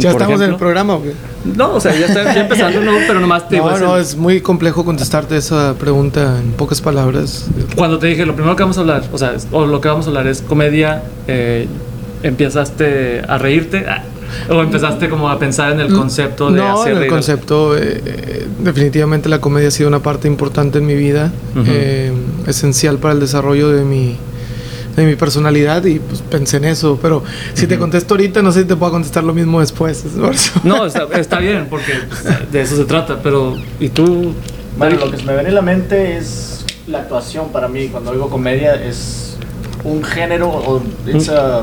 ¿Ya 0.00 0.12
por 0.12 0.20
estamos 0.22 0.36
en 0.40 0.42
el 0.42 0.48
ejemplo. 0.50 0.58
programa 0.58 0.94
o 0.94 1.02
qué? 1.02 1.12
No, 1.56 1.74
o 1.74 1.80
sea, 1.80 1.94
ya 1.94 2.06
está 2.06 2.24
ya 2.34 2.40
empezando, 2.42 2.80
no, 2.80 2.92
pero 3.06 3.20
nomás 3.20 3.48
te 3.48 3.56
digo, 3.56 3.68
No, 3.70 3.74
es 3.76 3.80
no, 3.82 3.96
el- 3.96 4.02
es 4.02 4.16
muy 4.16 4.40
complejo 4.40 4.84
contestarte 4.84 5.36
esa 5.36 5.74
pregunta 5.78 6.38
en 6.40 6.52
pocas 6.52 6.80
palabras. 6.80 7.46
Cuando 7.76 7.98
te 7.98 8.06
dije, 8.08 8.26
lo 8.26 8.34
primero 8.34 8.56
que 8.56 8.62
vamos 8.62 8.78
a 8.78 8.80
hablar, 8.80 9.04
o 9.12 9.18
sea, 9.18 9.32
es- 9.34 9.46
o 9.52 9.66
lo 9.66 9.80
que 9.80 9.88
vamos 9.88 10.06
a 10.06 10.08
hablar 10.08 10.26
es 10.26 10.42
comedia, 10.42 11.02
eh, 11.28 11.66
empezaste 12.22 13.22
a 13.26 13.38
reírte 13.38 13.86
ah, 13.88 14.02
o 14.50 14.60
empezaste 14.60 15.08
como 15.08 15.30
a 15.30 15.38
pensar 15.38 15.72
en 15.72 15.80
el 15.80 15.92
concepto 15.94 16.50
de 16.50 16.58
no, 16.58 16.80
hacer 16.80 16.88
en 16.88 16.92
el 16.94 16.98
reír. 17.02 17.12
concepto, 17.12 17.76
eh, 17.76 18.02
eh, 18.04 18.46
definitivamente 18.58 19.28
la 19.28 19.40
comedia 19.40 19.68
ha 19.68 19.70
sido 19.70 19.88
una 19.88 20.00
parte 20.00 20.26
importante 20.28 20.78
en 20.78 20.86
mi 20.86 20.94
vida, 20.96 21.32
Ujú. 21.54 21.64
eh, 21.68 22.12
esencial 22.46 22.98
para 22.98 23.14
el 23.14 23.20
desarrollo 23.20 23.70
de 23.70 23.84
mi, 23.84 24.16
de 24.96 25.04
mi 25.04 25.14
personalidad 25.14 25.84
y 25.84 25.98
pues 25.98 26.22
pensé 26.22 26.56
en 26.56 26.64
eso, 26.64 26.98
pero 27.00 27.22
si 27.54 27.66
te 27.66 27.78
contesto 27.78 28.14
ahorita 28.14 28.40
no 28.42 28.50
sé 28.50 28.62
si 28.62 28.66
te 28.66 28.76
puedo 28.76 28.92
contestar 28.92 29.22
lo 29.24 29.34
mismo 29.34 29.60
después. 29.60 30.04
es. 30.04 30.16
No, 30.64 30.86
está, 30.86 31.04
está 31.18 31.38
bien, 31.38 31.66
porque 31.68 31.92
pues, 32.08 32.50
de 32.50 32.60
eso 32.62 32.76
se 32.76 32.84
trata, 32.86 33.20
pero 33.22 33.56
¿y 33.78 33.88
tú? 33.90 34.32
Bueno, 34.78 34.96
lo 34.98 35.10
que 35.10 35.18
se 35.18 35.24
me 35.24 35.34
viene 35.34 35.48
a 35.50 35.52
la 35.52 35.62
mente 35.62 36.16
es 36.16 36.64
la 36.86 36.98
actuación 36.98 37.48
para 37.50 37.68
mí. 37.68 37.88
Cuando 37.88 38.12
digo 38.12 38.28
comedia 38.30 38.74
es 38.74 39.36
un 39.84 40.02
género 40.02 40.48
o 40.48 40.82
it's 41.06 41.28
a, 41.28 41.62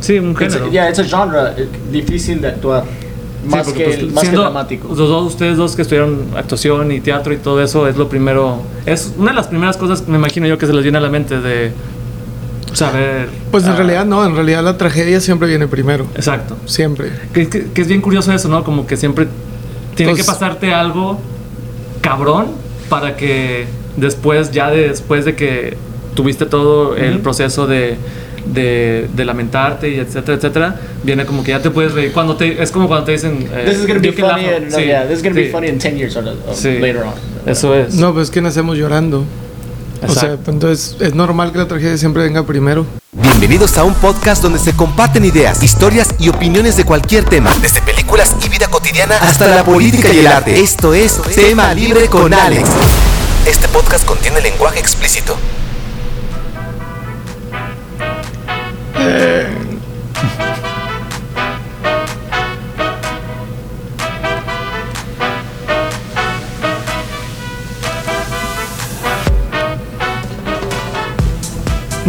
Sí, 0.00 0.18
un 0.18 0.34
género. 0.34 0.66
a- 0.66 0.70
yeah, 0.70 0.88
it's 0.88 0.98
a 0.98 1.04
genre 1.04 1.52
eh, 1.56 1.68
difícil 1.90 2.40
de 2.40 2.48
actuar. 2.48 2.84
Sí, 3.42 3.48
Más, 3.48 3.64
porque, 3.66 3.78
que, 3.84 3.90
pues, 3.90 4.02
más 4.12 4.14
que 4.14 4.20
siendo 4.20 4.42
dramático. 4.42 4.88
Los 4.88 4.98
dos, 4.98 5.26
ustedes 5.32 5.56
dos 5.56 5.74
que 5.74 5.82
estudiaron 5.82 6.26
actuación 6.36 6.92
y 6.92 7.00
teatro 7.00 7.32
y 7.32 7.38
todo 7.38 7.60
eso, 7.62 7.88
es 7.88 7.96
lo 7.96 8.08
primero. 8.08 8.62
Es 8.86 9.12
una 9.18 9.30
de 9.32 9.36
las 9.36 9.48
primeras 9.48 9.76
cosas, 9.76 10.06
me 10.06 10.16
imagino 10.16 10.46
yo, 10.46 10.58
que 10.58 10.66
se 10.66 10.72
les 10.72 10.82
viene 10.84 10.98
a 10.98 11.00
la 11.00 11.08
mente 11.10 11.40
de 11.40 11.72
saber. 12.72 13.28
Pues 13.50 13.64
en 13.64 13.70
ah, 13.70 13.76
realidad 13.76 14.04
no, 14.06 14.24
en 14.24 14.34
realidad 14.34 14.62
la 14.62 14.78
tragedia 14.78 15.20
siempre 15.20 15.48
viene 15.48 15.66
primero, 15.68 16.06
Exacto. 16.14 16.56
siempre. 16.66 17.10
Que, 17.32 17.48
que- 17.48 17.64
que 17.72 17.80
es 17.82 17.88
bien 17.88 18.00
curioso 18.00 18.32
eso, 18.32 18.48
¿no? 18.48 18.64
Como 18.64 18.86
que 18.86 18.96
siempre 18.96 19.26
tiene 19.94 20.12
Pues- 20.12 20.22
que 20.22 20.26
pasarte 20.26 20.72
algo 20.72 21.18
cabrón 22.00 22.46
para 22.88 23.16
que 23.16 23.66
después, 23.96 24.52
ya 24.52 24.70
después 24.70 25.24
de 25.24 25.34
que 25.36 25.76
tuviste 26.14 26.46
todo 26.46 26.96
el 26.96 27.18
proceso 27.20 27.66
de, 27.66 27.96
de, 28.46 29.08
de 29.14 29.24
lamentarte 29.24 29.88
y 29.88 29.98
etcétera, 30.00 30.36
etcétera, 30.36 30.80
viene 31.02 31.24
como 31.26 31.42
que 31.44 31.50
ya 31.52 31.60
te 31.62 31.70
puedes 31.70 31.92
reír. 31.92 32.12
Cuando 32.12 32.36
te, 32.36 32.62
es 32.62 32.70
como 32.70 32.88
cuando 32.88 33.04
te 33.06 33.12
dicen... 33.12 33.48
eh, 33.52 33.64
This 33.66 33.78
is 33.78 33.86
be 33.86 34.12
funny 34.12 34.44
Sí, 34.70 34.84
yeah, 34.84 35.06
this 35.06 35.18
is 35.18 35.22
gonna 35.22 35.34
be 35.36 35.46
sí, 35.46 35.50
funny 35.52 35.68
in 35.68 35.78
10 35.78 35.96
years 35.96 36.16
or, 36.16 36.26
or 36.26 36.36
Sí. 36.54 36.78
later 36.78 37.02
on. 37.04 37.14
Eso 37.46 37.74
es. 37.74 37.94
No, 37.94 38.12
pues 38.12 38.24
es 38.28 38.30
que 38.30 38.40
nacemos 38.40 38.76
llorando. 38.76 39.24
O 40.04 40.08
sea, 40.12 40.30
Exacto. 40.30 40.50
entonces 40.50 40.96
es 41.00 41.14
normal 41.14 41.52
que 41.52 41.58
la 41.58 41.68
tragedia 41.68 41.96
siempre 41.96 42.24
venga 42.24 42.44
primero. 42.44 42.84
Bienvenidos 43.12 43.78
a 43.78 43.84
un 43.84 43.94
podcast 43.94 44.42
donde 44.42 44.58
se 44.58 44.72
comparten 44.72 45.24
ideas, 45.24 45.62
historias 45.62 46.14
y 46.18 46.28
opiniones 46.28 46.76
de 46.76 46.84
cualquier 46.84 47.24
tema, 47.24 47.50
desde 47.62 47.80
películas 47.82 48.34
y 48.44 48.48
vida 48.48 48.66
cotidiana 48.68 49.16
hasta 49.18 49.46
la 49.46 49.64
política 49.64 50.12
y 50.12 50.18
el 50.20 50.26
arte. 50.26 50.58
Esto 50.60 50.92
es 50.94 51.20
Tema 51.36 51.72
Libre 51.74 52.06
con 52.08 52.34
Alex. 52.34 52.68
Este 53.46 53.68
podcast 53.68 54.04
contiene 54.04 54.40
lenguaje 54.40 54.80
explícito. 54.80 55.36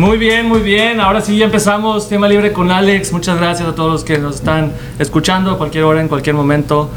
Muy 0.04 0.18
bien, 0.18 0.50
muy 0.50 0.60
bien. 0.60 1.00
Ahora 1.00 1.22
sí 1.22 1.38
ya 1.38 1.46
empezamos 1.46 2.10
tema 2.10 2.28
libre 2.28 2.52
con 2.52 2.70
Alex. 2.72 3.14
Muchas 3.14 3.38
gracias 3.38 3.70
a 3.70 3.74
todos 3.74 3.90
los 3.90 4.04
que 4.04 4.18
nos 4.18 4.36
están 4.36 4.74
escuchando 5.00 5.52
a 5.52 5.58
cualquier 5.58 5.86
hora, 5.86 6.02
en 6.02 6.10
cualquier 6.10 6.36
momento, 6.36 6.90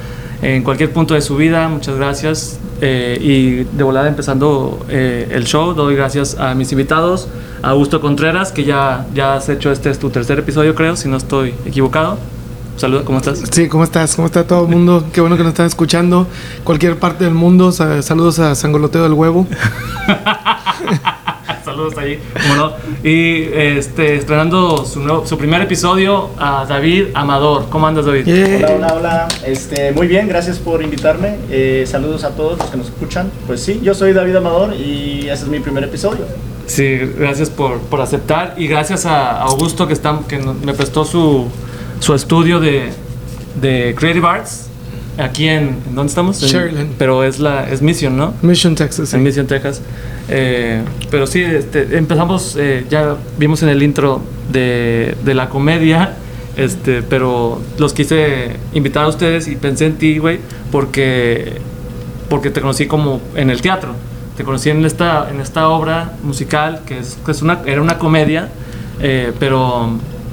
en 0.42 0.64
cualquier 0.64 0.92
punto 0.92 1.14
de 1.14 1.20
su 1.20 1.36
vida. 1.36 1.68
Muchas 1.68 1.96
gracias. 1.96 2.58
Eh, 2.80 3.18
y 3.20 3.76
de 3.76 3.82
volada 3.84 4.06
empezando 4.08 4.84
eh, 4.88 5.28
el 5.32 5.44
show, 5.44 5.72
doy 5.74 5.96
gracias 5.96 6.36
a 6.38 6.54
mis 6.54 6.70
invitados, 6.72 7.26
a 7.62 7.70
Augusto 7.70 8.00
Contreras, 8.00 8.52
que 8.52 8.64
ya, 8.64 9.06
ya 9.14 9.34
has 9.36 9.48
hecho 9.48 9.72
este 9.72 9.88
es 9.90 9.98
tu 9.98 10.10
tercer 10.10 10.38
episodio, 10.38 10.74
creo, 10.74 10.94
si 10.96 11.08
no 11.08 11.16
estoy 11.16 11.54
equivocado. 11.64 12.18
Saludos, 12.76 13.04
¿cómo 13.04 13.16
estás? 13.18 13.42
Sí, 13.50 13.68
¿cómo 13.68 13.84
estás? 13.84 14.14
¿Cómo 14.16 14.26
está 14.26 14.46
todo 14.46 14.64
el 14.64 14.68
mundo? 14.68 15.04
Qué 15.10 15.22
bueno 15.22 15.38
que 15.38 15.42
nos 15.42 15.52
están 15.52 15.64
escuchando. 15.64 16.26
Cualquier 16.62 16.98
parte 16.98 17.24
del 17.24 17.32
mundo. 17.32 17.72
Sa- 17.72 18.02
Saludos 18.02 18.38
a 18.38 18.54
Sangoloteo 18.54 19.02
del 19.04 19.14
Huevo. 19.14 19.46
Saludos 21.66 21.98
ahí, 21.98 22.20
como 22.32 22.54
no. 22.54 22.72
Y 23.02 23.42
este, 23.52 24.14
estrenando 24.14 24.84
su, 24.84 25.00
nuevo- 25.00 25.26
su 25.26 25.36
primer 25.36 25.60
episodio 25.62 26.30
a 26.38 26.64
David 26.64 27.06
Amador. 27.12 27.66
¿Cómo 27.70 27.88
andas, 27.88 28.06
David? 28.06 28.24
Yeah. 28.24 28.56
Hola, 28.58 28.68
hola, 28.76 28.94
hola. 28.94 29.28
Este, 29.44 29.90
muy 29.90 30.06
bien, 30.06 30.28
gracias 30.28 30.60
por 30.60 30.80
invitarme. 30.80 31.38
Eh, 31.50 31.84
saludos 31.88 32.22
a 32.22 32.30
todos 32.36 32.56
los 32.60 32.68
que 32.70 32.76
nos 32.76 32.86
escuchan. 32.86 33.32
Pues 33.48 33.60
sí, 33.64 33.80
yo 33.82 33.94
soy 33.94 34.12
David 34.12 34.36
Amador 34.36 34.74
y 34.76 35.22
ese 35.28 35.42
es 35.42 35.48
mi 35.48 35.58
primer 35.58 35.82
episodio. 35.82 36.24
Sí, 36.66 36.98
gracias 37.18 37.50
por, 37.50 37.80
por 37.80 38.00
aceptar 38.00 38.54
y 38.56 38.68
gracias 38.68 39.04
a 39.04 39.40
Augusto 39.42 39.88
que, 39.88 39.92
está, 39.92 40.20
que 40.28 40.38
me 40.38 40.72
prestó 40.72 41.04
su, 41.04 41.48
su 41.98 42.14
estudio 42.14 42.60
de, 42.60 42.90
de 43.60 43.92
Creative 43.98 44.24
Arts 44.24 44.65
aquí 45.18 45.48
en, 45.48 45.76
¿en 45.88 45.94
¿dónde 45.94 46.10
estamos? 46.10 46.42
En- 46.42 46.48
Sharyland. 46.48 46.90
pero 46.98 47.24
es 47.24 47.38
la 47.38 47.68
es 47.70 47.82
Mission, 47.82 48.16
¿no? 48.16 48.34
Mission, 48.42 48.74
Texas. 48.74 49.08
sí. 49.08 49.16
En 49.16 49.22
Mission, 49.22 49.46
Texas. 49.46 49.80
Eh, 50.28 50.82
pero 51.10 51.26
sí, 51.26 51.40
este, 51.42 51.96
empezamos, 51.96 52.56
eh, 52.58 52.84
ya 52.90 53.16
vimos 53.38 53.62
en 53.62 53.68
el 53.68 53.82
intro 53.82 54.20
de, 54.50 55.14
de 55.24 55.34
la 55.34 55.48
comedia, 55.48 56.14
este, 56.56 57.02
pero 57.02 57.60
los 57.78 57.92
quise 57.92 58.56
invitar 58.74 59.04
a 59.04 59.08
ustedes 59.08 59.46
y 59.48 59.56
pensé 59.56 59.86
en 59.86 59.96
ti, 59.96 60.18
güey, 60.18 60.40
porque, 60.72 61.58
porque 62.28 62.50
te 62.50 62.60
conocí 62.60 62.86
como 62.86 63.20
en 63.34 63.50
el 63.50 63.60
teatro. 63.62 63.94
Te 64.36 64.44
conocí 64.44 64.68
en 64.70 64.84
esta, 64.84 65.28
en 65.30 65.40
esta 65.40 65.68
obra 65.68 66.12
musical 66.22 66.80
que, 66.86 66.98
es, 66.98 67.16
que 67.24 67.30
es 67.30 67.40
una, 67.40 67.60
era 67.64 67.80
una 67.80 67.96
comedia, 67.98 68.48
eh, 69.00 69.32
pero 69.38 69.90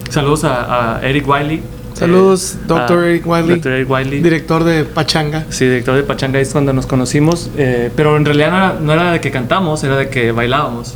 saludos 0.09 0.43
a, 0.43 0.97
a 0.97 1.01
Eric 1.07 1.27
Wiley. 1.27 1.61
Saludos, 1.93 2.55
eh, 2.55 2.63
Dr. 2.67 3.03
a 3.03 3.07
Eric 3.09 3.25
Wiley. 3.27 3.55
Dr. 3.59 3.71
Eric 3.73 3.89
Wiley. 3.89 4.21
Director 4.21 4.63
de 4.63 4.83
Pachanga. 4.85 5.45
Sí, 5.49 5.65
director 5.65 5.95
de 5.95 6.03
Pachanga 6.03 6.39
es 6.39 6.51
cuando 6.51 6.73
nos 6.73 6.85
conocimos, 6.87 7.49
eh, 7.57 7.91
pero 7.95 8.17
en 8.17 8.25
realidad 8.25 8.49
no 8.51 8.57
era, 8.57 8.73
no 8.79 8.93
era 8.93 9.11
de 9.13 9.21
que 9.21 9.31
cantamos, 9.31 9.83
era 9.83 9.97
de 9.97 10.09
que 10.09 10.31
bailábamos. 10.31 10.95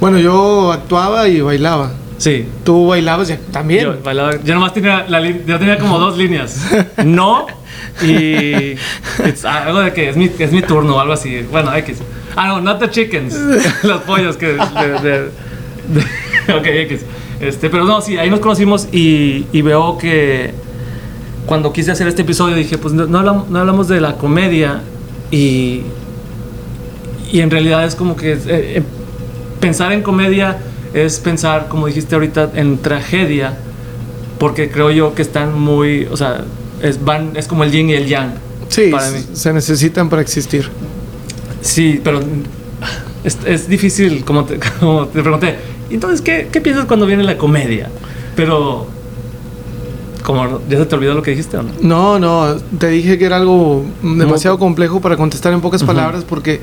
Bueno, 0.00 0.18
yo 0.18 0.72
actuaba 0.72 1.28
y 1.28 1.40
bailaba. 1.40 1.92
Sí. 2.18 2.46
Tú 2.64 2.88
bailabas 2.88 3.28
ya 3.28 3.38
también. 3.52 3.84
Yo 3.84 3.96
bailaba, 4.02 4.32
yo 4.42 4.54
nomás 4.54 4.72
tenía, 4.72 5.06
la, 5.08 5.20
yo 5.20 5.58
tenía 5.58 5.78
como 5.78 5.98
dos 5.98 6.16
líneas. 6.16 6.60
No 7.04 7.46
y 8.02 8.72
it's- 9.24 9.44
algo 9.44 9.80
de 9.80 9.92
que 9.92 10.08
es 10.08 10.16
mi, 10.16 10.30
es 10.38 10.52
mi 10.52 10.62
turno 10.62 10.96
o 10.96 11.00
algo 11.00 11.12
así. 11.12 11.42
Bueno, 11.50 11.72
X. 11.74 11.98
Ah, 12.36 12.48
no, 12.48 12.60
not 12.60 12.80
the 12.80 12.90
chickens. 12.90 13.34
Los 13.84 14.02
pollos 14.02 14.36
que... 14.36 14.46
de- 14.48 15.00
de- 15.02 15.30
de- 15.88 16.52
ok, 16.54 16.66
X. 16.90 17.04
Este, 17.40 17.70
pero 17.70 17.84
no, 17.84 18.00
sí, 18.00 18.18
ahí 18.18 18.30
nos 18.30 18.40
conocimos 18.40 18.88
y, 18.92 19.46
y 19.52 19.62
veo 19.62 19.96
que 19.96 20.52
cuando 21.46 21.72
quise 21.72 21.92
hacer 21.92 22.08
este 22.08 22.22
episodio 22.22 22.54
dije, 22.54 22.78
pues 22.78 22.94
no, 22.94 23.06
no 23.06 23.18
hablamos, 23.18 23.48
no 23.48 23.60
hablamos 23.60 23.88
de 23.88 24.00
la 24.00 24.16
comedia 24.16 24.82
y, 25.30 25.82
y 27.32 27.40
en 27.40 27.50
realidad 27.50 27.84
es 27.84 27.94
como 27.94 28.16
que 28.16 28.32
eh, 28.32 28.38
eh, 28.46 28.82
pensar 29.60 29.92
en 29.92 30.02
comedia 30.02 30.58
es 30.94 31.18
pensar, 31.20 31.68
como 31.68 31.86
dijiste 31.86 32.14
ahorita, 32.14 32.52
en 32.54 32.78
tragedia, 32.78 33.56
porque 34.38 34.70
creo 34.70 34.90
yo 34.90 35.14
que 35.14 35.22
están 35.22 35.58
muy, 35.58 36.06
o 36.10 36.16
sea, 36.16 36.44
es, 36.82 37.04
van, 37.04 37.32
es 37.34 37.46
como 37.46 37.64
el 37.64 37.70
yin 37.70 37.90
y 37.90 37.94
el 37.94 38.06
yang. 38.06 38.32
sí, 38.68 38.90
para 38.90 39.10
mí. 39.10 39.18
se 39.32 39.52
necesitan 39.52 40.08
para 40.08 40.22
existir. 40.22 40.68
Sí, 41.60 42.00
pero 42.02 42.20
es, 43.24 43.38
es 43.44 43.68
difícil, 43.68 44.24
como 44.24 44.44
te, 44.44 44.58
como 44.80 45.06
te 45.06 45.22
pregunté, 45.22 45.56
"¿Y 45.90 45.94
entonces 45.94 46.20
¿qué, 46.20 46.48
qué 46.52 46.60
piensas 46.60 46.86
cuando 46.86 47.06
viene 47.06 47.22
la 47.24 47.36
comedia? 47.38 47.88
Pero, 48.36 48.86
como, 50.24 50.60
¿ya 50.68 50.78
se 50.78 50.86
te 50.86 50.94
olvidó 50.94 51.14
lo 51.14 51.22
que 51.22 51.30
dijiste 51.30 51.56
o 51.56 51.62
no? 51.62 51.70
No, 51.80 52.18
no, 52.18 52.56
te 52.78 52.88
dije 52.88 53.18
que 53.18 53.24
era 53.24 53.36
algo 53.36 53.84
demasiado 54.02 54.58
complejo 54.58 55.00
para 55.00 55.16
contestar 55.16 55.52
en 55.52 55.60
pocas 55.60 55.82
palabras 55.84 56.24
porque 56.28 56.60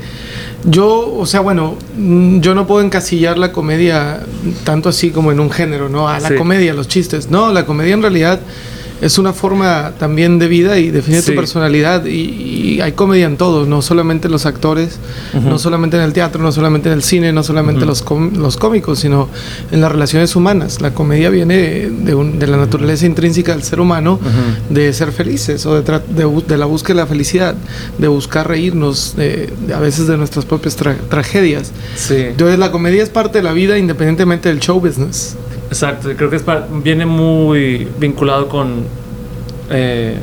yo, 0.64 1.14
o 1.16 1.26
sea, 1.26 1.40
bueno, 1.40 1.74
mm, 1.96 2.38
yo 2.40 2.54
no 2.54 2.66
puedo 2.66 2.84
encasillar 2.84 3.38
la 3.38 3.52
comedia 3.52 4.20
tanto 4.64 4.88
así 4.88 5.10
como 5.10 5.32
en 5.32 5.40
un 5.40 5.50
género, 5.50 5.88
¿no? 5.88 6.08
A 6.08 6.20
la 6.20 6.28
Sí. 6.28 6.34
comedia, 6.36 6.74
los 6.74 6.86
chistes. 6.88 7.30
No, 7.30 7.52
la 7.52 7.66
comedia 7.66 7.94
en 7.94 8.02
realidad 8.02 8.40
es 9.00 9.18
una 9.18 9.32
forma 9.32 9.92
también 9.98 10.38
de 10.38 10.48
vida 10.48 10.78
y 10.78 10.90
define 10.90 11.20
Sí. 11.20 11.30
tu 11.32 11.36
personalidad 11.36 12.04
y, 12.06 12.10
y 12.76 12.80
hay 12.80 12.92
comedia 12.92 13.26
en 13.26 13.36
todo, 13.36 13.66
no 13.66 13.82
solamente 13.82 14.26
en 14.28 14.32
los 14.32 14.46
actores, 14.46 14.98
no 15.34 15.58
solamente 15.58 15.96
en 15.96 16.02
el 16.02 16.12
teatro, 16.12 16.42
no 16.42 16.50
solamente 16.52 16.88
en 16.88 16.94
el 16.94 17.02
cine, 17.02 17.32
no 17.32 17.42
solamente 17.42 17.84
los, 17.86 18.02
com- 18.02 18.32
los 18.36 18.56
cómicos, 18.56 18.98
sino 19.00 19.28
en 19.70 19.80
las 19.80 19.92
relaciones 19.92 20.34
humanas. 20.36 20.80
La 20.80 20.92
comedia 20.94 21.30
viene 21.30 21.90
de, 21.90 22.14
un- 22.14 22.38
de 22.38 22.46
la 22.46 22.56
naturaleza 22.56 23.06
intrínseca 23.06 23.52
del 23.52 23.62
ser 23.62 23.80
humano 23.80 24.18
de 24.70 24.92
ser 24.92 25.12
felices 25.12 25.66
o 25.66 25.74
de, 25.74 25.84
tra- 25.84 26.02
de, 26.04 26.56
la 26.58 26.64
búsqueda 26.66 26.94
de 26.94 27.00
la 27.02 27.06
felicidad, 27.06 27.54
de 27.98 28.08
buscar 28.08 28.48
reírnos 28.48 29.14
a 29.74 29.78
veces 29.80 30.06
de 30.06 30.16
nuestras 30.16 30.44
propias 30.44 30.78
tra- 30.78 30.96
tragedias. 31.08 31.72
Sí. 31.96 32.14
Entonces 32.16 32.58
la 32.58 32.70
comedia 32.70 33.02
es 33.02 33.08
parte 33.10 33.38
de 33.38 33.44
la 33.44 33.52
vida 33.52 33.78
independientemente 33.78 34.48
del 34.48 34.60
show 34.60 34.80
business. 34.80 35.36
Exacto, 35.68 36.10
creo 36.16 36.30
que 36.30 36.36
es 36.36 36.42
para- 36.42 36.66
viene 36.82 37.06
muy 37.06 37.88
vinculado 37.98 38.48
con. 38.48 38.84
eh, 39.70 40.16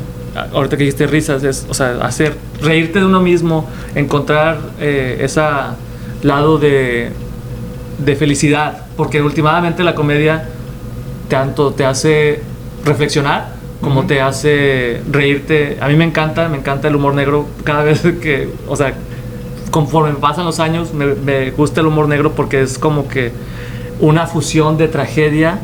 ahorita 0.53 0.77
que 0.77 0.83
dijiste 0.85 1.05
risas, 1.05 1.43
es, 1.43 1.67
o 1.69 1.73
sea, 1.73 1.97
hacer, 2.01 2.35
reírte 2.61 2.99
de 2.99 3.05
uno 3.05 3.21
mismo, 3.21 3.67
encontrar 3.93 4.57
eh, 4.79 5.17
ese 5.21 5.41
lado 6.23 6.57
de, 6.57 7.09
de 7.99 8.15
felicidad, 8.15 8.85
porque 8.95 9.21
últimamente 9.21 9.83
la 9.83 9.93
comedia 9.95 10.45
tanto 11.29 11.71
te 11.73 11.85
hace 11.85 12.39
reflexionar 12.85 13.49
como 13.81 14.05
te 14.05 14.21
hace 14.21 15.01
reírte. 15.11 15.77
A 15.81 15.89
mí 15.89 15.95
me 15.95 16.05
encanta, 16.05 16.47
me 16.47 16.57
encanta 16.57 16.87
el 16.87 16.95
humor 16.95 17.13
negro 17.15 17.45
cada 17.65 17.83
vez 17.89 18.01
que, 18.21 18.47
o 18.67 18.75
sea, 18.77 18.93
conforme 19.71 20.13
pasan 20.15 20.45
los 20.45 20.59
años 20.61 20.93
me, 20.93 21.07
me 21.15 21.51
gusta 21.51 21.81
el 21.81 21.87
humor 21.87 22.07
negro 22.07 22.31
porque 22.31 22.61
es 22.61 22.77
como 22.79 23.07
que 23.09 23.31
una 24.03 24.27
fusión 24.27 24.77
de 24.77 24.89
tragedia 24.89 25.59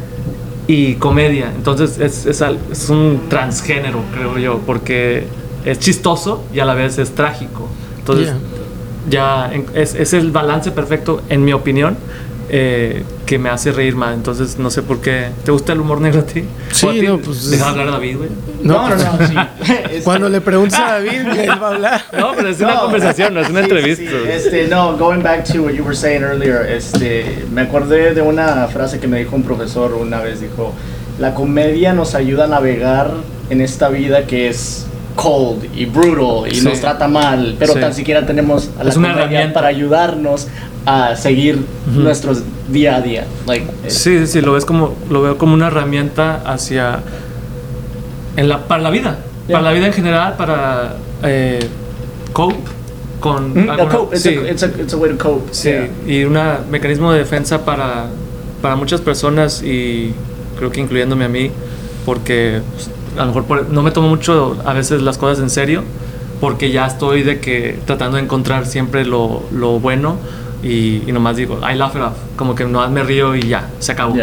y 0.65 0.93
comedia. 0.95 1.51
Entonces 1.53 1.99
es, 1.99 2.25
es, 2.25 2.89
un 2.89 3.23
transgénero, 3.27 4.01
creo 4.13 4.37
yo, 4.37 4.59
porque 4.65 5.27
es 5.65 5.77
chistoso 5.79 6.45
y 6.53 6.59
a 6.59 6.65
la 6.65 6.73
vez 6.73 6.97
es 6.99 7.11
trágico. 7.11 7.67
Entonces 7.97 8.33
ya 9.09 9.51
en- 9.51 9.65
es, 9.73 9.93
es 9.93 10.13
el 10.13 10.31
balance 10.31 10.71
perfecto, 10.71 11.21
en 11.27 11.43
mi 11.43 11.51
opinión, 11.51 11.97
eh, 12.49 13.03
que 13.25 13.37
me 13.37 13.49
hace 13.49 13.71
reír 13.71 13.95
más. 13.95 14.13
Entonces 14.15 14.57
no 14.57 14.69
sé 14.69 14.81
por 14.83 15.01
qué. 15.01 15.27
¿Te 15.43 15.51
gusta 15.51 15.73
el 15.73 15.79
humor 15.81 16.01
negro 16.01 16.21
a 16.21 16.23
ti? 16.25 16.43
Sí, 16.71 16.85
¿O 16.85 16.89
a 16.89 16.93
ti? 16.93 17.01
no, 17.01 17.17
pues, 17.19 17.49
Deja 17.51 17.63
es- 17.65 17.69
hablar 17.71 17.87
a 17.87 17.91
David, 17.91 18.17
güey. 18.17 18.29
No, 18.63 18.89
no, 18.89 18.95
no, 18.95 19.27
sí. 19.27 19.35
Es- 19.91 20.03
Cuando 20.03 20.29
le 20.29 20.41
preguntas 20.41 20.79
a 20.79 20.93
David, 20.93 21.27
él 21.39 21.49
va 21.61 21.67
a 21.67 21.73
hablar. 21.75 22.01
No, 22.17 22.31
pero 22.35 22.49
es 22.49 22.59
una 22.59 22.79
conversación, 22.79 23.33
no 23.33 23.41
es 23.41 23.49
una 23.49 23.59
Sí, 23.59 23.65
entrevista. 23.65 24.03
sí. 24.11 24.29
Este, 24.31 24.67
no, 24.67 24.97
going 24.97 25.21
back 25.21 25.43
to 25.51 25.61
what 25.63 25.71
you 25.73 25.83
were 25.83 25.95
saying 25.95 26.23
earlier, 26.23 26.65
este, 26.71 27.45
me 27.51 27.61
acordé 27.61 28.13
de 28.13 28.21
una 28.21 28.67
frase 28.67 28.99
que 28.99 29.07
me 29.07 29.19
dijo 29.19 29.35
un 29.35 29.43
profesor 29.43 29.93
una 29.93 30.19
vez, 30.19 30.41
dijo, 30.41 30.73
la 31.19 31.33
comedia 31.33 31.93
nos 31.93 32.15
ayuda 32.15 32.45
a 32.45 32.47
navegar 32.47 33.11
en 33.49 33.61
esta 33.61 33.89
vida 33.89 34.25
que 34.25 34.47
es 34.47 34.85
cold 35.15 35.65
y 35.75 35.85
brutal 35.85 36.49
y 36.49 36.55
Sí. 36.55 36.65
nos 36.65 36.79
trata 36.79 37.07
mal, 37.09 37.55
pero 37.59 37.73
Sí. 37.73 37.79
tan 37.81 37.93
siquiera 37.93 38.25
tenemos 38.25 38.69
a 38.79 38.83
la 38.85 38.89
Es 38.91 38.95
una 38.95 39.13
comedia 39.13 39.51
para 39.51 39.67
ayudarnos 39.67 40.47
a 40.85 41.15
seguir 41.15 41.57
Ujú. 41.91 41.99
nuestros 42.01 42.41
día 42.69 42.95
a 42.97 43.01
día. 43.01 43.25
Like, 43.47 43.65
eh, 43.85 43.89
Sí, 43.89 44.25
sí, 44.27 44.41
lo 44.41 44.53
ves 44.53 44.65
como 44.65 44.95
lo 45.09 45.21
veo 45.21 45.37
como 45.37 45.53
una 45.53 45.67
herramienta 45.67 46.41
hacia 46.45 46.99
en 48.37 48.49
la 48.49 48.59
para 48.67 48.81
la 48.83 48.89
vida, 48.89 49.19
Yeah. 49.47 49.57
para 49.59 49.69
la 49.71 49.73
vida 49.73 49.87
en 49.87 49.93
general, 49.93 50.35
para 50.37 50.95
eh, 51.23 51.59
cope 52.33 52.55
con 53.19 53.51
mm, 53.53 53.69
alguna- 53.69 53.89
cope, 53.89 54.15
it's, 54.15 54.23
sí, 54.23 54.29
a, 54.37 54.51
it's, 54.51 54.63
a, 54.63 54.67
it's 54.67 54.93
a 54.93 54.97
way 54.97 55.11
to 55.11 55.17
cope. 55.17 55.51
sí, 55.53 55.69
yeah. 55.69 55.89
y 56.07 56.23
un 56.23 56.37
mecanismo 56.69 57.11
de 57.11 57.19
defensa 57.19 57.65
para 57.65 58.05
para 58.61 58.75
muchas 58.75 59.01
personas 59.01 59.63
y 59.63 60.13
creo 60.57 60.69
que 60.71 60.81
incluyéndome 60.81 61.25
a 61.25 61.29
mí, 61.29 61.49
porque 62.05 62.61
pues, 62.73 62.89
a 63.17 63.21
lo 63.21 63.27
mejor 63.27 63.45
por- 63.45 63.69
no 63.69 63.81
me 63.81 63.91
tomo 63.91 64.07
mucho 64.09 64.57
a 64.65 64.73
veces 64.73 65.01
las 65.01 65.17
cosas 65.17 65.39
en 65.41 65.49
serio, 65.49 65.83
porque 66.41 66.71
ya 66.71 66.85
estoy 66.85 67.23
de 67.23 67.39
que 67.39 67.79
tratando 67.85 68.17
de 68.17 68.23
encontrar 68.23 68.65
siempre 68.65 69.03
lo, 69.05 69.43
lo 69.51 69.79
bueno 69.79 70.17
y, 70.63 71.03
y 71.07 71.11
nomás 71.11 71.35
digo, 71.35 71.59
I 71.59 71.75
laugh 71.75 71.95
it 71.95 72.01
off, 72.01 72.17
como 72.35 72.55
que 72.55 72.65
nomás 72.65 72.91
me 72.91 73.03
río 73.03 73.35
y 73.35 73.41
ya, 73.43 73.69
se 73.79 73.91
acabó. 73.91 74.15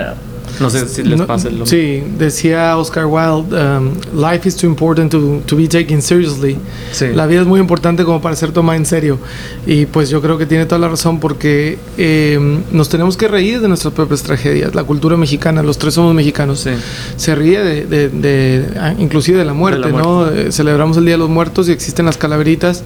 No 0.61 0.71
sé 0.71 0.89
si 0.89 1.03
les 1.03 1.19
No, 1.19 1.27
pasa 1.27 1.51
lo 1.51 1.67
Sí, 1.67 2.03
decía 2.19 2.77
Oscar 2.79 3.07
Wilde, 3.07 3.55
um, 3.61 3.91
life 4.19 4.49
is 4.49 4.57
too 4.57 4.67
important 4.67 5.11
to, 5.13 5.43
to 5.47 5.57
be 5.57 5.69
taken 5.69 6.01
seriously. 6.01 6.57
Sí. 6.93 7.07
La 7.15 7.27
vida 7.27 7.43
es 7.43 7.47
muy 7.47 7.61
importante 7.61 8.05
como 8.05 8.21
para 8.23 8.35
ser 8.37 8.53
tomada 8.53 8.77
en 8.77 8.87
serio. 8.87 9.19
Y 9.67 9.87
pues 9.87 10.09
yo 10.09 10.23
creo 10.23 10.39
que 10.39 10.47
tiene 10.47 10.65
toda 10.67 10.79
la 10.79 10.89
razón 10.89 11.21
porque 11.21 11.79
eh, 11.99 12.39
nos 12.73 12.89
tenemos 12.89 13.17
que 13.17 13.29
reír 13.29 13.61
de 13.61 13.69
nuestras 13.69 13.93
propias 13.93 14.23
tragedias. 14.23 14.75
La 14.75 14.85
cultura 14.85 15.17
mexicana, 15.17 15.63
los 15.63 15.79
tres 15.79 15.95
somos 15.95 16.15
mexicanos, 16.15 16.61
Sí. 16.61 16.71
se 17.17 17.35
ríe 17.35 17.59
de, 17.63 17.85
de- 17.87 18.09
de- 18.09 18.65
ah, 18.81 18.95
inclusive 18.99 19.39
de 19.39 19.45
la 19.45 19.53
muerte, 19.55 19.87
De 19.89 19.93
la 19.93 19.99
¿no? 19.99 20.31
Eh, 20.31 20.53
celebramos 20.53 20.97
el 20.97 21.05
Día 21.05 21.15
de 21.15 21.19
los 21.19 21.29
Muertos 21.31 21.69
y 21.69 21.73
existen 21.73 22.07
las 22.07 22.17
calaveritas 22.17 22.83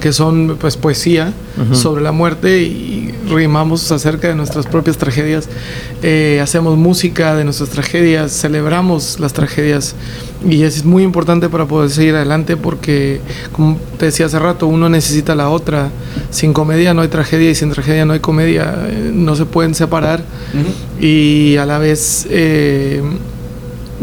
que 0.00 0.12
son 0.12 0.56
pues 0.60 0.76
poesía 0.76 1.32
sobre 1.72 2.02
la 2.04 2.12
muerte 2.12 2.62
y 2.62 3.12
rimamos 3.28 3.90
acerca 3.90 4.28
de 4.28 4.36
nuestras 4.36 4.66
propias 4.66 4.96
tragedias. 4.96 5.48
Eh, 6.04 6.38
hacemos 6.40 6.76
música 6.78 7.07
de 7.14 7.44
nuestras 7.44 7.70
tragedias, 7.70 8.32
celebramos 8.32 9.18
las 9.18 9.32
tragedias 9.32 9.94
y 10.46 10.62
es 10.62 10.84
muy 10.84 11.02
importante 11.02 11.48
para 11.48 11.64
poder 11.66 11.90
seguir 11.90 12.14
adelante 12.14 12.56
porque, 12.56 13.20
como 13.52 13.78
te 13.98 14.06
decía 14.06 14.26
hace 14.26 14.38
rato, 14.38 14.66
uno 14.66 14.88
necesita 14.88 15.34
la 15.34 15.48
otra. 15.48 15.90
Sin 16.30 16.52
comedia 16.52 16.92
no 16.94 17.00
hay 17.02 17.08
tragedia 17.08 17.50
y 17.50 17.54
sin 17.54 17.70
tragedia 17.70 18.04
no 18.04 18.12
hay 18.12 18.20
comedia. 18.20 18.74
Eh, 18.88 19.10
No 19.14 19.34
se 19.36 19.46
pueden 19.46 19.74
separar 19.74 20.20
Ujú. 20.20 21.04
y 21.04 21.56
a 21.56 21.66
la 21.66 21.78
vez 21.78 22.26
eh, 22.30 23.02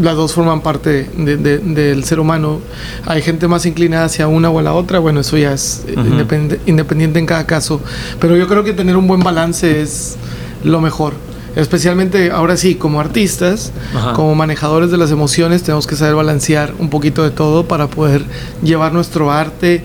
las 0.02 0.16
dos 0.16 0.34
forman 0.34 0.62
parte 0.62 1.08
de- 1.18 1.38
de- 1.38 1.60
del 1.60 2.04
ser 2.04 2.20
humano. 2.20 2.60
Hay 3.06 3.22
gente 3.22 3.48
más 3.48 3.66
inclinada 3.66 4.06
hacia 4.06 4.28
una 4.28 4.50
o 4.50 4.60
a 4.60 4.62
la 4.64 4.74
otra, 4.74 5.00
bueno, 5.00 5.22
eso 5.22 5.38
ya 5.38 5.54
es 5.54 5.84
eh, 5.88 5.94
Ujú. 5.94 6.02
independe- 6.10 6.60
independiente 6.66 7.20
en 7.20 7.26
cada 7.26 7.46
caso, 7.46 7.80
pero 8.20 8.36
yo 8.36 8.48
creo 8.48 8.64
que 8.64 8.74
tener 8.74 8.98
un 8.98 9.08
buen 9.08 9.22
balance 9.22 9.82
es 9.82 10.16
lo 10.64 10.82
mejor. 10.82 11.14
Especialmente 11.56 12.32
ahora 12.32 12.58
sí, 12.58 12.76
como 12.76 13.00
artistas, 13.00 13.72
Ajá. 13.96 14.14
como 14.14 14.36
manejadores 14.36 14.92
de 14.92 14.98
las 14.98 15.12
emociones, 15.12 15.64
tenemos 15.64 15.88
que 15.88 15.96
saber 15.96 16.16
balancear 16.16 16.74
un 16.80 16.90
poquito 16.90 17.24
de 17.24 17.32
todo 17.32 17.66
para 17.68 17.88
poder 17.88 18.24
llevar 18.62 18.92
nuestro 18.94 19.32
arte 19.32 19.84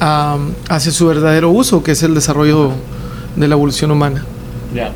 a- 0.00 0.36
hacia 0.68 0.90
su 0.92 1.06
verdadero 1.06 1.50
uso, 1.50 1.82
que 1.82 1.92
es 1.92 2.02
el 2.02 2.14
desarrollo 2.14 2.72
de 3.36 3.48
la 3.48 3.54
evolución 3.54 3.90
humana. 3.92 4.24
Yeah. 4.74 4.92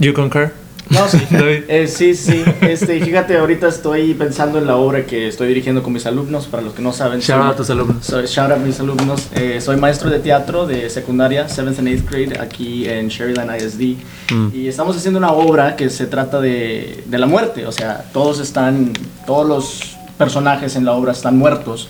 You 0.00 0.14
concur? 0.14 0.52
No, 0.90 1.08
sí. 1.08 1.18
Eh, 1.68 1.86
sí, 1.86 2.14
sí. 2.14 2.42
Este, 2.60 3.00
fíjate, 3.04 3.36
ahorita 3.36 3.68
estoy 3.68 4.14
pensando 4.14 4.58
en 4.58 4.66
la 4.66 4.76
obra 4.76 5.04
que 5.04 5.28
estoy 5.28 5.48
dirigiendo 5.48 5.82
con 5.82 5.92
mis 5.92 6.06
alumnos. 6.06 6.46
Para 6.46 6.62
los 6.62 6.72
que 6.74 6.82
no 6.82 6.92
saben, 6.92 7.20
Shout 7.20 7.38
soy- 7.40 7.46
out 7.46 7.54
a 7.54 7.56
tus 7.56 7.70
alumnos. 7.70 8.04
soy- 8.06 8.26
shout 8.26 8.50
out 8.50 8.58
a 8.60 8.64
mis 8.64 8.80
alumnos. 8.80 9.28
Eh, 9.34 9.60
soy 9.60 9.76
maestro 9.76 10.08
de 10.10 10.18
teatro 10.20 10.66
de 10.66 10.88
secundaria, 10.90 11.46
7th 11.48 11.78
and 11.78 11.88
8th 11.88 12.08
grade, 12.10 12.40
aquí 12.40 12.88
en 12.88 13.08
Sherryland 13.08 13.50
ISD. 13.60 13.96
Mm. 14.32 14.48
Y 14.54 14.68
estamos 14.68 14.96
haciendo 14.96 15.18
una 15.18 15.32
obra 15.32 15.76
que 15.76 15.90
se 15.90 16.06
trata 16.06 16.40
de, 16.40 17.02
de 17.06 17.18
la 17.18 17.26
muerte. 17.26 17.66
O 17.66 17.72
sea, 17.72 18.04
todos 18.12 18.40
están, 18.40 18.92
todos 19.26 19.46
los 19.46 19.96
personajes 20.16 20.74
en 20.76 20.84
la 20.84 20.92
obra 20.92 21.12
están 21.12 21.36
muertos. 21.38 21.88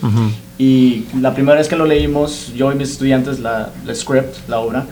Y 0.58 1.04
la 1.20 1.34
primera 1.34 1.56
vez 1.56 1.68
que 1.68 1.76
lo 1.76 1.86
leímos, 1.86 2.52
yo 2.54 2.72
y 2.72 2.74
mis 2.74 2.90
estudiantes, 2.90 3.38
la, 3.38 3.70
la 3.86 3.94
script, 3.94 4.48
la 4.48 4.58
obra, 4.58 4.86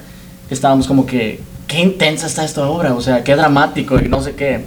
estábamos 0.49 0.87
como 0.87 1.05
que, 1.07 1.41
qué 1.67 1.81
intensa 1.81 2.27
está 2.27 2.45
esta 2.45 2.69
obra, 2.69 2.95
o 2.95 3.01
sea, 3.01 3.25
qué 3.25 3.35
dramático 3.37 3.99
y 3.99 4.09
no 4.09 4.23
sé 4.23 4.35
qué. 4.35 4.61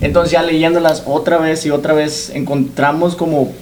Entonces 0.00 0.32
ya 0.32 0.42
leyéndolas 0.42 1.02
otra 1.06 1.38
vez 1.38 1.64
y 1.66 1.70
otra 1.70 1.94
vez 1.94 2.30
encontramos 2.34 3.16
como 3.16 3.52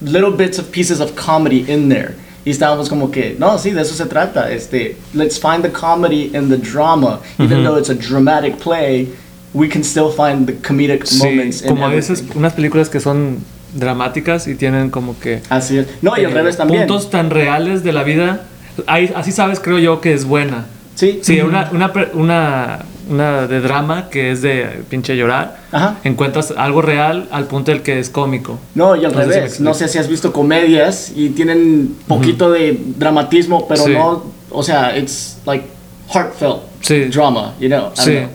little 0.00 0.30
bits 0.36 0.58
of 0.58 0.66
pieces 0.66 1.00
of 1.00 1.12
comedy 1.12 1.64
in 1.68 1.88
there. 1.88 2.14
Y 2.44 2.50
estábamos 2.50 2.88
como 2.88 3.10
que, 3.10 3.34
no, 3.38 3.58
sí, 3.58 3.72
de 3.72 3.82
eso 3.82 3.94
se 3.94 4.06
trata. 4.06 4.52
Este, 4.52 4.96
let's 5.14 5.38
find 5.40 5.62
the 5.62 5.70
comedy 5.70 6.30
in 6.32 6.48
the 6.48 6.56
drama. 6.56 7.20
Even 7.38 7.58
Ujú. 7.58 7.64
though 7.64 7.78
it's 7.78 7.90
a 7.90 7.94
dramatic 7.94 8.56
play, 8.58 9.08
we 9.52 9.68
can 9.68 9.82
still 9.82 10.10
find 10.10 10.46
the 10.46 10.54
comedic 10.66 11.04
Sí, 11.06 11.18
moments 11.18 11.62
in 11.62 11.68
como 11.68 11.86
a 11.86 11.88
veces 11.88 12.22
unas 12.34 12.52
películas 12.52 12.88
que 12.88 13.00
son 13.00 13.38
dramáticas 13.74 14.46
y 14.46 14.54
tienen 14.54 14.90
como 14.90 15.18
que 15.18 15.40
Así 15.48 15.78
es. 15.78 15.86
No, 16.02 16.16
y 16.16 16.24
al 16.24 16.30
eh, 16.30 16.34
revés 16.34 16.56
también. 16.56 16.86
puntos 16.86 17.10
tan 17.10 17.30
reales 17.30 17.82
de 17.82 17.92
la 17.92 18.04
vida. 18.04 18.42
Ahí, 18.86 19.10
así 19.16 19.32
sabes, 19.32 19.58
creo 19.58 19.78
yo, 19.80 20.00
que 20.00 20.12
es 20.14 20.24
buena. 20.24 20.66
Sí. 20.96 21.20
Sí, 21.22 21.40
una, 21.40 21.68
una, 21.72 21.92
una, 22.14 22.78
una 23.08 23.46
de 23.46 23.60
drama 23.60 24.08
que 24.10 24.32
es 24.32 24.42
de 24.42 24.82
pinche 24.90 25.16
llorar. 25.16 25.58
Ajá. 25.70 25.96
Encuentras 26.04 26.52
algo 26.56 26.82
real 26.82 27.28
al 27.30 27.44
punto 27.46 27.70
del 27.70 27.82
que 27.82 27.98
es 28.00 28.10
cómico. 28.10 28.58
No, 28.74 28.96
y 28.96 29.04
al 29.04 29.12
No 29.12 29.18
si 29.20 29.24
revés. 29.28 29.36
explico. 29.44 29.64
no 29.70 29.74
sé 29.74 29.88
si 29.88 29.98
has 29.98 30.08
visto 30.08 30.32
comedias 30.32 31.12
y 31.14 31.28
tienen 31.30 31.94
poquito 32.08 32.50
de 32.50 32.80
dramatismo, 32.96 33.68
pero 33.68 33.84
Sí. 33.84 33.92
no, 33.92 34.24
o 34.50 34.62
sea, 34.62 34.96
it's 34.98 35.38
like 35.46 35.64
heartfelt 36.12 36.62
Sí. 36.80 37.04
drama, 37.04 37.52
you 37.60 37.68
know. 37.68 37.88
I 37.94 38.00
Sí, 38.00 38.10
know. 38.16 38.28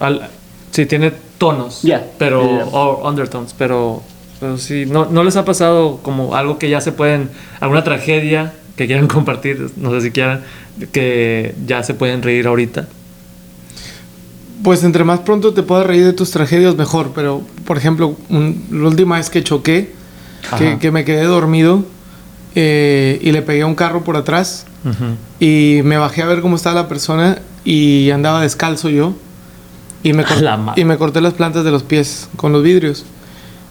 al- 0.00 0.28
sí 0.70 0.86
tiene 0.86 1.12
tonos, 1.38 1.82
Yeah. 1.82 2.02
pero 2.18 2.42
Yeah. 2.42 2.64
o 2.72 3.06
undertones, 3.08 3.54
pero, 3.56 4.02
pero 4.40 4.56
sí, 4.58 4.86
no, 4.86 5.04
no 5.04 5.22
les 5.22 5.36
ha 5.36 5.44
pasado 5.44 5.98
como 6.02 6.34
algo 6.34 6.58
que 6.58 6.70
ya 6.70 6.80
se 6.80 6.92
pueden, 6.92 7.28
alguna 7.60 7.84
tragedia 7.84 8.54
que 8.76 8.86
quieran 8.86 9.06
compartir, 9.08 9.70
no 9.76 9.90
sé 9.92 10.00
si 10.02 10.10
quieran, 10.10 10.42
que 10.92 11.54
ya 11.66 11.82
se 11.82 11.94
pueden 11.94 12.22
reír 12.22 12.46
ahorita. 12.46 12.88
Pues 14.62 14.82
entre 14.84 15.04
más 15.04 15.20
pronto 15.20 15.52
te 15.54 15.62
puedas 15.62 15.86
reír 15.86 16.04
de 16.04 16.12
tus 16.12 16.30
tragedias, 16.30 16.74
mejor. 16.76 17.12
Pero, 17.14 17.42
por 17.66 17.76
ejemplo, 17.78 18.16
un- 18.28 18.64
la 18.70 18.88
última 18.88 19.16
vez 19.16 19.30
que 19.30 19.42
choqué, 19.44 19.92
que, 20.80 20.90
me 20.90 21.04
quedé 21.04 21.24
dormido 21.24 21.84
eh, 22.54 23.18
y 23.22 23.32
le 23.32 23.42
pegué 23.42 23.62
a 23.62 23.66
un 23.66 23.74
carro 23.74 24.02
por 24.04 24.16
atrás 24.16 24.66
y 25.40 25.80
me 25.84 25.96
bajé 25.98 26.22
a 26.22 26.26
ver 26.26 26.40
cómo 26.40 26.54
estaba 26.56 26.82
la 26.82 26.88
persona 26.88 27.38
y 27.64 28.10
andaba 28.10 28.40
descalzo 28.42 28.88
yo 28.88 29.14
y 30.04 30.12
me, 30.12 30.22
y 30.76 30.84
me 30.84 30.96
corté 30.96 31.20
las 31.20 31.34
plantas 31.34 31.64
de 31.64 31.70
los 31.72 31.82
pies 31.82 32.28
con 32.36 32.52
los 32.52 32.62
vidrios. 32.62 33.04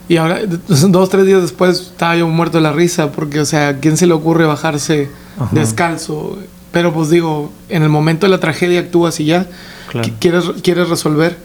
Y 0.07 0.17
ahora, 0.17 0.39
dos, 0.67 1.09
tres 1.09 1.25
días 1.25 1.41
después, 1.41 1.79
estaba 1.81 2.15
yo 2.15 2.27
muerto 2.27 2.57
de 2.57 2.63
la 2.63 2.71
risa 2.73 3.11
porque, 3.11 3.39
o 3.39 3.45
sea, 3.45 3.69
¿a 3.69 3.77
quién 3.77 3.97
se 3.97 4.05
le 4.07 4.13
ocurre 4.13 4.45
bajarse 4.45 5.09
Ajá. 5.39 5.49
descalzo? 5.55 6.37
Pero 6.71 6.93
pues 6.93 7.09
digo, 7.09 7.51
en 7.69 7.83
el 7.83 7.89
momento 7.89 8.25
de 8.25 8.31
la 8.31 8.39
tragedia 8.39 8.79
actúas 8.81 9.19
y 9.19 9.25
ya 9.25 9.47
Claro. 9.89 10.07
qui- 10.07 10.13
quieres, 10.19 10.43
quieres 10.61 10.89
resolver. 10.89 11.37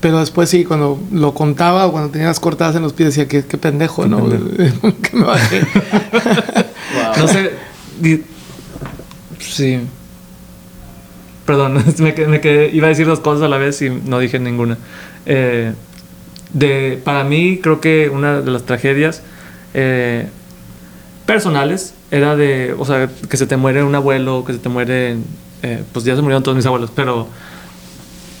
Pero 0.00 0.18
después 0.20 0.48
sí, 0.48 0.64
cuando 0.64 0.98
lo 1.12 1.34
contaba 1.34 1.84
o 1.86 1.92
cuando 1.92 2.08
tenía 2.10 2.28
las 2.28 2.40
cortadas 2.40 2.74
en 2.74 2.80
los 2.82 2.94
pies, 2.94 3.10
decía 3.10 3.28
que 3.28 3.44
qué 3.44 3.58
pendejo, 3.58 4.06
¿no? 4.06 4.26
que 5.02 5.10
me 5.16 5.24
bajé. 5.24 5.60
Wow. 5.60 7.12
No 7.18 7.28
sé. 7.28 7.52
Sí. 9.38 9.80
Perdón, 11.46 11.74
me 11.98 12.14
quedé- 12.14 12.28
me 12.28 12.40
quedé- 12.40 12.70
iba 12.72 12.86
a 12.86 12.90
decir 12.90 13.06
dos 13.06 13.20
cosas 13.20 13.42
a 13.44 13.48
la 13.48 13.58
vez 13.58 13.82
y 13.82 13.90
no 13.90 14.18
dije 14.18 14.38
ninguna. 14.38 14.78
Eh, 15.26 15.72
de, 16.52 17.00
para 17.04 17.24
mí, 17.24 17.58
creo 17.62 17.80
que 17.80 18.08
una 18.08 18.40
de 18.40 18.50
las 18.50 18.62
tragedias 18.64 19.22
eh, 19.74 20.26
personales 21.26 21.94
era 22.10 22.36
de, 22.36 22.74
o 22.78 22.84
sea, 22.84 23.08
que 23.28 23.36
se 23.36 23.46
te 23.46 23.56
muere 23.56 23.84
un 23.84 23.94
abuelo, 23.94 24.44
que 24.44 24.52
se 24.52 24.58
te 24.58 24.68
muere, 24.68 25.16
eh, 25.62 25.82
pues 25.92 26.04
ya 26.04 26.16
se 26.16 26.22
murieron 26.22 26.42
todos 26.42 26.56
mis 26.56 26.66
abuelos, 26.66 26.90
pero 26.94 27.28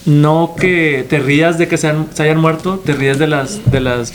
no 0.06 0.54
que 0.58 1.06
te 1.08 1.18
rías 1.18 1.58
de 1.58 1.68
que 1.68 1.76
se, 1.76 1.88
han- 1.88 2.08
hayan 2.18 2.38
muerto, 2.38 2.80
te 2.84 2.92
ríes 2.94 3.18
de 3.18 3.26
las, 3.26 3.70
de 3.70 3.80
las 3.80 4.10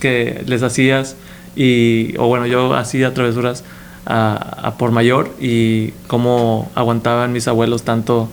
que 0.00 0.42
les 0.46 0.62
hacías 0.62 1.16
y, 1.56 2.14
o 2.18 2.28
bueno, 2.28 2.46
yo 2.46 2.74
hacía 2.74 3.12
travesuras 3.12 3.64
a 4.06 4.74
por 4.78 4.90
mayor 4.90 5.30
y 5.40 5.90
cómo 6.06 6.70
aguantaban 6.74 7.32
mis 7.32 7.46
abuelos 7.46 7.82
tanto, 7.82 8.28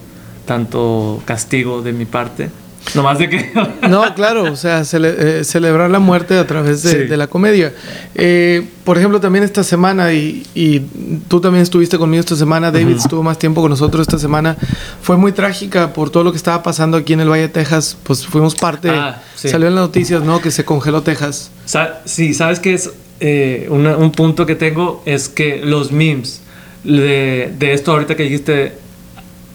tanto 0.45 1.21
castigo 1.25 1.81
de 1.81 1.91
mi 1.93 2.05
parte. 2.05 2.49
Nomás 2.95 3.19
de 3.19 3.29
que... 3.29 3.51
No, 3.89 4.13
claro, 4.15 4.51
o 4.51 4.55
sea, 4.55 4.81
cele- 4.81 5.15
eh, 5.17 5.43
celebrar 5.43 5.89
la 5.89 5.99
muerte 5.99 6.37
a 6.37 6.45
través 6.47 6.83
de, 6.83 6.91
Sí. 6.91 6.97
de 7.07 7.17
la 7.17 7.27
comedia. 7.27 7.73
Eh, 8.15 8.67
por 8.83 8.97
ejemplo, 8.97 9.19
también 9.19 9.43
esta 9.43 9.63
semana, 9.63 10.11
y, 10.13 10.45
y 10.55 10.79
tú 11.27 11.39
también 11.41 11.61
estuviste 11.61 11.97
conmigo 11.97 12.19
esta 12.21 12.35
semana, 12.35 12.71
David 12.71 12.95
estuvo 12.97 13.21
más 13.23 13.37
tiempo 13.37 13.61
con 13.61 13.69
nosotros 13.69 14.01
esta 14.01 14.17
semana, 14.17 14.57
fue 15.01 15.17
muy 15.17 15.31
trágica 15.31 15.93
por 15.93 16.09
todo 16.09 16.23
lo 16.23 16.31
que 16.31 16.37
estaba 16.37 16.63
pasando 16.63 16.97
aquí 16.97 17.13
en 17.13 17.19
el 17.21 17.29
Valle 17.29 17.43
de 17.43 17.49
Texas, 17.49 17.97
pues 18.03 18.25
fuimos 18.25 18.55
parte, 18.55 18.89
Ah, 18.89 19.21
sí. 19.35 19.49
salió 19.49 19.67
en 19.67 19.75
las 19.75 19.83
noticias, 19.85 20.23
¿no? 20.23 20.41
Que 20.41 20.51
se 20.51 20.65
congeló 20.65 21.01
Texas. 21.03 21.51
Sa- 21.65 22.01
sí, 22.05 22.33
sabes 22.33 22.59
que 22.59 22.73
es 22.73 22.89
eh, 23.19 23.67
una- 23.69 23.97
un 23.97 24.11
punto 24.11 24.45
que 24.45 24.55
tengo 24.55 25.03
es 25.05 25.27
que 25.29 25.61
los 25.63 25.91
memes 25.91 26.41
de, 26.83 27.53
de 27.59 27.73
esto 27.73 27.91
ahorita 27.91 28.15
que 28.15 28.23
dijiste 28.23 28.73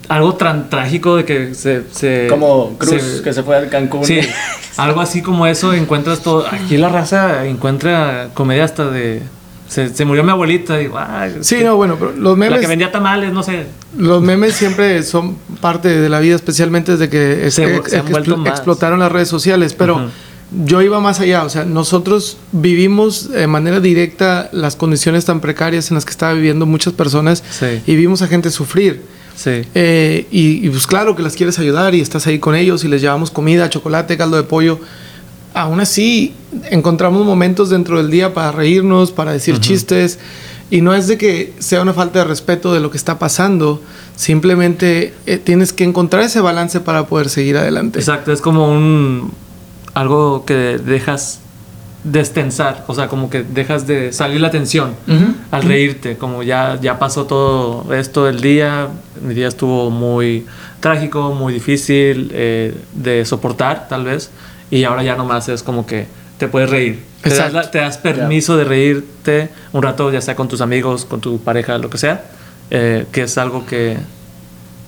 algo 0.08 0.34
tan 0.34 0.68
trágico 0.70 1.16
de 1.16 1.24
que 1.24 1.54
se, 1.54 1.82
se 1.92 2.26
Como 2.28 2.76
Cruz 2.78 3.02
se- 3.02 3.22
que 3.22 3.32
se 3.32 3.42
fue 3.42 3.56
a 3.56 3.68
Cancún. 3.68 4.04
sí 4.04 4.20
algo 4.76 5.00
así 5.00 5.22
como 5.22 5.46
eso 5.46 5.72
encuentras 5.72 6.20
todo 6.20 6.46
aquí 6.50 6.76
la 6.76 6.88
raza 6.88 7.46
encuentra 7.46 8.28
comedia 8.34 8.64
hasta 8.64 8.90
de 8.90 9.22
se, 9.68 9.88
se 9.94 10.04
murió 10.04 10.22
mi 10.24 10.30
abuelita 10.30 10.74
ay, 10.74 11.36
Sí, 11.40 11.56
que- 11.56 11.64
no, 11.64 11.76
bueno, 11.76 11.96
pero 11.98 12.12
los 12.12 12.38
la 12.38 12.44
que 12.46 12.50
memes, 12.52 12.68
vendía 12.68 12.92
tamales 12.92 13.32
no 13.32 13.42
sé 13.42 13.66
los 13.96 14.20
memes 14.22 14.54
siempre 14.54 15.02
son 15.04 15.36
parte 15.60 15.88
de 15.88 16.08
la 16.08 16.20
vida, 16.20 16.34
especialmente 16.36 16.92
desde 16.92 17.08
que, 17.08 17.50
Se- 17.50 17.76
ex- 17.76 17.92
expl- 17.94 18.48
explotaron 18.48 18.98
las 19.00 19.10
redes 19.12 19.28
sociales, 19.28 19.74
pero... 19.74 19.96
Ujú. 19.96 20.04
Yo 20.64 20.82
iba 20.82 21.00
más 21.00 21.18
allá, 21.18 21.42
o 21.42 21.48
sea, 21.48 21.64
nosotros 21.64 22.36
vivimos 22.52 23.30
de 23.30 23.46
manera 23.48 23.80
directa 23.80 24.50
las 24.52 24.76
condiciones 24.76 25.24
tan 25.24 25.40
precarias 25.40 25.90
en 25.90 25.96
las 25.96 26.04
que 26.04 26.12
estaban 26.12 26.36
viviendo 26.36 26.64
muchas 26.64 26.92
personas 26.92 27.42
Sí. 27.50 27.82
y 27.86 27.96
vimos 27.96 28.22
a 28.22 28.28
gente 28.28 28.50
sufrir. 28.52 29.02
Sí 29.36 29.62
Eh, 29.74 30.26
y, 30.30 30.66
y, 30.66 30.70
pues 30.70 30.86
claro 30.86 31.14
que 31.16 31.22
las 31.22 31.34
quieres 31.34 31.58
ayudar 31.58 31.94
y 31.94 32.00
estás 32.00 32.26
ahí 32.26 32.38
con 32.38 32.54
ellos 32.54 32.84
y 32.84 32.88
les 32.88 33.00
llevamos 33.00 33.30
comida, 33.30 33.68
chocolate, 33.68 34.16
caldo 34.16 34.36
de 34.36 34.42
pollo. 34.44 34.78
Aún 35.54 35.80
así, 35.80 36.34
encontramos 36.70 37.24
momentos 37.24 37.70
dentro 37.70 37.98
del 37.98 38.10
día 38.10 38.34
para 38.34 38.50
reírnos, 38.50 39.12
para 39.12 39.32
decir 39.32 39.60
chistes. 39.60 40.18
Y 40.70 40.80
no 40.80 40.94
es 40.94 41.06
de 41.06 41.18
que 41.18 41.52
sea 41.58 41.82
una 41.82 41.92
falta 41.92 42.20
de 42.20 42.24
respeto 42.24 42.72
de 42.72 42.80
lo 42.80 42.90
que 42.90 42.96
está 42.96 43.18
pasando, 43.18 43.80
simplemente 44.16 45.14
eh, 45.26 45.38
tienes 45.38 45.72
que 45.72 45.84
encontrar 45.84 46.22
ese 46.24 46.40
balance 46.40 46.80
para 46.80 47.06
poder 47.06 47.28
seguir 47.28 47.56
adelante. 47.56 48.00
Exacto, 48.00 48.32
es 48.32 48.40
como 48.40 48.68
un 48.68 49.32
algo 49.92 50.44
que 50.44 50.78
dejas 50.78 51.40
destensar, 52.04 52.84
o 52.86 52.94
sea, 52.94 53.08
como 53.08 53.30
que 53.30 53.42
dejas 53.42 53.86
de 53.86 54.12
salir 54.12 54.40
la 54.40 54.50
tensión 54.50 54.94
Ujú. 55.08 55.34
al 55.50 55.62
reírte, 55.62 56.16
como 56.18 56.42
ya, 56.42 56.78
ya 56.80 56.98
pasó 56.98 57.24
todo 57.24 57.92
esto 57.94 58.26
del 58.26 58.40
día, 58.40 58.88
mi 59.22 59.32
día 59.34 59.48
estuvo 59.48 59.90
muy 59.90 60.44
trágico, 60.80 61.32
muy 61.32 61.54
difícil 61.54 62.30
eh, 62.34 62.74
de 62.94 63.24
soportar 63.24 63.88
tal 63.88 64.04
vez, 64.04 64.30
y 64.70 64.84
ahora 64.84 65.02
ya 65.02 65.16
nomás 65.16 65.48
es 65.48 65.62
como 65.62 65.86
que 65.86 66.06
te 66.38 66.46
puedes 66.48 66.68
reír. 66.68 67.02
Te 67.22 67.30
das, 67.34 67.54
la- 67.54 67.70
te 67.70 67.78
das 67.78 67.96
permiso 67.96 68.56
de 68.58 68.64
reírte 68.64 69.48
un 69.72 69.82
rato, 69.82 70.12
ya 70.12 70.20
sea 70.20 70.36
con 70.36 70.46
tus 70.46 70.60
amigos, 70.60 71.06
con 71.06 71.20
tu 71.22 71.38
pareja, 71.38 71.78
lo 71.78 71.88
que 71.88 71.96
sea, 71.96 72.24
eh, 72.70 73.06
que 73.12 73.22
es 73.22 73.38
algo 73.38 73.64
que, 73.64 73.96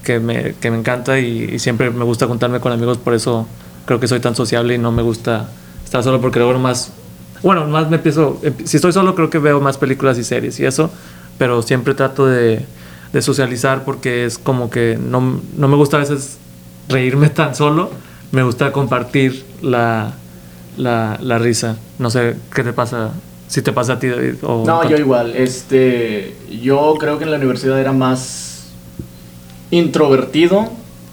que 0.05 0.21
me, 0.21 0.55
que 0.61 0.71
me 0.71 0.77
encanta 0.79 1.19
y, 1.19 1.49
y 1.55 1.59
siempre 1.61 1.91
me 1.91 2.05
gusta 2.05 2.27
contarme 2.27 2.61
con 2.61 2.73
amigos, 2.73 2.99
por 2.99 3.15
eso 3.15 3.47
creo 3.87 4.01
que 4.01 4.07
soy 4.07 4.21
tan 4.21 4.37
sociable 4.37 4.75
y 4.75 4.79
no 4.79 4.93
me 4.93 5.01
gusta 5.01 5.49
estar 5.83 6.03
solo 6.03 6.21
porque 6.21 6.41
luego 6.41 6.59
más, 6.59 6.93
bueno, 7.43 7.67
más 7.67 7.89
me 7.91 7.97
empiezo, 7.97 8.41
em- 8.43 8.55
si 8.65 8.77
estoy 8.77 8.93
solo 8.93 9.15
creo 9.15 9.31
que 9.31 9.39
veo 9.39 9.61
más 9.61 9.79
películas 9.79 10.19
y 10.19 10.25
series 10.25 10.59
y 10.61 10.67
eso, 10.67 10.91
pero 11.39 11.63
siempre 11.63 11.95
trato 11.95 12.27
de, 12.27 12.65
de 13.13 13.23
socializar 13.23 13.85
porque 13.85 14.25
es 14.25 14.39
como 14.39 14.71
que 14.71 14.99
no, 15.01 15.41
no 15.57 15.69
me 15.69 15.77
gusta 15.77 15.97
a 15.99 16.01
veces 16.01 16.39
reírme 16.89 17.29
tan 17.31 17.55
solo, 17.55 17.91
me 18.33 18.43
gusta 18.43 18.73
compartir 18.73 19.45
la, 19.63 20.15
la, 20.77 21.19
la 21.21 21.39
risa. 21.39 21.77
No 21.99 22.11
sé 22.11 22.37
qué 22.55 22.63
te 22.63 22.73
pasa, 22.73 23.11
si 23.49 23.63
te 23.63 23.73
pasa 23.73 23.95
a 23.95 23.99
ti 23.99 24.09
David. 24.09 24.35
O 24.43 24.65
No, 24.67 24.89
yo 24.89 24.97
igual. 24.97 25.35
Este, 25.37 26.35
yo 26.63 26.95
creo 26.99 27.19
que 27.19 27.25
en 27.25 27.31
la 27.31 27.37
universidad 27.37 27.79
era 27.81 27.93
más 27.93 28.69
introvertido 29.71 30.69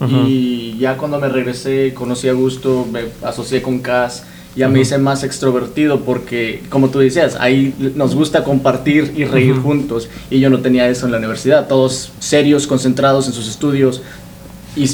y 0.06 0.76
ya 0.78 0.98
cuando 0.98 1.18
me 1.18 1.28
regresé 1.30 1.94
conocí 1.94 2.28
a 2.28 2.34
Gusto, 2.34 2.86
me 2.92 3.04
asocié 3.22 3.62
con 3.62 3.78
Cas, 3.78 4.26
ya 4.56 4.68
me 4.68 4.80
hice 4.80 4.98
más 4.98 5.24
extrovertido 5.24 6.00
porque, 6.00 6.62
como 6.68 6.88
tú 6.88 7.00
decías, 7.00 7.36
ahí 7.40 7.74
nos 7.96 8.14
gusta 8.14 8.44
compartir 8.44 9.12
y 9.16 9.24
reír 9.24 9.56
juntos 9.56 10.08
y 10.30 10.38
yo 10.40 10.48
no 10.50 10.60
tenía 10.60 10.88
eso 10.88 11.06
en 11.06 11.12
la 11.12 11.18
universidad, 11.18 11.66
todos 11.66 12.12
serios, 12.20 12.66
concentrados 12.66 13.26
en 13.26 13.32
sus 13.32 13.48
estudios 13.48 14.02
y 14.76 14.88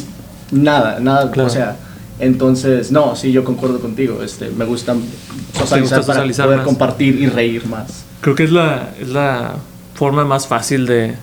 nada, 0.50 0.98
nada, 1.00 1.30
Claro. 1.30 1.48
o 1.48 1.52
sea, 1.52 1.76
entonces, 2.18 2.90
no, 2.92 3.16
sí, 3.16 3.32
yo 3.32 3.44
concuerdo 3.44 3.80
contigo, 3.80 4.22
este, 4.22 4.50
me 4.50 4.64
gusta 4.64 4.94
socializar, 5.54 5.80
gusta 5.80 5.96
para 5.96 6.04
socializar 6.06 6.46
poder 6.46 6.58
más. 6.58 6.66
compartir 6.66 7.20
y 7.20 7.26
reír 7.26 7.66
más. 7.66 8.04
Creo 8.20 8.34
que 8.34 8.44
es 8.44 8.52
la, 8.52 8.90
es 9.00 9.08
la 9.08 9.54
forma 9.94 10.24
más 10.24 10.46
fácil 10.46 10.86
de, 10.86 11.14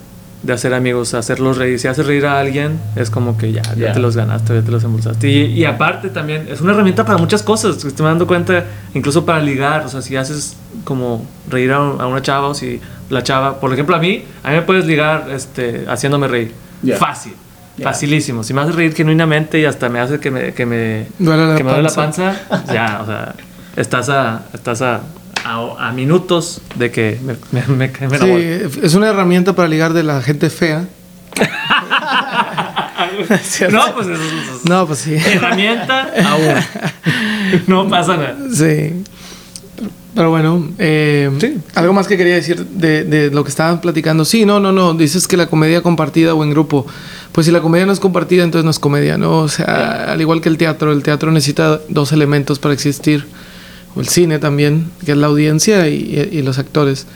de 0.47 0.53
hacer 0.53 0.73
amigos, 0.73 1.13
hacerlos 1.13 1.57
reír. 1.57 1.77
Si 1.77 1.87
haces 1.87 2.05
reír 2.07 2.25
a 2.25 2.39
alguien, 2.39 2.79
es 2.95 3.09
como 3.11 3.37
que 3.37 3.51
ya, 3.51 3.61
ya 3.75 3.91
te 3.91 3.99
los 3.99 4.15
ganaste, 4.15 4.55
ya 4.55 4.61
te 4.61 4.71
los 4.71 4.83
embolsaste. 4.83 5.29
Y, 5.29 5.41
y 5.53 5.65
aparte 5.65 6.09
también, 6.09 6.47
es 6.49 6.61
una 6.61 6.71
herramienta 6.71 7.05
para 7.05 7.17
muchas 7.17 7.43
cosas. 7.43 7.83
Estoy 7.83 8.05
dando 8.05 8.25
cuenta, 8.25 8.63
incluso 8.93 9.25
para 9.25 9.39
ligar. 9.41 9.85
O 9.85 9.89
sea, 9.89 10.01
si 10.01 10.15
haces 10.15 10.55
como 10.85 11.25
reír 11.49 11.73
a, 11.73 11.81
un- 11.81 12.01
a 12.01 12.07
una 12.07 12.21
chava 12.21 12.47
o 12.47 12.53
si 12.53 12.79
la 13.09 13.21
chava, 13.23 13.59
por 13.59 13.71
ejemplo, 13.73 13.95
a 13.95 13.99
mí, 13.99 14.23
a 14.43 14.49
mí 14.49 14.55
me 14.55 14.61
puedes 14.63 14.85
ligar 14.85 15.27
este, 15.31 15.85
haciéndome 15.87 16.27
reír. 16.27 16.53
Ya. 16.81 16.97
Fácil. 16.97 17.33
Facilísimo. 17.83 18.43
Si 18.43 18.53
me 18.55 18.61
haces 18.61 18.73
reír 18.75 18.95
genuinamente 18.95 19.59
y 19.59 19.65
hasta 19.65 19.87
me 19.89 19.99
hace 19.99 20.19
que 20.19 20.31
me, 20.31 20.53
que 20.53 20.65
me, 20.65 21.07
Duele 21.19 21.47
la 21.47 21.55
que 21.55 21.63
me 21.63 21.69
duele 21.71 21.83
la 21.89 21.93
panza. 21.93 22.33
panza, 22.49 22.73
ya, 22.73 22.99
o 23.03 23.05
sea, 23.05 23.35
estás 23.75 24.09
a, 24.09 24.41
estás 24.53 24.81
a, 24.81 25.01
a, 25.47 25.89
a 25.89 25.91
minutos 25.93 26.61
de 26.75 26.91
que 26.91 27.19
me, 27.23 27.35
me, 27.51 27.67
me, 27.67 28.07
me 28.07 28.17
Sí, 28.19 28.79
es 28.83 28.93
una 28.95 29.07
herramienta 29.07 29.53
para 29.53 29.67
ligar 29.67 29.93
de 29.93 30.03
la 30.03 30.21
gente 30.21 30.49
fea. 30.49 30.87
No, 33.71 33.93
pues 33.95 34.07
eso 34.07 34.21
es 34.21 34.65
No, 34.69 34.85
pues 34.87 34.99
sí. 34.99 35.15
herramienta 35.15 36.11
aún. 36.25 36.55
No 37.67 37.87
pasa 37.87 38.17
nada. 38.17 38.37
Sí. 38.53 39.03
Pero 40.13 40.29
bueno, 40.31 40.67
eh, 40.79 41.29
Sí. 41.39 41.57
algo 41.75 41.93
más 41.93 42.07
que 42.07 42.17
quería 42.17 42.35
decir 42.35 42.65
de, 42.65 43.03
de 43.03 43.29
lo 43.31 43.43
que 43.43 43.49
estaban 43.49 43.79
platicando. 43.81 44.25
Sí, 44.25 44.45
no, 44.45 44.59
no, 44.59 44.71
no. 44.71 44.93
Dices 44.93 45.27
que 45.27 45.37
la 45.37 45.47
comedia 45.47 45.81
compartida 45.81 46.33
o 46.33 46.43
en 46.43 46.49
grupo. 46.51 46.85
Pues 47.31 47.45
si 47.45 47.51
la 47.51 47.61
comedia 47.61 47.85
no 47.85 47.93
es 47.93 47.99
compartida, 47.99 48.43
entonces 48.43 48.65
no 48.65 48.71
es 48.71 48.79
comedia, 48.79 49.17
¿no? 49.17 49.39
O 49.39 49.47
sea, 49.47 50.11
al 50.11 50.19
igual 50.19 50.41
que 50.41 50.49
el 50.49 50.57
teatro, 50.57 50.91
el 50.91 51.03
teatro 51.03 51.31
necesita 51.31 51.79
dos 51.89 52.11
elementos 52.11 52.57
para 52.59 52.73
existir. 52.73 53.27
O 53.97 53.99
el 53.99 54.07
cine 54.07 54.37
también, 54.37 54.91
que 55.03 55.13
es 55.13 55.17
la 55.17 55.27
audiencia 55.27 55.87
y, 55.89 56.29
y 56.31 56.43
los 56.43 56.59
actores. 56.59 57.07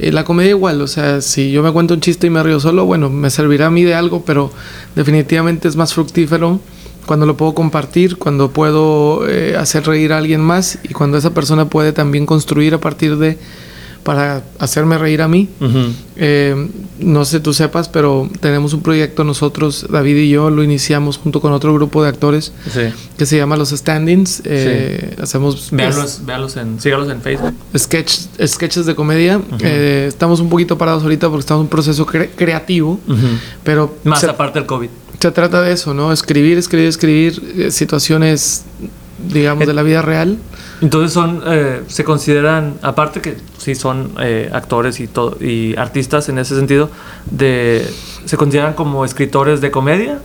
Eh, 0.00 0.10
la 0.10 0.24
comedia 0.24 0.50
igual, 0.50 0.80
o 0.80 0.88
sea, 0.88 1.20
si 1.20 1.52
yo 1.52 1.62
me 1.62 1.70
cuento 1.70 1.94
un 1.94 2.00
chiste 2.00 2.26
y 2.26 2.30
me 2.30 2.42
río 2.42 2.58
solo, 2.58 2.84
bueno, 2.84 3.08
me 3.08 3.30
servirá 3.30 3.66
a 3.66 3.70
mí 3.70 3.84
de 3.84 3.94
algo, 3.94 4.24
pero 4.24 4.50
definitivamente 4.96 5.68
es 5.68 5.76
más 5.76 5.94
fructífero 5.94 6.60
cuando 7.06 7.26
lo 7.26 7.36
puedo 7.36 7.54
compartir, 7.54 8.16
cuando 8.16 8.50
puedo 8.50 9.28
eh, 9.28 9.56
hacer 9.56 9.86
reír 9.86 10.12
a 10.12 10.18
alguien 10.18 10.40
más 10.40 10.78
y 10.82 10.88
cuando 10.88 11.18
esa 11.18 11.32
persona 11.32 11.68
puede 11.68 11.92
también 11.92 12.26
construir 12.26 12.74
a 12.74 12.78
partir 12.78 13.16
de 13.16 13.38
para 14.04 14.44
hacerme 14.58 14.96
reír 14.98 15.22
a 15.22 15.28
mí. 15.28 15.48
Eh, 16.16 16.68
no 17.00 17.24
sé 17.24 17.40
tú 17.40 17.52
sepas, 17.52 17.88
pero 17.88 18.28
tenemos 18.40 18.72
un 18.72 18.82
proyecto 18.82 19.24
nosotros, 19.24 19.86
David 19.90 20.16
y 20.16 20.28
yo, 20.30 20.50
lo 20.50 20.62
iniciamos 20.62 21.16
junto 21.18 21.40
con 21.40 21.52
otro 21.52 21.74
grupo 21.74 22.02
de 22.02 22.10
actores 22.10 22.52
Sí. 22.72 22.82
que 23.18 23.26
se 23.26 23.36
llama 23.36 23.56
Los 23.56 23.70
Standings. 23.70 24.42
Eh, 24.44 25.16
Hacemos 25.20 25.70
Véalos, 25.72 26.20
véalos 26.24 26.56
en, 26.56 26.78
sígalos 26.80 27.08
en 27.10 27.20
Facebook. 27.22 27.54
sketch, 27.76 28.12
sketches 28.46 28.86
de 28.86 28.94
comedia. 28.94 29.40
Eh, 29.60 30.04
estamos 30.06 30.38
un 30.40 30.48
poquito 30.48 30.78
parados 30.78 31.02
ahorita 31.02 31.28
porque 31.28 31.40
estamos 31.40 31.62
en 31.62 31.64
un 31.64 31.70
proceso 31.70 32.06
cre- 32.06 32.28
creativo, 32.36 33.00
pero 33.64 33.96
Más 34.04 34.20
se- 34.20 34.26
aparte 34.28 34.58
del 34.60 34.66
COVID. 34.66 34.88
Se 35.18 35.30
trata 35.30 35.62
de 35.62 35.72
eso, 35.72 35.94
¿no? 35.94 36.12
Escribir, 36.12 36.58
escribir, 36.58 36.86
escribir 36.88 37.42
eh, 37.56 37.70
situaciones, 37.70 38.64
digamos, 39.18 39.66
de 39.66 39.74
la 39.74 39.82
vida 39.82 40.02
real. 40.02 40.38
Entonces 40.80 41.12
son, 41.12 41.42
eh, 41.46 41.82
se 41.86 42.04
consideran, 42.04 42.74
aparte 42.82 43.20
que 43.20 43.36
sí 43.58 43.74
son 43.74 44.12
eh, 44.20 44.50
actores 44.52 45.00
y 45.00 45.06
todo 45.06 45.36
y 45.40 45.76
artistas 45.76 46.28
en 46.28 46.38
ese 46.38 46.56
sentido, 46.56 46.90
de, 47.30 47.86
se 48.24 48.36
consideran 48.36 48.74
como 48.74 49.04
escritores 49.04 49.60
de 49.60 49.70
comedia. 49.70 50.18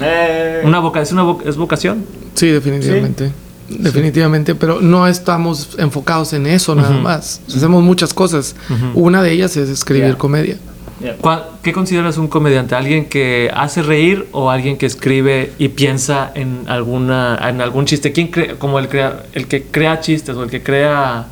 Eh, 0.00 0.60
Una 0.64 0.80
voca, 0.80 1.00
es 1.00 1.12
una 1.12 1.22
vo- 1.24 1.40
es 1.46 1.56
vocación. 1.56 2.04
Sí, 2.34 2.48
definitivamente. 2.48 3.32
Definitivamente, 3.68 4.54
pero 4.54 4.80
no 4.80 5.06
estamos 5.08 5.70
enfocados 5.78 6.32
en 6.32 6.46
eso 6.46 6.74
nada 6.74 6.90
Ujú. 6.90 7.00
más. 7.00 7.40
Hacemos 7.48 7.82
muchas 7.82 8.14
cosas. 8.14 8.54
Ujú. 8.70 9.00
Una 9.06 9.22
de 9.22 9.32
ellas 9.32 9.56
es 9.56 9.68
escribir 9.68 10.04
Yeah. 10.10 10.18
comedia. 10.18 10.56
Yeah. 11.00 11.16
¿Cuál- 11.20 11.44
¿Qué 11.62 11.72
consideras 11.72 12.16
un 12.18 12.28
comediante? 12.28 12.74
¿Alguien 12.74 13.06
que 13.06 13.50
hace 13.54 13.82
reír 13.82 14.26
o 14.32 14.50
alguien 14.50 14.76
que 14.78 14.86
escribe 14.86 15.52
y 15.58 15.68
piensa 15.68 16.30
en 16.34 16.64
alguna 16.68 17.38
en 17.48 17.60
algún 17.60 17.84
chiste? 17.86 18.12
¿Quién 18.12 18.28
crea, 18.28 18.54
como 18.58 18.78
el 18.78 18.88
crea, 18.88 19.24
el 19.32 19.46
que 19.48 19.62
crea 19.64 20.00
chistes 20.00 20.36
o 20.36 20.42
el 20.44 20.50
que 20.50 20.62
crea 20.62 21.26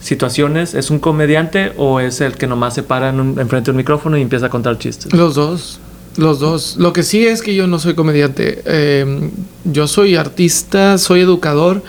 situaciones 0.00 0.74
es 0.74 0.90
un 0.90 0.98
comediante 0.98 1.72
o 1.78 1.98
es 2.00 2.20
el 2.20 2.34
que 2.34 2.46
nomás 2.46 2.74
se 2.74 2.82
para 2.82 3.08
en 3.08 3.20
un- 3.20 3.38
enfrente 3.40 3.66
de 3.66 3.70
un 3.70 3.76
micrófono 3.78 4.18
y 4.18 4.22
empieza 4.22 4.46
a 4.46 4.50
contar 4.50 4.78
chistes? 4.78 5.12
Los 5.12 5.34
dos. 5.34 5.80
Los 6.16 6.38
dos. 6.38 6.76
Lo 6.78 6.92
que 6.92 7.02
sí 7.02 7.26
es 7.26 7.42
que 7.42 7.54
yo 7.54 7.66
no 7.66 7.78
soy 7.78 7.94
comediante. 7.94 8.62
Eh, 8.66 9.30
yo 9.64 9.86
soy 9.88 10.14
artista, 10.16 10.98
soy 10.98 11.20
educador, 11.20 11.82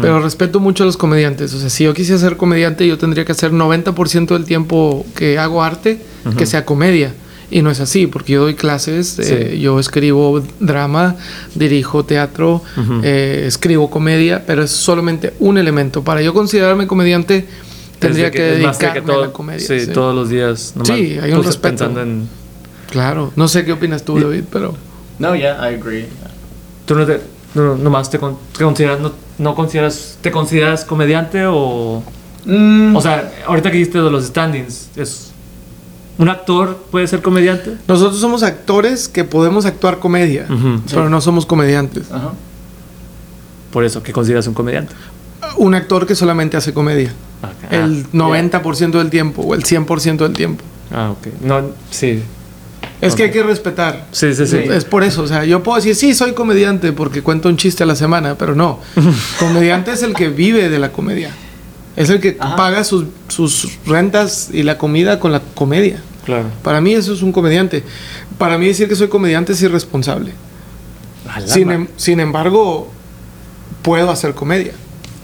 pero 0.00 0.20
respeto 0.20 0.60
mucho 0.60 0.82
a 0.82 0.86
los 0.86 0.96
comediantes. 0.96 1.54
O 1.54 1.58
sea, 1.60 1.70
si 1.70 1.84
yo 1.84 1.94
quisiera 1.94 2.20
ser 2.20 2.36
comediante, 2.36 2.86
yo 2.86 2.98
tendría 2.98 3.24
que 3.24 3.32
hacer 3.32 3.52
90% 3.52 4.34
del 4.34 4.44
tiempo 4.44 5.06
que 5.16 5.38
hago 5.38 5.62
arte 5.62 5.98
que 6.36 6.44
sea 6.46 6.64
comedia. 6.64 7.14
Y 7.52 7.62
no 7.62 7.70
es 7.70 7.80
así, 7.80 8.06
porque 8.06 8.34
yo 8.34 8.42
doy 8.42 8.54
clases, 8.54 9.18
eh, 9.18 9.58
yo 9.60 9.80
escribo 9.80 10.40
drama, 10.60 11.16
dirijo 11.56 12.04
teatro, 12.04 12.62
eh, 13.02 13.44
escribo 13.46 13.90
comedia, 13.90 14.44
pero 14.46 14.62
es 14.62 14.70
solamente 14.70 15.32
un 15.40 15.58
elemento. 15.58 16.04
Para 16.04 16.22
yo 16.22 16.32
considerarme 16.32 16.86
comediante, 16.86 17.46
tendría 17.98 18.26
Desde 18.30 18.36
que, 18.36 18.42
dedicarme 18.66 19.00
todo- 19.02 19.22
a 19.24 19.26
la 19.26 19.32
comedia. 19.32 19.66
Sí, 19.66 19.80
sí. 19.80 19.90
todos 19.92 20.14
los 20.14 20.28
días. 20.30 20.74
nomás 20.76 20.88
Sí, 20.96 21.18
hay 21.20 21.32
un 21.32 21.42
respeto. 21.42 21.76
Pensando 21.86 22.02
en, 22.02 22.28
Claro. 22.90 23.32
No 23.36 23.48
sé 23.48 23.64
qué 23.64 23.72
opinas 23.72 24.04
tú, 24.04 24.18
David, 24.20 24.44
pero... 24.50 24.74
No, 25.18 25.34
yeah, 25.36 25.56
I 25.70 25.74
agree. 25.74 26.08
¿Tú 26.86 26.94
no 26.94 27.06
te, 27.06 27.20
no, 27.54 27.76
nomás 27.76 28.10
te, 28.10 28.18
con- 28.18 28.36
te 28.56 28.64
consideras, 28.64 29.00
no, 29.00 29.12
no 29.38 29.54
consideras, 29.54 30.18
te 30.20 30.30
consideras 30.30 30.84
comediante 30.84 31.44
o... 31.46 32.02
Mm, 32.46 32.96
O 32.96 33.00
sea, 33.00 33.30
ahorita 33.46 33.70
que 33.70 33.78
dijiste 33.78 34.00
de 34.00 34.10
los 34.10 34.24
standings, 34.26 34.88
es... 34.96 35.30
¿Un 36.18 36.28
actor 36.28 36.76
puede 36.90 37.06
ser 37.06 37.22
comediante? 37.22 37.76
Nosotros 37.88 38.20
somos 38.20 38.42
actores 38.42 39.08
que 39.08 39.24
podemos 39.24 39.64
actuar 39.64 39.98
comedia, 40.00 40.46
pero 40.90 41.08
no 41.08 41.20
somos 41.22 41.46
comediantes. 41.46 42.10
ajá. 42.12 42.32
Por 43.72 43.84
eso, 43.84 44.02
¿qué 44.02 44.12
consideras 44.12 44.46
un 44.46 44.52
comediante? 44.54 44.94
Un 45.56 45.74
actor 45.74 46.06
que 46.06 46.14
solamente 46.14 46.56
hace 46.56 46.74
comedia. 46.74 47.12
Ah, 47.42 47.52
El 47.70 48.10
90% 48.10 48.90
del 48.98 49.08
tiempo 49.10 49.42
o 49.42 49.54
el 49.54 49.62
100% 49.64 50.16
del 50.18 50.32
tiempo. 50.34 50.64
Ah, 50.92 51.12
ok. 51.12 51.28
No, 51.42 51.62
sí. 51.90 52.22
Es 53.00 53.14
que 53.14 53.24
hay 53.24 53.30
que 53.30 53.42
respetar. 53.42 54.06
Sí, 54.12 54.34
sí, 54.34 54.46
sí. 54.46 54.56
Es 54.58 54.84
por 54.84 55.02
eso, 55.04 55.22
o 55.22 55.26
sea, 55.26 55.44
yo 55.44 55.62
puedo 55.62 55.76
decir, 55.76 55.94
sí, 55.96 56.14
soy 56.14 56.32
comediante 56.32 56.92
porque 56.92 57.22
cuento 57.22 57.48
un 57.48 57.56
chiste 57.56 57.82
a 57.82 57.86
la 57.86 57.96
semana, 57.96 58.36
pero 58.36 58.54
no. 58.54 58.80
comediante 59.38 59.92
es 59.92 60.02
el 60.02 60.14
que 60.14 60.28
vive 60.28 60.68
de 60.68 60.78
la 60.78 60.92
comedia. 60.92 61.30
Es 61.96 62.10
el 62.10 62.20
que 62.20 62.36
Ajá. 62.38 62.56
paga 62.56 62.84
sus, 62.84 63.06
sus 63.28 63.68
rentas 63.86 64.50
y 64.52 64.62
la 64.62 64.76
comida 64.78 65.18
con 65.18 65.32
la 65.32 65.40
comedia. 65.54 66.02
Claro. 66.24 66.48
Para 66.62 66.80
mí 66.80 66.92
eso 66.94 67.12
es 67.14 67.22
un 67.22 67.32
comediante. 67.32 67.82
Para 68.38 68.58
mí 68.58 68.66
decir 68.66 68.88
que 68.88 68.96
soy 68.96 69.08
comediante 69.08 69.52
es 69.54 69.62
irresponsable. 69.62 70.32
Sin, 71.46 71.70
em- 71.70 71.88
sin 71.96 72.20
embargo, 72.20 72.90
puedo 73.82 74.10
hacer 74.10 74.34
comedia. 74.34 74.72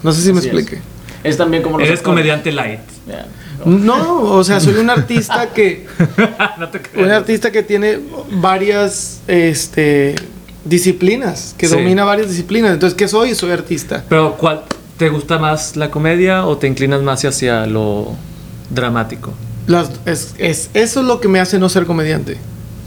No 0.03 0.13
sé 0.13 0.23
si 0.23 0.33
me 0.33 0.39
Así 0.39 0.49
explique. 0.49 0.81
Es 1.25 1.37
también 1.37 1.63
como 1.63 1.77
Eres 1.79 1.91
actores. 1.99 2.05
comediante 2.05 2.53
light. 2.53 2.81
Yeah. 3.07 3.27
No, 3.65 4.21
o 4.23 4.45
sea, 4.45 4.61
soy 4.61 4.75
un 4.75 4.91
artista 4.91 5.53
que 5.53 5.87
no 6.59 6.69
te 6.69 6.81
creas. 6.83 7.07
un 7.07 7.13
artista 7.13 7.51
que 7.51 7.63
tiene 7.63 7.99
varias 8.31 9.21
este 9.27 10.15
disciplinas, 10.65 11.55
que 11.57 11.69
Sí. 11.69 11.75
domina 11.75 12.05
varias 12.05 12.29
disciplinas. 12.29 12.73
Entonces, 12.73 12.97
¿qué 12.97 13.09
soy? 13.09 13.35
Soy 13.35 13.51
artista. 13.53 14.05
Pero, 14.09 14.37
¿cuál, 14.37 14.63
¿te 14.97 15.09
gusta 15.09 15.39
más 15.39 15.77
la 15.77 15.91
comedia 15.91 16.45
o 16.47 16.57
te 16.59 16.67
inclinas 16.67 17.03
más 17.03 17.25
hacia 17.25 17.67
lo 17.67 18.15
dramático? 18.71 19.33
Las- 19.67 19.91
es, 20.07 20.35
es- 20.39 20.71
eso 20.75 21.01
es 21.01 21.07
lo 21.07 21.21
que 21.21 21.29
me 21.29 21.39
hace 21.41 21.59
no 21.59 21.69
ser 21.69 21.87
comediante. 21.87 22.37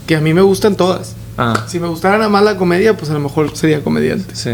Que 0.07 0.15
a 0.15 0.21
mí 0.21 0.33
me 0.33 0.41
gustan 0.41 0.75
todas. 0.75 1.15
Ah, 1.37 1.65
Si 1.67 1.79
me 1.79 1.87
gustara 1.87 2.17
nada 2.17 2.29
más 2.29 2.43
la 2.43 2.57
comedia, 2.57 2.97
pues 2.97 3.09
a 3.11 3.13
lo 3.13 3.19
mejor 3.21 3.55
sería 3.55 3.81
comediante. 3.81 4.35
sí. 4.35 4.51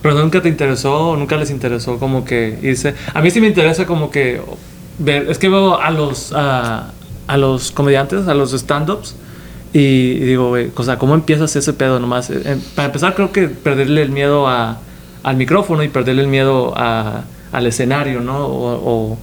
Pero 0.00 0.14
nunca 0.14 0.40
te 0.40 0.48
interesó, 0.48 1.16
nunca 1.16 1.36
les 1.36 1.50
interesó 1.50 1.98
como 1.98 2.24
que 2.24 2.56
irse. 2.62 2.94
A 3.14 3.20
mí 3.20 3.32
sí 3.32 3.40
me 3.40 3.48
interesa 3.48 3.84
como 3.84 4.10
que 4.12 4.40
ver, 4.98 5.30
es 5.30 5.38
que 5.38 5.48
veo 5.48 5.80
a 5.80 5.90
los 5.90 6.32
a, 6.32 6.92
a 7.26 7.36
los 7.36 7.70
comediantes, 7.70 8.26
a 8.28 8.34
los 8.34 8.52
stand-ups 8.52 9.14
y, 9.72 9.78
y 9.78 10.20
digo, 10.20 10.48
güey, 10.48 10.70
o 10.74 10.82
sea, 10.82 10.98
¿cómo 10.98 11.14
empiezas 11.14 11.54
ese 11.56 11.72
pedo 11.72 12.00
nomás? 12.00 12.30
Eh, 12.30 12.40
eh, 12.44 12.58
para 12.74 12.86
empezar 12.86 13.14
creo 13.14 13.32
que 13.32 13.48
perderle 13.48 14.02
el 14.02 14.10
miedo 14.10 14.48
a, 14.48 14.78
al 15.22 15.36
micrófono 15.36 15.82
y 15.82 15.88
perderle 15.88 16.22
el 16.22 16.28
miedo 16.28 16.72
a, 16.76 17.24
al 17.52 17.66
escenario, 17.66 18.20
¿no? 18.20 18.46
O, 18.46 19.12
o, 19.12 19.18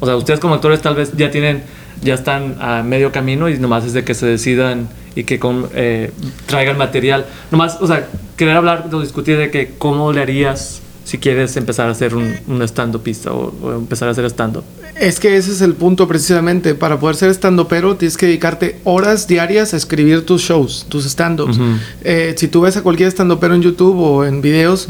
o 0.00 0.06
sea, 0.06 0.16
ustedes 0.16 0.40
como 0.40 0.54
actores 0.54 0.80
tal 0.80 0.94
vez 0.94 1.12
ya 1.16 1.30
tienen, 1.30 1.62
ya 2.02 2.14
están 2.14 2.56
a 2.60 2.82
medio 2.82 3.12
camino 3.12 3.48
y 3.48 3.58
nomás 3.58 3.84
es 3.84 3.92
de 3.92 4.04
que 4.04 4.14
se 4.14 4.26
decidan 4.26 4.88
y 5.14 5.24
que 5.24 5.38
con, 5.38 5.68
eh, 5.74 6.12
traigan 6.46 6.78
material. 6.78 7.26
Nomás, 7.50 7.78
o 7.80 7.86
sea, 7.86 8.08
querer 8.36 8.56
hablar 8.56 8.86
o 8.90 9.00
discutir 9.00 9.36
de 9.36 9.50
que 9.50 9.74
cómo 9.76 10.12
le 10.12 10.22
harías 10.22 10.80
si 11.10 11.18
quieres 11.18 11.56
empezar 11.56 11.88
a 11.88 11.90
hacer 11.90 12.14
un, 12.14 12.36
un 12.46 12.62
stand-upista 12.62 13.32
o, 13.32 13.52
o 13.62 13.72
empezar 13.72 14.06
a 14.06 14.12
hacer 14.12 14.24
stand-up. 14.26 14.62
Es 14.94 15.18
que 15.18 15.36
ese 15.36 15.50
es 15.50 15.60
el 15.60 15.74
punto 15.74 16.06
precisamente. 16.06 16.76
Para 16.76 17.00
poder 17.00 17.16
ser 17.16 17.30
stand 17.30 17.66
pero 17.68 17.96
tienes 17.96 18.16
que 18.16 18.26
dedicarte 18.26 18.78
horas 18.84 19.26
diarias 19.26 19.74
a 19.74 19.76
escribir 19.76 20.24
tus 20.24 20.42
shows, 20.42 20.86
tus 20.88 21.06
stand-ups. 21.06 21.58
Ujú. 21.58 21.64
Eh, 22.04 22.36
si 22.36 22.46
tú 22.46 22.60
ves 22.60 22.76
a 22.76 22.82
cualquier 22.82 23.10
stand-upero 23.10 23.56
en 23.56 23.62
YouTube 23.62 23.98
o 23.98 24.24
en 24.24 24.40
videos, 24.40 24.86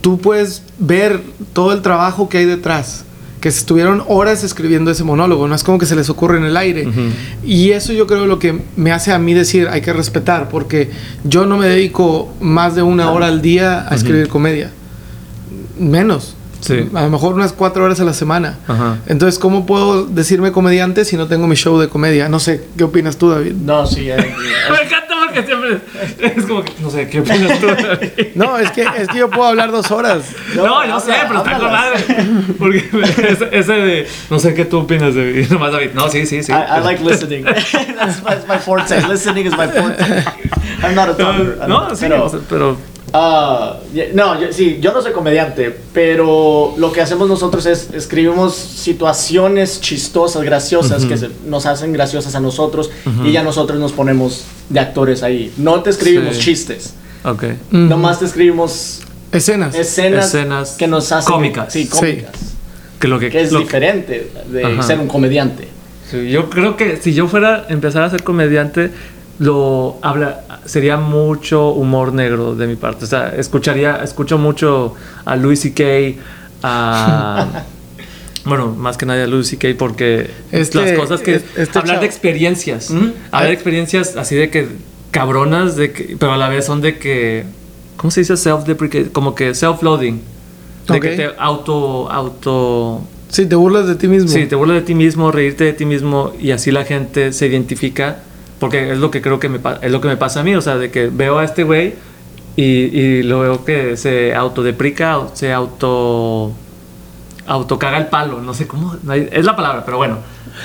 tú 0.00 0.18
puedes 0.18 0.62
ver 0.78 1.20
todo 1.52 1.72
el 1.72 1.82
trabajo 1.82 2.28
que 2.28 2.38
hay 2.38 2.44
detrás. 2.44 3.04
Que 3.40 3.50
se 3.50 3.58
estuvieron 3.60 4.04
horas 4.06 4.44
escribiendo 4.44 4.92
ese 4.92 5.02
monólogo, 5.02 5.48
no 5.48 5.54
es 5.56 5.64
como 5.64 5.78
que 5.78 5.86
se 5.86 5.96
les 5.96 6.10
ocurre 6.10 6.38
en 6.38 6.44
el 6.44 6.56
aire. 6.56 6.86
Ujú. 6.86 7.00
Y 7.44 7.70
eso 7.70 7.92
yo 7.92 8.06
creo 8.06 8.26
lo 8.26 8.38
que 8.38 8.60
me 8.76 8.92
hace 8.92 9.12
a 9.12 9.18
mí 9.18 9.34
decir 9.34 9.66
hay 9.66 9.80
que 9.80 9.92
respetar, 9.92 10.48
porque 10.48 10.90
yo 11.24 11.44
no 11.46 11.56
me 11.56 11.66
dedico 11.66 12.32
más 12.40 12.76
de 12.76 12.82
una 12.82 13.10
hora 13.10 13.26
al 13.26 13.42
día 13.42 13.88
a 13.90 13.96
escribir 13.96 14.28
comedia. 14.28 14.70
Menos. 15.80 16.36
Sí. 16.60 16.90
A 16.94 17.02
lo 17.04 17.08
mejor 17.10 17.32
unas 17.34 17.54
cuatro 17.54 17.84
horas 17.84 18.00
a 18.00 18.04
la 18.04 18.12
semana. 18.12 18.58
Ajá. 18.68 18.98
Entonces, 19.06 19.38
¿cómo 19.38 19.64
puedo 19.64 20.04
decirme 20.04 20.52
comediante 20.52 21.06
si 21.06 21.16
no 21.16 21.26
tengo 21.26 21.46
mi 21.46 21.56
show 21.56 21.78
de 21.78 21.88
comedia? 21.88 22.28
No 22.28 22.38
sé, 22.38 22.62
¿qué 22.76 22.84
opinas 22.84 23.16
tú, 23.16 23.30
David? 23.30 23.52
No, 23.54 23.86
sí, 23.86 24.02
I 24.02 24.10
agree. 24.10 24.30
Me 24.70 24.82
encanta 24.82 25.14
porque 25.24 25.42
siempre 25.46 25.80
es 26.18 26.44
como 26.44 26.62
que, 26.62 26.72
no 26.82 26.90
sé, 26.90 27.08
¿qué 27.08 27.20
opinas 27.20 27.58
tú? 27.60 27.66
David? 27.68 28.10
No, 28.34 28.58
es 28.58 28.70
que, 28.72 28.82
es 28.82 29.08
que 29.08 29.18
yo 29.20 29.30
puedo 29.30 29.44
hablar 29.48 29.72
dos 29.72 29.90
horas. 29.90 30.24
No, 30.54 30.66
No, 30.66 30.86
yo 30.86 31.00
sé, 31.00 31.12
pero 31.26 31.38
está 31.38 31.58
con 31.58 31.72
madre. 31.72 32.04
Porque 32.58 32.84
ese, 33.30 33.48
ese 33.52 33.72
de, 33.72 34.08
no 34.28 34.38
sé 34.38 34.52
qué 34.52 34.66
tú 34.66 34.80
opinas 34.80 35.14
nomás 35.50 35.72
David. 35.72 35.92
No, 35.94 36.10
sí, 36.10 36.26
sí, 36.26 36.42
sí. 36.42 36.52
I, 36.52 36.56
I 36.78 36.84
like 36.84 37.02
listening. 37.02 37.42
That's 37.44 38.22
my, 38.22 38.36
my 38.46 38.58
forte. 38.58 39.00
Listening 39.08 39.46
is 39.46 39.56
my 39.56 39.66
forte. 39.66 40.02
I'm 40.82 40.94
not 40.94 41.08
a 41.08 41.14
talker. 41.16 41.56
No, 41.66 41.88
not- 41.88 41.96
sí, 41.96 42.06
pero 42.50 42.76
yeah, 43.12 44.06
no, 44.14 44.40
yo- 44.40 44.52
sí, 44.52 44.78
yo 44.80 44.92
no 44.92 45.02
soy 45.02 45.12
comediante, 45.12 45.74
pero 45.92 46.74
lo 46.76 46.92
que 46.92 47.00
hacemos 47.00 47.28
nosotros 47.28 47.66
es 47.66 47.88
escribimos 47.92 48.54
situaciones 48.54 49.80
chistosas, 49.80 50.42
graciosas, 50.42 51.04
que 51.04 51.16
se- 51.16 51.30
nos 51.46 51.66
hacen 51.66 51.92
graciosas 51.92 52.34
a 52.34 52.40
nosotros 52.40 52.90
y 53.24 53.32
ya 53.32 53.42
nosotros 53.42 53.78
nos 53.80 53.92
ponemos 53.92 54.44
de 54.68 54.80
actores 54.80 55.22
ahí. 55.22 55.52
No 55.56 55.82
te 55.82 55.90
escribimos 55.90 56.36
Sí. 56.36 56.42
chistes, 56.42 56.94
Ok. 57.24 57.44
Mm. 57.70 57.88
nomás 57.88 58.18
te 58.20 58.26
escribimos 58.26 59.00
Escenas. 59.32 59.74
escenas, 59.74 60.26
Escenas 60.26 60.70
que 60.72 60.86
nos 60.86 61.10
hacen 61.12 61.32
cómicas. 61.32 61.72
Sí, 61.72 61.84
Sí. 61.84 61.88
cómicas. 61.88 62.32
Que 63.00 63.08
lo 63.08 63.18
que, 63.18 63.30
Que 63.30 63.40
es 63.40 63.50
lo- 63.52 63.60
diferente 63.60 64.30
de 64.52 64.64
Ajá. 64.64 64.82
ser 64.82 65.00
un 65.00 65.08
comediante. 65.08 65.68
Sí, 66.10 66.28
yo 66.28 66.50
creo 66.50 66.76
que 66.76 66.96
si 66.96 67.14
yo 67.14 67.28
fuera 67.28 67.66
a 67.68 67.72
empezar 67.72 68.02
a 68.02 68.10
ser 68.10 68.22
comediante, 68.24 68.90
lo 69.40 69.96
habla 70.02 70.42
sería 70.66 70.96
mucho 70.98 71.70
humor 71.70 72.12
negro 72.12 72.54
de 72.54 72.66
mi 72.68 72.76
parte. 72.76 73.04
O 73.06 73.08
sea, 73.08 73.30
escucharía, 73.36 73.96
escucho 74.04 74.38
mucho 74.38 74.94
a 75.24 75.34
Louis 75.34 75.58
C.K. 75.60 76.20
a 76.62 77.46
bueno, 78.44 78.68
más 78.76 78.96
que 78.96 79.06
nada 79.06 79.24
a 79.24 79.26
Louis 79.26 79.48
C.K. 79.48 79.68
porque 79.78 80.30
Este- 80.52 80.78
las 80.82 80.92
cosas 80.92 81.20
que 81.22 81.36
es- 81.36 81.44
este 81.56 81.78
hablar 81.78 81.96
chavo- 81.96 82.00
de 82.00 82.06
experiencias, 82.06 82.90
hablar 83.30 83.48
de 83.48 83.52
experiencias 83.54 84.16
así 84.16 84.34
de 84.36 84.50
que 84.50 84.68
cabronas 85.10 85.74
de 85.76 85.92
que, 85.92 86.16
pero 86.18 86.32
a 86.32 86.36
la 86.36 86.48
vez 86.48 86.66
son 86.66 86.80
de 86.80 86.98
que 86.98 87.44
¿cómo 87.96 88.10
se 88.10 88.20
dice 88.20 88.36
self 88.36 88.64
deprecate? 88.64 89.10
Como 89.10 89.34
que 89.34 89.54
self-loading. 89.54 90.20
De 90.88 90.96
Ok. 90.96 91.02
que 91.02 91.08
te 91.16 91.28
auto 91.38 92.10
auto 92.10 93.00
Sí, 93.28 93.46
te 93.46 93.54
burlas 93.54 93.86
de 93.86 93.94
ti 93.94 94.08
mismo. 94.08 94.28
Sí, 94.28 94.46
te 94.46 94.54
burlas 94.56 94.76
de 94.76 94.82
ti 94.82 94.94
mismo, 94.94 95.30
reírte 95.30 95.64
de 95.64 95.72
ti 95.72 95.84
mismo 95.84 96.32
y 96.40 96.50
así 96.50 96.70
la 96.72 96.84
gente 96.84 97.32
se 97.32 97.46
identifica 97.46 98.18
Porque 98.60 98.92
es 98.92 98.98
lo 98.98 99.10
que 99.10 99.20
creo 99.22 99.40
que 99.40 99.48
me, 99.48 99.58
es 99.82 99.90
lo 99.90 100.00
que 100.00 100.06
me 100.08 100.16
pasa 100.16 100.40
a 100.40 100.42
mí, 100.44 100.54
o 100.54 100.60
sea, 100.60 100.76
de 100.76 100.90
que 100.92 101.08
veo 101.08 101.38
a 101.40 101.44
este 101.44 101.64
güey 101.64 101.94
y, 102.56 102.62
y 102.62 103.22
lo 103.24 103.40
veo 103.40 103.64
que 103.64 103.96
se 103.96 104.34
autodeprica, 104.34 105.18
o 105.18 105.30
se 105.34 105.52
auto 105.52 106.52
autocaga 107.46 107.98
el 107.98 108.06
palo, 108.06 108.40
no 108.40 108.54
sé 108.54 108.66
cómo, 108.68 108.94
es 109.32 109.44
la 109.44 109.56
palabra, 109.56 109.84
pero 109.84 109.96
bueno. 109.96 110.18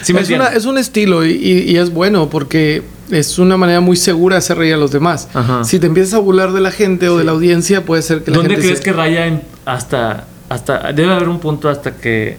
Sí 0.04 0.14
me 0.14 0.20
es, 0.22 0.30
una- 0.30 0.50
es 0.50 0.66
un 0.66 0.78
estilo 0.78 1.26
y, 1.26 1.32
y- 1.32 1.72
y 1.72 1.78
es 1.78 1.92
bueno 1.92 2.30
porque 2.30 2.84
es 3.12 3.40
una 3.40 3.56
manera 3.58 3.80
muy 3.82 3.96
segura 3.96 4.36
de 4.36 4.40
hacer 4.40 4.58
reír 4.58 4.74
a 4.74 4.78
los 4.78 4.92
demás. 4.92 5.30
Ajá. 5.34 5.64
Si 5.64 5.80
te 5.80 5.88
empiezas 5.88 6.16
a 6.16 6.20
burlar 6.20 6.52
de 6.54 6.60
la 6.62 6.72
gente 6.72 7.08
o 7.10 7.18
de 7.18 7.24
la 7.24 7.32
audiencia, 7.32 7.86
puede 7.86 8.02
ser 8.02 8.24
que 8.24 8.32
la 8.32 8.38
¿Dónde 8.38 8.52
gente 8.52 8.66
crees 8.68 8.80
se- 8.80 8.84
que 8.84 8.94
raya 8.94 9.26
en- 9.28 9.42
hasta, 9.66 10.26
hasta, 10.50 10.92
debe 10.92 11.14
haber 11.14 11.30
un 11.30 11.40
punto 11.40 11.70
hasta 11.70 11.96
que 11.96 12.38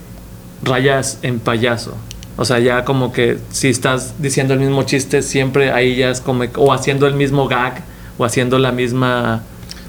rayas 0.63 1.19
en 1.23 1.39
payaso? 1.41 1.97
O 2.39 2.45
sea, 2.45 2.59
ya 2.59 2.85
como 2.85 3.13
que 3.13 3.39
si 3.51 3.69
estás 3.69 4.15
diciendo 4.19 4.53
el 4.55 4.61
mismo 4.61 4.83
chiste, 4.83 5.23
siempre 5.23 5.71
ahí 5.73 5.97
ya 5.97 6.11
es 6.11 6.21
como, 6.21 6.45
o 6.57 6.73
haciendo 6.73 7.07
el 7.07 7.15
mismo 7.15 7.49
gag, 7.49 7.83
o 8.19 8.25
haciendo 8.25 8.59
la 8.59 8.73
misma... 8.73 9.43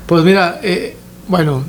Pues 0.05 0.23
mira, 0.23 0.59
eh, 0.63 0.95
bueno, 1.27 1.63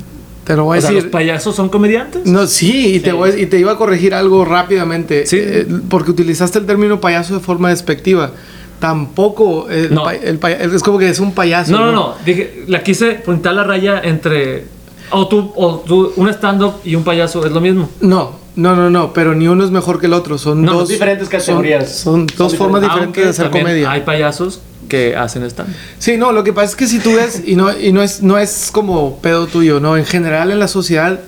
te 0.45 0.55
lo 0.55 0.63
voy 0.63 0.77
a 0.77 0.79
O 0.79 0.81
sea, 0.81 0.91
¿los 0.91 0.99
decir. 1.03 1.11
payasos 1.11 1.55
son 1.55 1.67
comediantes? 1.67 2.25
No, 2.25 2.47
sí, 2.47 2.95
y, 2.95 2.99
Te 3.01 3.09
Sí. 3.11 3.15
voy 3.15 3.31
a- 3.31 3.37
y 3.37 3.45
te 3.47 3.59
iba 3.59 3.73
a 3.73 3.77
corregir 3.77 4.13
algo 4.13 4.45
rápidamente. 4.45 5.25
Sí. 5.25 5.37
eh, 5.39 5.67
porque 5.89 6.11
utilizaste 6.11 6.59
el 6.59 6.65
término 6.65 7.01
payaso 7.01 7.33
de 7.33 7.39
forma 7.41 7.69
despectiva. 7.69 8.31
Tampoco 8.79 9.69
el 9.69 9.93
No. 9.93 10.09
el 10.09 10.39
es 10.73 10.81
como 10.83 10.97
que 10.97 11.09
es 11.09 11.19
un 11.19 11.33
payaso. 11.33 11.73
No, 11.73 11.85
no, 11.85 11.91
no. 11.91 12.13
Dije, 12.25 12.63
la 12.67 12.81
quise 12.81 13.11
pintar 13.15 13.53
la 13.53 13.63
raya 13.65 13.99
entre... 14.03 14.65
O 15.11 15.27
tú, 15.27 15.51
o 15.55 15.79
tú, 15.79 16.13
un 16.15 16.29
stand-up 16.29 16.75
y 16.85 16.95
un 16.95 17.03
payaso 17.03 17.45
es 17.45 17.51
lo 17.51 17.59
mismo. 17.59 17.89
No, 17.99 18.35
no, 18.59 18.75
no, 18.75 18.89
no, 18.89 19.13
pero 19.13 19.33
ni 19.35 19.47
uno 19.47 19.63
es 19.63 19.71
mejor 19.71 19.99
que 19.99 20.05
el 20.07 20.13
otro. 20.13 20.37
Son 20.37 20.61
No, 20.63 20.73
dos 20.73 20.89
diferentes 20.89 21.29
categorías. 21.29 21.91
Son, 21.91 22.25
dos 22.27 22.51
Son 22.51 22.57
formas 22.57 22.81
diferentes. 22.81 23.15
diferentes 23.15 23.37
de 23.37 23.45
hacer 23.47 23.51
comedia. 23.51 23.91
Hay 23.91 24.01
payasos 24.01 24.61
que 24.87 25.15
hacen 25.15 25.43
stand 25.43 25.73
Sí, 25.99 26.17
no, 26.17 26.31
lo 26.31 26.43
que 26.43 26.51
pasa 26.53 26.67
es 26.71 26.75
que 26.75 26.87
si 26.87 26.99
tú 26.99 27.13
ves, 27.15 27.43
y 27.45 27.55
no, 27.55 27.77
y 27.77 27.91
no 27.91 28.01
es, 28.01 28.21
no 28.21 28.37
es 28.37 28.69
como 28.71 29.17
pedo 29.17 29.47
tuyo, 29.47 29.79
no, 29.79 29.97
en 29.97 30.05
general 30.05 30.51
en 30.51 30.59
la 30.59 30.67
sociedad, 30.67 31.19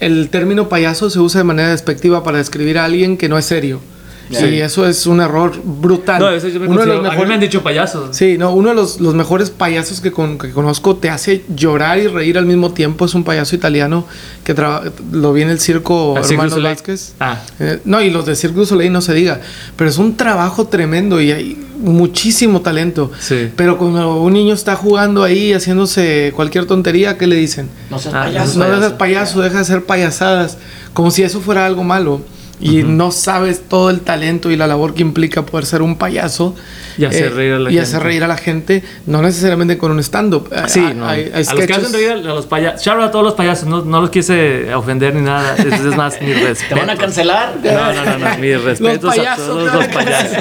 el 0.00 0.28
término 0.30 0.68
payaso 0.68 1.10
se 1.10 1.20
usa 1.20 1.38
de 1.40 1.44
manera 1.44 1.70
despectiva 1.70 2.22
para 2.24 2.38
describir 2.38 2.78
a 2.78 2.84
alguien 2.84 3.16
que 3.16 3.28
no 3.28 3.38
es 3.38 3.44
serio. 3.44 3.80
Ya. 4.30 4.46
Y 4.48 4.60
eso 4.60 4.86
es 4.86 5.06
un 5.06 5.20
error 5.20 5.52
brutal. 5.62 6.20
No, 6.20 6.30
eso 6.30 6.48
yo 6.48 6.58
me 6.60 6.66
uno 6.66 6.80
de 6.80 6.86
los 6.86 6.96
considero- 6.96 6.98
a 6.98 7.02
mí 7.02 7.08
mejores, 7.10 7.28
me 7.28 7.34
han 7.34 7.40
dicho 7.40 7.62
payasos. 7.62 8.16
Sí, 8.16 8.38
no, 8.38 8.52
uno 8.52 8.70
de 8.70 8.74
los, 8.74 9.00
los 9.00 9.14
mejores 9.14 9.50
payasos 9.50 10.00
que, 10.00 10.12
con- 10.12 10.38
que 10.38 10.50
conozco 10.50 10.96
te 10.96 11.10
hace 11.10 11.44
llorar 11.54 11.98
y 11.98 12.06
reír 12.06 12.38
al 12.38 12.46
mismo 12.46 12.72
tiempo. 12.72 13.04
Es 13.04 13.14
un 13.14 13.24
payaso 13.24 13.54
italiano 13.54 14.06
que 14.44 14.54
traba- 14.54 14.82
lo 15.12 15.32
vi 15.32 15.42
en 15.42 15.50
el 15.50 15.60
circo 15.60 16.16
¿El 16.16 16.24
Hermanos? 16.24 16.62
Vázquez. 16.62 17.14
Ah. 17.20 17.40
Eh, 17.60 17.80
no, 17.84 18.00
y 18.02 18.10
los 18.10 18.24
de 18.26 18.34
Cirque 18.36 18.56
du 18.56 18.66
Soleil 18.66 18.92
no 18.92 19.00
se 19.02 19.12
diga. 19.14 19.40
Pero 19.76 19.90
es 19.90 19.98
un 19.98 20.16
trabajo 20.16 20.66
tremendo 20.68 21.20
y 21.20 21.30
hay 21.30 21.58
muchísimo 21.78 22.60
talento. 22.62 23.10
Sí. 23.20 23.50
Pero 23.56 23.76
cuando 23.78 24.16
un 24.22 24.32
niño 24.32 24.54
está 24.54 24.74
jugando 24.76 25.22
ahí, 25.22 25.52
haciéndose 25.52 26.32
cualquier 26.34 26.66
tontería, 26.66 27.18
¿qué 27.18 27.26
le 27.26 27.36
dicen? 27.36 27.68
No 27.90 27.98
seas 27.98 28.14
Ah, 28.14 28.22
payaso. 28.24 28.58
No 28.58 28.64
payaso. 28.64 28.80
seas 28.80 28.92
payaso, 28.94 29.40
deja 29.42 29.54
de 29.56 29.60
hacer 29.60 29.84
payasadas. 29.84 30.58
Como 30.94 31.10
si 31.10 31.22
eso 31.22 31.40
fuera 31.40 31.66
algo 31.66 31.84
malo. 31.84 32.20
Y 32.60 32.82
no 32.84 33.10
sabes 33.10 33.68
todo 33.68 33.90
el 33.90 34.00
talento 34.00 34.50
y 34.50 34.56
la 34.56 34.66
labor 34.66 34.94
que 34.94 35.02
implica 35.02 35.44
poder 35.44 35.66
ser 35.66 35.82
un 35.82 35.96
payaso. 35.96 36.54
eh, 36.56 36.94
Y 36.98 37.04
hacer 37.04 37.34
reír 37.34 37.54
a 37.54 37.58
la 37.58 37.70
y 37.70 37.74
gente. 37.74 37.88
hacer 37.88 38.02
reír 38.04 38.22
a 38.24 38.28
la 38.28 38.36
gente, 38.36 38.84
no 39.06 39.20
necesariamente 39.22 39.76
con 39.76 39.90
un 39.90 39.98
stand-up. 39.98 40.48
Sí, 40.68 40.78
Hay- 40.80 40.94
no. 40.94 41.06
hay- 41.08 41.30
hay 41.34 41.44
a 41.46 41.54
los 41.54 41.66
que 41.66 41.72
hacen 41.74 41.92
reír 41.92 42.10
a 42.12 42.16
los 42.16 42.46
payasos. 42.46 42.82
Shout 42.84 42.96
out 42.98 43.08
a 43.08 43.10
todos 43.10 43.24
los 43.24 43.34
payasos. 43.34 43.68
No, 43.68 43.82
no 43.84 44.00
los 44.00 44.10
quise 44.10 44.72
ofender 44.74 45.14
ni 45.16 45.22
nada. 45.22 45.56
Es, 45.56 45.64
es 45.66 45.96
más, 45.96 46.20
mi 46.22 46.32
respeto. 46.32 46.68
¿Te 46.74 46.80
van 46.80 46.90
a 46.90 46.96
cancelar? 46.96 47.54
No, 47.62 47.92
no, 47.92 48.04
no, 48.04 48.18
no. 48.30 48.38
Mis 48.38 48.62
respetos 48.62 49.18
a 49.18 49.36
todos 49.36 49.74
los 49.74 49.86
payasos. 49.88 50.38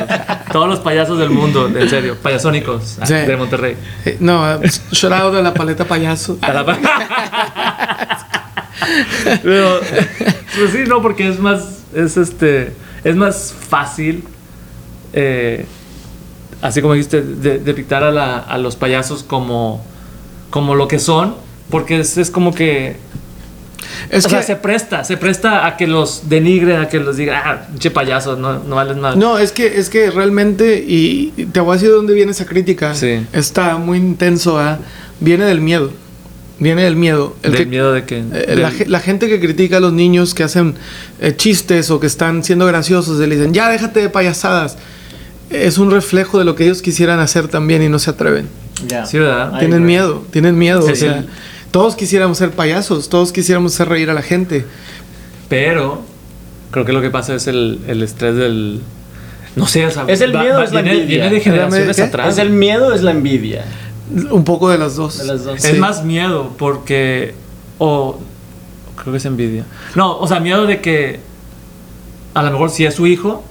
Todos 0.51 0.69
los 0.69 0.79
payasos 0.81 1.17
del 1.19 1.31
mundo, 1.31 1.67
en 1.75 1.89
serio. 1.89 2.15
Payasónicos 2.21 2.97
ah, 3.01 3.05
Sí. 3.07 3.13
de 3.15 3.35
Monterrey. 3.35 3.75
Eh, 4.05 4.17
no, 4.19 4.53
eh, 4.61 4.69
shout 4.91 5.11
out 5.13 5.33
de 5.33 5.41
la 5.41 5.51
paleta 5.53 5.83
payaso. 5.85 6.37
A 6.43 6.63
Pero, 9.43 9.79
pues 10.57 10.71
sí, 10.71 10.79
no, 10.87 11.01
porque 11.01 11.27
es 11.27 11.39
más, 11.39 11.79
es 11.93 12.17
este, 12.17 12.73
es 13.03 13.15
más 13.15 13.53
fácil, 13.69 14.23
eh, 15.13 15.65
así 16.61 16.81
como 16.81 16.93
dijiste, 16.93 17.21
de, 17.21 17.59
de 17.59 17.73
pintar 17.73 18.03
a, 18.03 18.11
la- 18.11 18.37
a 18.39 18.57
los 18.57 18.75
payasos 18.75 19.23
como, 19.23 19.83
como 20.49 20.75
lo 20.75 20.87
que 20.87 20.99
son, 20.99 21.35
porque 21.69 21.99
es, 21.99 22.17
es 22.17 22.29
como 22.31 22.53
que, 22.53 22.97
Es 24.09 24.25
o 24.25 24.29
que, 24.29 24.35
sea, 24.35 24.43
se 24.43 24.55
presta, 24.55 25.03
se 25.03 25.17
presta 25.17 25.65
a 25.65 25.75
que 25.77 25.87
los 25.87 26.29
denigren, 26.29 26.79
a 26.81 26.87
que 26.87 26.99
los 26.99 27.17
digan, 27.17 27.41
ah, 27.45 27.67
che 27.79 27.91
payaso, 27.91 28.35
no, 28.35 28.59
no 28.63 28.75
vales 28.75 28.95
nada. 28.97 29.15
no, 29.15 29.37
es 29.37 29.51
que, 29.51 29.77
es 29.79 29.89
que 29.89 30.09
realmente, 30.11 30.83
y 30.87 31.31
te 31.51 31.59
voy 31.59 31.71
a 31.71 31.73
decir 31.73 31.89
de 31.89 31.95
dónde 31.95 32.13
viene 32.13 32.31
esa 32.31 32.45
crítica. 32.45 32.93
Sí. 32.95 33.25
Está 33.33 33.77
muy 33.77 33.97
intenso, 33.97 34.57
¿ah? 34.59 34.79
viene 35.19 35.45
del 35.45 35.61
miedo. 35.61 35.91
Viene 36.59 36.83
del 36.83 36.95
miedo. 36.95 37.35
El 37.43 37.51
Del 37.51 37.61
que- 37.61 37.65
miedo 37.65 37.91
de 37.93 38.03
que... 38.05 38.19
Eh, 38.19 38.55
la, 38.55 38.69
del- 38.69 38.77
ge- 38.77 38.85
la 38.87 38.99
gente 38.99 39.27
que 39.27 39.39
critica 39.39 39.77
a 39.77 39.79
los 39.79 39.91
niños 39.93 40.33
que 40.33 40.43
hacen 40.43 40.75
eh, 41.19 41.33
chistes 41.35 41.89
o 41.91 41.99
que 41.99 42.07
están 42.07 42.43
siendo 42.43 42.65
graciosos, 42.67 43.17
le 43.19 43.35
dicen, 43.35 43.53
ya 43.53 43.69
déjate 43.69 44.01
de 44.01 44.09
payasadas. 44.09 44.77
Es 45.49 45.77
un 45.77 45.91
reflejo 45.91 46.39
de 46.39 46.45
lo 46.45 46.55
que 46.55 46.63
ellos 46.65 46.81
quisieran 46.81 47.19
hacer 47.19 47.47
también 47.47 47.81
y 47.83 47.89
no 47.89 47.99
se 47.99 48.09
atreven. 48.11 48.47
Ya. 48.87 49.05
Sí, 49.05 49.17
tienen 49.59 49.85
miedo, 49.85 50.25
tienen 50.31 50.57
miedo. 50.57 50.81
Sí, 50.83 50.91
o 50.91 50.95
sea, 50.95 51.21
sí. 51.21 51.27
todos 51.71 51.95
quisiéramos 51.95 52.37
ser 52.37 52.51
payasos, 52.51 53.09
todos 53.09 53.31
quisiéramos 53.31 53.73
hacer 53.73 53.89
reír 53.89 54.09
a 54.09 54.13
la 54.13 54.21
gente. 54.21 54.65
Pero 55.49 56.01
creo 56.71 56.85
que 56.85 56.93
lo 56.93 57.01
que 57.01 57.09
pasa 57.09 57.35
es 57.35 57.47
el, 57.47 57.79
el 57.87 58.01
estrés 58.03 58.35
del... 58.35 58.81
No 59.55 59.67
sé, 59.67 59.85
o 59.85 59.91
sea, 59.91 60.05
Es 60.07 60.21
el 60.21 60.31
miedo, 60.33 60.63
es 60.63 60.71
la 60.71 60.81
viene, 60.81 61.01
envidia. 61.01 61.21
viene 61.23 61.35
de 61.35 61.41
generaciones 61.41 61.99
atrás. 61.99 62.29
¿Es 62.33 62.39
el 62.39 62.49
miedo 62.49 62.87
o 62.87 62.93
es 62.93 63.03
la 63.03 63.11
envidia? 63.11 63.63
Un 64.31 64.43
poco 64.43 64.69
de 64.69 64.77
las 64.77 64.95
dos. 64.95 65.17
De 65.19 65.25
las 65.25 65.43
dos. 65.43 65.61
Sí. 65.61 65.67
Es 65.71 65.77
más 65.79 66.03
miedo 66.03 66.51
porque... 66.57 67.33
O... 67.79 68.19
Creo 68.95 69.11
que 69.11 69.17
es 69.17 69.25
envidia. 69.25 69.65
No, 69.95 70.17
o 70.19 70.27
sea, 70.27 70.39
miedo 70.39 70.65
de 70.65 70.81
que... 70.81 71.19
A 72.33 72.43
lo 72.43 72.51
mejor 72.51 72.69
si 72.69 72.85
es 72.85 72.93
su 72.95 73.07
hijo, 73.07 73.43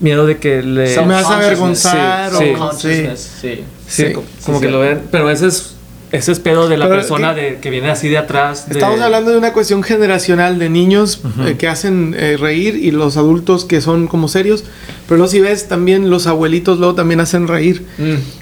miedo 0.00 0.26
de 0.26 0.38
que 0.38 0.62
le... 0.62 0.86
Se 0.94 1.00
me 1.02 1.14
vas 1.14 1.26
a 1.26 1.36
avergonzar 1.36 2.30
Sí. 2.32 2.52
o- 2.58 2.72
sí. 2.72 3.06
Sí, 3.16 3.64
Sí, 3.88 4.12
co- 4.12 4.20
sí, 4.22 4.44
como 4.46 4.60
que 4.60 4.66
sí. 4.66 4.72
lo 4.72 4.80
ven. 4.80 5.02
Pero 5.10 5.30
ese 5.30 5.46
es... 5.48 5.76
Ese 6.10 6.30
es 6.32 6.40
pedo 6.40 6.68
de 6.68 6.76
la 6.76 6.84
Pero, 6.88 6.96
persona 6.98 7.34
¿qué? 7.34 7.40
de, 7.40 7.58
que 7.58 7.70
viene 7.70 7.90
así 7.90 8.06
de 8.10 8.18
atrás. 8.18 8.68
de- 8.68 8.74
Estamos 8.74 9.00
hablando 9.00 9.30
de 9.30 9.38
una 9.38 9.54
cuestión 9.54 9.82
generacional 9.82 10.58
de 10.58 10.68
niños 10.68 11.22
eh, 11.46 11.56
que 11.58 11.68
hacen 11.68 12.14
eh, 12.18 12.36
reír 12.38 12.76
y 12.76 12.90
los 12.90 13.16
adultos 13.16 13.64
que 13.64 13.80
son 13.80 14.08
como 14.08 14.28
serios. 14.28 14.62
Pero 15.06 15.18
luego 15.18 15.30
si 15.30 15.40
ves 15.40 15.68
también 15.68 16.08
los 16.10 16.26
abuelitos 16.26 16.78
luego 16.78 16.94
también 16.94 17.20
hacen 17.20 17.48
reír. 17.48 17.84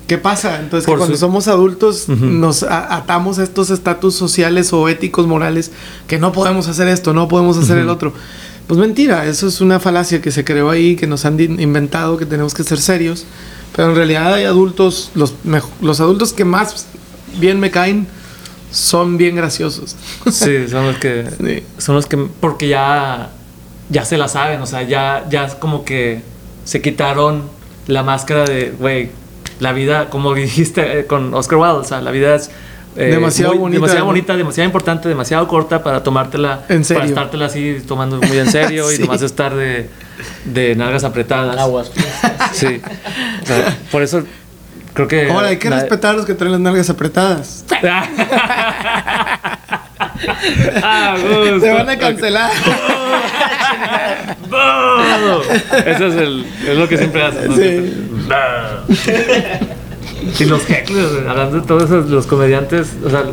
¿Qué 0.07 0.19
pasa? 0.19 0.61
Entonces 0.61 0.87
que 0.87 0.95
cuando 0.97 1.15
su- 1.17 1.21
somos 1.21 1.49
adultos 1.49 2.09
nos 2.09 2.63
a- 2.63 2.95
atamos 2.97 3.39
a 3.39 3.43
estos 3.45 3.71
estatus 3.71 4.15
sociales 4.15 4.73
o 4.73 4.89
éticos, 4.89 5.27
morales, 5.27 5.73
que 6.07 6.19
no 6.19 6.33
podemos 6.33 6.69
hacer 6.69 6.89
esto, 6.89 7.13
no 7.13 7.29
podemos 7.29 7.57
hacer 7.57 7.79
el 7.79 7.89
otro. 7.89 8.13
Pues 8.67 8.79
mentira, 8.79 9.27
eso 9.27 9.49
es 9.49 9.61
una 9.61 9.81
falacia 9.81 10.21
que 10.23 10.31
se 10.31 10.45
creó 10.45 10.71
ahí, 10.71 10.95
que 10.95 11.07
nos 11.09 11.25
han 11.25 11.41
inventado, 11.41 12.17
que 12.17 12.27
tenemos 12.27 12.55
que 12.55 12.63
ser 12.63 12.79
serios. 12.79 13.25
Pero 13.75 13.91
en 13.91 13.97
realidad 13.97 14.35
hay 14.35 14.45
adultos, 14.45 15.11
los, 15.15 15.35
los 15.81 16.01
adultos 16.01 16.33
que 16.33 16.45
más 16.45 16.87
bien 17.41 17.59
me 17.59 17.71
caen 17.73 18.07
son 18.71 19.17
bien 19.17 19.35
graciosos. 19.35 19.97
Sí, 20.31 20.69
son 20.69 20.87
los 20.87 20.99
que... 20.99 21.25
Sí. 21.45 21.65
Son 21.79 21.97
los 21.97 22.07
que... 22.07 22.17
Porque 22.17 22.69
ya... 22.69 23.31
Ya 23.89 24.05
se 24.05 24.17
la 24.17 24.29
saben, 24.29 24.61
o 24.61 24.67
sea, 24.67 24.83
ya, 24.85 25.27
ya 25.29 25.47
es 25.47 25.57
como 25.57 25.85
que 25.85 26.23
se 26.71 26.81
quitaron 26.81 27.43
la 27.89 28.05
máscara 28.05 28.45
de, 28.45 28.73
güey, 28.79 29.11
la 29.59 29.73
vida, 29.73 30.09
como 30.09 30.35
dijiste 30.37 31.01
eh, 31.01 31.07
con 31.07 31.35
Oscar 31.35 31.59
Wilde, 31.59 31.79
o 31.79 31.85
sea, 31.85 32.01
la 32.01 32.13
vida 32.13 32.37
es 32.37 32.49
eh, 32.97 33.07
Demasiado 33.07 33.55
bonita, 33.55 33.75
demasiado 33.79 34.01
¿no? 34.05 34.07
bonita, 34.07 34.37
demasiado 34.37 34.67
importante, 34.67 35.09
demasiado 35.09 35.49
corta 35.49 35.83
para 35.83 36.03
tomártela, 36.05 36.63
En 36.69 36.85
serio. 36.85 37.01
para 37.01 37.09
estártela 37.09 37.47
así 37.47 37.79
tomando 37.89 38.21
muy 38.21 38.39
en 38.39 38.51
serio 38.53 38.91
y 38.93 38.97
Sí. 38.99 39.03
nomás 39.03 39.23
estar 39.23 39.53
de, 39.55 39.89
de 40.45 40.77
nalgas 40.77 41.03
apretadas. 41.03 41.57
Aguas. 41.59 41.91
Sí. 42.53 42.81
O 43.43 43.47
sea, 43.47 43.77
por 43.91 44.03
eso 44.03 44.23
creo 44.95 45.09
que. 45.09 45.29
Ahora 45.31 45.49
hay 45.49 45.57
que 45.59 45.71
la- 45.71 45.81
respetar 45.81 46.15
a 46.15 46.17
los 46.19 46.27
que 46.27 46.35
traen 46.35 46.53
las 46.53 46.61
nalgas 46.61 46.89
apretadas. 46.91 47.65
ah, 50.83 51.17
gusto. 51.21 51.61
Se 51.61 51.71
van 51.71 51.89
a 51.89 51.99
cancelar. 51.99 52.51
Eso 55.87 56.07
es, 56.07 56.15
el, 56.15 56.47
es 56.69 56.77
lo 56.77 56.89
que 56.89 56.99
siempre 56.99 57.23
hacen. 57.23 57.49
¿no? 57.49 57.57
Sí. 57.57 59.13
y 60.39 60.45
los 60.45 60.69
hecklers, 60.69 61.27
hablando 61.29 61.61
de 61.61 61.67
todos 61.67 61.85
esos, 61.85 62.11
los 62.11 62.27
comediantes, 62.27 62.97
o 63.05 63.11
sea, 63.11 63.25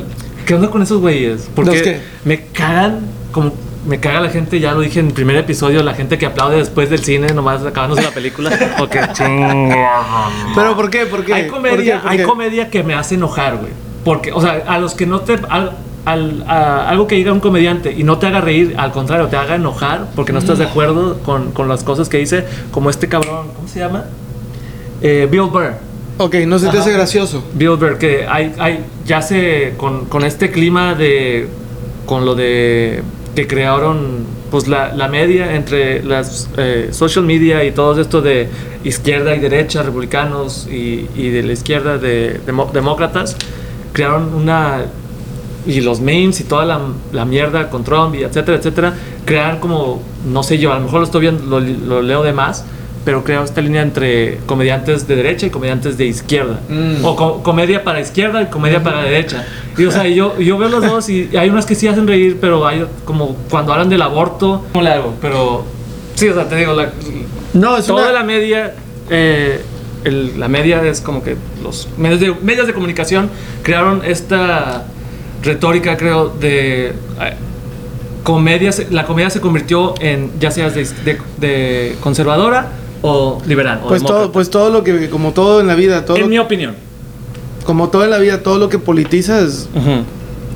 ¿qué 0.45 0.55
onda 0.55 0.69
con 0.69 0.81
esos 0.81 0.99
güeyes? 1.01 1.49
Porque 1.55 1.71
¿Los 1.71 1.81
qué? 1.81 1.99
me 2.23 2.45
cagan, 2.45 3.01
como 3.31 3.53
me 3.87 3.99
caga 3.99 4.19
la 4.19 4.29
gente, 4.29 4.59
ya 4.59 4.73
lo 4.73 4.81
dije 4.81 4.99
en 4.99 5.07
el 5.07 5.13
primer 5.13 5.37
episodio, 5.37 5.81
la 5.81 5.93
gente 5.93 6.17
que 6.17 6.25
aplaude 6.25 6.57
después 6.57 6.89
del 6.89 7.03
cine, 7.03 7.27
nomás 7.33 7.65
acabándose 7.65 8.03
la 8.03 8.11
película. 8.11 8.51
Porque 8.77 8.99
chingada. 9.13 10.29
¿Pero 10.53 10.75
por 10.75 10.89
qué? 10.89 11.05
¿Por 11.05 11.23
qué? 11.23 11.33
Hay 11.33 11.43
¿Por 11.43 11.55
comedia, 11.55 11.95
qué? 11.95 12.01
¿Por 12.01 12.11
hay 12.11 12.23
comedia 12.23 12.69
que 12.69 12.83
me 12.83 12.93
hace 12.93 13.15
enojar, 13.15 13.57
güey. 13.57 13.71
Porque, 14.03 14.31
o 14.31 14.41
sea, 14.41 14.63
a 14.67 14.77
los 14.77 14.93
que 14.93 15.05
no 15.05 15.21
te. 15.21 15.37
Al- 16.11 16.43
a- 16.47 16.89
algo 16.89 17.05
que 17.07 17.15
diga 17.15 17.31
un 17.33 17.39
comediante 17.39 17.91
y 17.91 18.03
no 18.03 18.17
te 18.17 18.27
haga 18.27 18.41
reír, 18.41 18.75
al 18.77 18.91
contrario, 18.91 19.27
te 19.27 19.35
haga 19.35 19.55
enojar 19.55 20.07
porque 20.15 20.31
no 20.33 20.39
estás 20.39 20.57
de 20.57 20.65
acuerdo 20.65 21.19
con, 21.19 21.51
con 21.51 21.67
las 21.67 21.83
cosas 21.83 22.07
que 22.09 22.17
dice, 22.17 22.45
como 22.71 22.89
este 22.89 23.07
cabrón, 23.07 23.47
¿cómo 23.55 23.67
se 23.67 23.79
llama? 23.79 24.05
Eh, 25.01 25.27
Bill 25.29 25.49
Burr. 25.51 25.73
Ok, 26.19 26.35
no 26.47 26.57
se 26.57 26.67
te 26.69 26.77
hace 26.79 26.91
gracioso. 26.91 27.43
Bill 27.53 27.75
Burr, 27.77 27.97
que 27.99 28.25
hay, 28.27 28.53
hay 28.57 28.79
ya 29.05 29.21
se, 29.21 29.73
con, 29.77 30.05
con 30.05 30.23
este 30.23 30.49
clima 30.49 30.95
de, 30.95 31.47
con 32.05 32.25
lo 32.25 32.33
de, 32.35 33.03
que 33.35 33.45
crearon, 33.45 34.25
pues 34.49 34.67
la, 34.67 34.93
la 34.95 35.09
media 35.09 35.55
entre 35.55 36.01
las 36.03 36.49
eh, 36.57 36.89
social 36.91 37.25
media 37.25 37.63
y 37.65 37.71
todo 37.71 37.99
esto 38.01 38.21
de 38.21 38.47
izquierda 38.83 39.35
y 39.35 39.39
derecha, 39.39 39.83
republicanos 39.83 40.67
y, 40.71 41.07
y 41.15 41.29
de 41.29 41.43
la 41.43 41.51
izquierda 41.53 41.97
de, 41.97 42.39
demo- 42.47 42.71
demócratas, 42.73 43.35
crearon 43.93 44.33
una, 44.33 44.85
y 45.67 45.81
los 45.81 45.99
memes 45.99 46.39
y 46.39 46.43
toda 46.45 46.65
la, 46.65 46.79
la 47.11 47.25
mierda 47.25 47.69
con 47.69 47.83
Trump 47.83 48.15
y 48.15 48.23
etcétera, 48.23 48.57
etcétera, 48.57 48.93
crearon 49.25 49.59
como, 49.59 50.01
no 50.25 50.41
sé 50.43 50.57
yo, 50.57 50.71
a 50.71 50.75
lo 50.79 50.85
mejor 50.85 50.99
lo 51.01 51.05
estoy 51.05 51.21
viendo, 51.21 51.43
lo, 51.43 51.59
lo 51.59 52.01
leo 52.01 52.23
de 52.23 52.33
más, 52.33 52.63
pero 53.05 53.23
creo 53.23 53.43
esta 53.43 53.61
línea 53.61 53.81
entre 53.83 54.37
comediantes 54.45 55.07
de 55.07 55.15
derecha 55.15 55.45
y 55.45 55.49
comediantes 55.49 55.97
de 55.97 56.05
izquierda. 56.07 56.59
Mm. 56.69 57.05
O 57.05 57.15
co- 57.15 57.41
comedia 57.43 57.83
para 57.83 57.99
izquierda 58.01 58.41
y 58.41 58.45
comedia 58.47 58.81
para 58.83 59.01
derecha. 59.03 59.45
Y 59.77 59.85
o 59.85 59.91
sea, 59.91 60.07
yo, 60.07 60.37
yo 60.39 60.57
veo 60.57 60.67
los 60.69 60.81
dos 60.85 61.07
y 61.09 61.29
hay 61.37 61.49
unas 61.49 61.65
que 61.65 61.75
sí 61.75 61.87
hacen 61.87 62.07
reír, 62.07 62.37
pero 62.41 62.65
hay 62.67 62.85
como 63.05 63.35
cuando 63.49 63.71
hablan 63.73 63.89
del 63.89 64.01
aborto, 64.01 64.65
¿cómo 64.73 64.83
le 64.83 64.89
hago? 64.89 65.13
Pero 65.21 65.63
sí, 66.15 66.27
o 66.27 66.33
sea, 66.33 66.49
te 66.49 66.55
digo, 66.57 66.73
la, 66.73 66.91
No, 67.53 67.77
es 67.77 67.85
toda 67.85 68.03
una- 68.03 68.11
la 68.11 68.23
media, 68.23 68.73
eh, 69.09 69.61
el- 70.03 70.37
la 70.39 70.47
media 70.49 70.81
es 70.85 70.99
como 71.01 71.23
que 71.23 71.37
los 71.63 71.87
medios 71.97 72.19
de, 72.19 72.33
medios 72.41 72.67
de 72.67 72.73
comunicación 72.73 73.29
crearon 73.63 74.01
esta 74.05 74.85
retórica, 75.43 75.97
creo, 75.97 76.29
de... 76.29 76.87
eh, 76.87 76.93
comedia, 78.23 78.71
la 78.89 79.05
comedia 79.05 79.29
se 79.29 79.39
convirtió 79.39 79.93
en 80.01 80.31
ya 80.39 80.51
seas 80.51 80.75
de, 80.75 80.83
de- 81.05 81.17
de 81.39 81.95
conservadora 82.01 82.71
o 83.01 83.41
liberal. 83.47 83.79
o 83.83 83.87
Pues 83.87 84.03
todo, 84.03 84.31
pues 84.31 84.49
todo 84.49 84.69
lo 84.69 84.83
que, 84.83 85.09
como 85.09 85.31
todo 85.31 85.61
en 85.61 85.67
la 85.67 85.75
vida, 85.75 86.03
todo, 86.05 86.17
en 86.17 86.27
mi 86.29 86.37
opinión. 86.37 86.75
como 87.65 87.89
todo 87.89 88.03
en 88.03 88.09
la 88.09 88.17
vida, 88.17 88.43
todo 88.43 88.57
lo 88.57 88.67
que 88.69 88.79
politizas 88.79 89.69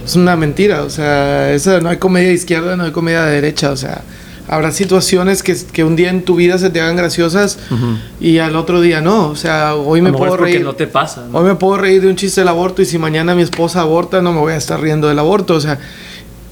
es 0.06 0.16
una 0.16 0.36
mentira. 0.36 0.84
O 0.84 0.90
sea, 0.90 1.52
esa, 1.54 1.80
no 1.80 1.90
hay 1.90 1.98
comedia 1.98 2.30
de 2.30 2.34
izquierda, 2.34 2.76
no 2.76 2.84
hay 2.84 2.92
comedia 2.92 3.24
de 3.26 3.36
derecha. 3.36 3.72
O 3.72 3.78
sea, 3.78 4.02
habrá 4.48 4.72
situaciones 4.72 5.44
que, 5.44 5.56
que 5.72 5.84
un 5.84 5.96
día 5.96 6.10
en 6.10 6.24
tu 6.24 6.36
vida 6.36 6.58
se 6.58 6.70
te 6.70 6.82
hagan 6.82 6.96
graciosas 6.96 7.60
y 8.20 8.40
al 8.40 8.56
otro 8.56 8.82
día 8.82 9.02
no. 9.02 9.30
O 9.30 9.36
sea, 9.36 9.76
hoy 9.76 10.02
me 10.02 10.12
puedo 10.12 10.38
reír. 10.38 10.64
no 10.64 10.74
te 10.74 10.88
pasa. 10.88 11.26
¿no? 11.30 11.40
Hoy 11.40 11.46
me 11.46 11.56
puedo 11.56 11.78
reír 11.78 12.02
de 12.02 12.08
un 12.08 12.16
chiste 12.16 12.42
del 12.42 12.48
aborto 12.48 12.82
y 12.82 12.86
si 12.86 12.98
mañana 12.98 13.36
mi 13.36 13.42
esposa 13.42 13.82
aborta 13.82 14.22
no 14.22 14.34
me 14.34 14.40
voy 14.40 14.54
a 14.54 14.58
estar 14.58 14.80
riendo 14.80 15.08
del 15.08 15.20
aborto, 15.20 15.56
o 15.56 15.60
sea, 15.60 15.80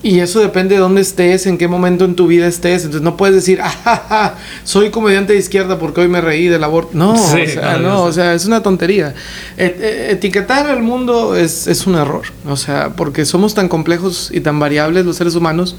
y 0.02 0.20
eso 0.20 0.40
depende 0.40 0.76
de 0.76 0.82
dónde 0.82 1.02
estés, 1.02 1.46
en 1.46 1.58
qué 1.58 1.68
momento 1.68 2.06
en 2.06 2.16
tu 2.16 2.28
vida 2.28 2.48
estés, 2.48 2.84
entonces 2.86 3.02
no 3.02 3.18
puedes 3.18 3.36
decir, 3.36 3.60
ah, 3.62 3.70
ja, 3.84 4.06
ja, 4.08 4.36
soy 4.64 4.92
comediante 4.92 5.34
de 5.34 5.40
izquierda 5.40 5.78
porque 5.78 6.00
hoy 6.02 6.08
me 6.08 6.22
reí 6.22 6.48
del 6.48 6.64
aborto, 6.64 6.92
no, 6.94 7.18
Sí, 7.18 7.42
o 7.42 7.48
sea, 7.50 7.78
no, 7.78 8.04
o 8.04 8.12
sea, 8.14 8.34
es 8.34 8.46
una 8.46 8.64
tontería. 8.64 9.14
Et- 9.58 9.76
eh, 9.82 10.12
etiquetar 10.12 10.68
al 10.68 10.82
mundo 10.82 11.36
es, 11.36 11.68
es 11.68 11.86
un 11.86 11.96
error, 11.96 12.22
o 12.48 12.56
sea, 12.56 12.92
porque 12.96 13.26
somos 13.26 13.54
tan 13.56 13.68
complejos 13.68 14.30
y 14.34 14.40
tan 14.40 14.58
variables 14.58 15.06
los 15.06 15.18
seres 15.18 15.36
humanos 15.36 15.76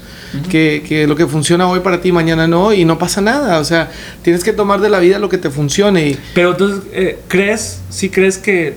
que, 0.49 0.83
que 0.87 1.07
lo 1.07 1.15
que 1.15 1.25
funciona 1.25 1.67
hoy 1.67 1.79
para 1.79 1.99
ti 2.01 2.11
mañana 2.11 2.47
no 2.47 2.73
y 2.73 2.85
no 2.85 2.99
pasa 2.99 3.21
nada, 3.21 3.59
o 3.59 3.63
sea, 3.63 3.89
tienes 4.21 4.43
que 4.43 4.53
tomar 4.53 4.81
de 4.81 4.89
la 4.89 4.99
vida 4.99 5.17
lo 5.17 5.29
que 5.29 5.39
te 5.39 5.49
funcione 5.49 6.09
y... 6.09 6.17
Pero 6.35 6.51
entonces, 6.51 6.81
eh, 6.93 7.19
¿crees, 7.27 7.79
sí 7.89 8.09
crees 8.09 8.37
que 8.37 8.75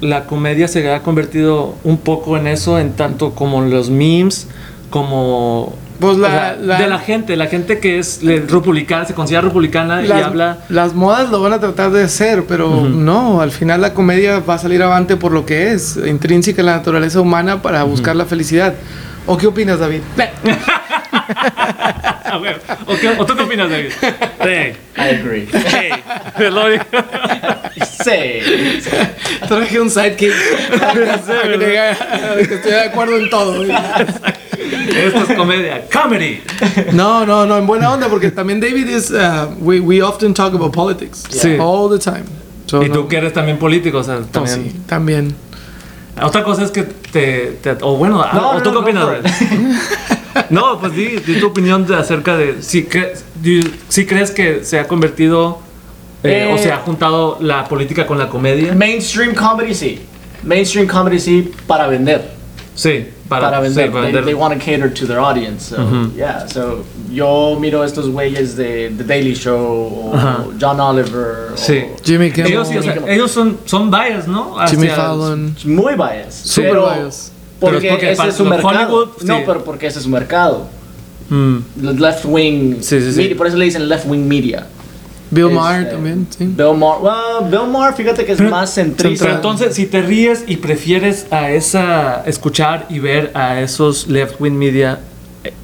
la 0.00 0.24
comedia 0.26 0.66
se 0.68 0.90
ha 0.90 1.02
convertido 1.02 1.74
un 1.84 1.98
poco 1.98 2.36
en 2.38 2.46
eso, 2.46 2.78
en 2.78 2.92
tanto 2.92 3.34
como 3.34 3.60
los 3.62 3.90
memes, 3.90 4.46
como... 4.90 5.74
Pues 6.00 6.16
la- 6.16 6.28
o 6.28 6.30
sea, 6.30 6.56
la- 6.60 6.78
de 6.78 6.86
la 6.88 6.98
gente, 7.00 7.36
la 7.36 7.46
gente 7.46 7.80
que 7.80 7.98
es 7.98 8.20
republicana, 8.48 9.04
se 9.04 9.14
considera 9.14 9.40
republicana 9.42 10.00
y 10.02 10.06
las, 10.06 10.22
habla... 10.24 10.58
las 10.68 10.94
modas 10.94 11.28
lo 11.30 11.42
van 11.42 11.54
a 11.54 11.58
tratar 11.58 11.90
de 11.90 12.04
hacer, 12.04 12.44
pero 12.46 12.88
no, 12.88 13.40
al 13.40 13.50
final 13.50 13.80
la 13.80 13.94
comedia 13.94 14.38
va 14.38 14.54
a 14.54 14.58
salir 14.58 14.80
avante 14.80 15.16
por 15.16 15.32
lo 15.32 15.44
que 15.44 15.72
es, 15.72 15.98
intrínseca 16.06 16.62
en 16.62 16.66
la 16.66 16.76
naturaleza 16.76 17.20
humana 17.20 17.62
para 17.62 17.82
buscar 17.82 18.14
la 18.14 18.26
felicidad. 18.26 18.74
¿O 19.26 19.36
qué 19.36 19.48
opinas, 19.48 19.80
David? 19.80 20.02
¿o, 22.86 22.96
qué- 22.96 23.08
o 23.18 23.26
tú 23.26 23.36
qué 23.36 23.42
opinas, 23.42 23.70
David? 23.70 23.90
Sí. 24.00 24.72
I 24.96 25.00
agree. 25.00 25.46
Sí. 25.46 25.90
Digo. 26.38 26.60
sí. 28.04 28.20
Traje 29.48 29.80
un 29.80 29.90
sidekick. 29.90 30.32
que 30.32 32.48
que 32.48 32.54
estoy 32.54 32.70
de 32.72 32.80
acuerdo 32.80 33.16
en 33.18 33.30
todo. 33.30 33.62
Esto 33.64 35.18
es 35.28 35.36
comedia. 35.36 35.84
Comedy. 35.92 36.40
No, 36.92 37.24
no, 37.24 37.46
no, 37.46 37.58
en 37.58 37.66
buena 37.66 37.92
onda, 37.92 38.08
porque 38.08 38.30
también 38.30 38.60
David 38.60 38.88
es. 38.88 39.10
uh, 39.10 39.48
we, 39.60 39.80
we 39.80 40.02
often 40.02 40.34
talk 40.34 40.54
about 40.54 40.72
politics. 40.74 41.24
Sí. 41.30 41.56
All 41.60 41.88
the 41.90 41.98
time. 41.98 42.24
So, 42.66 42.82
Y 42.82 42.88
tú 42.88 43.02
no- 43.02 43.08
que 43.08 43.16
eres 43.16 43.32
también 43.32 43.58
político, 43.58 43.98
o 43.98 44.04
sea, 44.04 44.16
no, 44.16 44.26
también... 44.26 44.64
sí, 44.70 44.80
también. 44.86 45.34
Otra 46.20 46.42
cosa 46.42 46.64
es 46.64 46.70
que 46.72 46.82
te... 46.82 47.58
te- 47.62 47.76
o 47.80 47.96
bueno, 47.96 48.24
No, 48.34 48.50
¿o 48.50 48.54
no, 48.54 48.62
tú 48.62 48.84
qué 48.84 48.92
no, 48.92 49.06
opinas? 49.06 49.08
no. 50.50 50.78
Pues 50.78 50.92
di, 50.94 51.16
di 51.18 51.40
tu 51.40 51.46
opinión 51.48 51.86
de 51.86 51.96
acerca 51.96 52.36
de 52.36 52.62
si, 52.62 52.84
cre- 52.84 53.12
di- 53.40 53.68
si 53.88 54.06
crees 54.06 54.30
que 54.30 54.64
se 54.64 54.78
ha 54.78 54.86
convertido 54.88 55.60
eh, 56.22 56.48
Eh, 56.48 56.52
o 56.52 56.58
se 56.58 56.72
ha 56.72 56.78
juntado 56.78 57.38
la 57.40 57.64
política 57.68 58.06
con 58.06 58.18
la 58.18 58.28
comedia. 58.28 58.74
Mainstream 58.74 59.34
comedy 59.34 59.74
sí. 59.74 60.00
Mainstream 60.42 60.86
comedy 60.86 61.18
sí 61.20 61.50
para 61.66 61.86
vender. 61.86 62.36
Sí, 62.74 63.06
para, 63.28 63.46
Para, 63.46 63.60
vender. 63.60 63.86
sí, 63.86 63.90
para 63.90 64.04
they, 64.04 64.12
vender. 64.12 64.24
they 64.24 64.34
want 64.34 64.54
to 64.54 64.58
cater 64.60 64.92
to 64.94 65.04
their 65.06 65.18
audience. 65.18 65.64
So, 65.74 65.76
yeah. 66.16 66.46
So, 66.46 66.84
yo 67.10 67.56
miro 67.58 67.82
estos 67.82 68.08
güeyes 68.08 68.54
de 68.56 68.92
The 68.96 69.02
Daily 69.04 69.34
Show 69.34 69.56
o. 70.14 70.52
John 70.60 70.78
Oliver. 70.80 71.52
o- 71.54 71.56
Sí. 71.56 71.86
Jimmy 72.04 72.30
Kimmel. 72.30 72.52
ellos, 72.52 72.68
sí, 72.68 72.78
o 72.78 72.82
sea, 72.82 72.92
Jimmy 72.94 73.10
ellos 73.10 73.32
son, 73.32 73.58
son 73.64 73.90
bias, 73.90 74.28
¿no? 74.28 74.54
Jimmy 74.68 74.86
Hacia- 74.86 74.94
Fallon. 74.96 75.56
Muy 75.64 75.94
bias. 75.94 76.34
Super 76.34 76.70
pero 76.70 76.84
bias. 76.94 77.32
Pero 77.60 77.72
Porque, 77.72 77.86
es 77.88 77.92
porque 77.92 78.10
ese 78.12 78.28
es 78.28 78.34
su 78.34 78.44
mercado. 78.44 78.68
Hollywood, 78.68 79.08
No, 79.24 79.36
sí. 79.38 79.42
pero 79.46 79.64
porque 79.64 79.86
ese 79.88 79.98
es 79.98 80.04
su 80.04 80.10
mercado. 80.10 80.68
Mm. 81.28 81.56
Left 81.98 82.24
wing. 82.24 82.76
Sí, 82.80 83.00
sí, 83.00 83.12
sí. 83.12 83.18
media, 83.20 83.36
por 83.36 83.46
eso 83.46 83.56
le 83.56 83.64
dicen 83.64 83.88
left 83.88 84.06
wing 84.06 84.26
media. 84.28 84.66
Bill 85.30 85.44
Este, 85.46 85.54
Maher 85.56 85.90
también, 85.90 86.26
sí. 86.30 86.44
Bill 86.46 86.74
Maher, 86.76 87.02
well, 87.02 87.50
Bill 87.50 87.70
Maher, 87.70 87.92
fíjate 87.94 88.24
que 88.24 88.32
es 88.32 88.38
Pero- 88.38 88.48
más 88.50 88.70
Pero 88.74 88.86
centrista. 88.86 89.30
entonces, 89.34 89.74
si 89.74 89.84
te 89.86 90.00
ríes 90.00 90.44
y 90.46 90.56
prefieres 90.56 91.26
a 91.30 91.50
esa 91.50 92.22
escuchar 92.24 92.86
y 92.88 92.98
ver 93.00 93.30
a 93.34 93.60
esos 93.60 94.06
left 94.08 94.40
wing 94.40 94.52
media, 94.52 95.00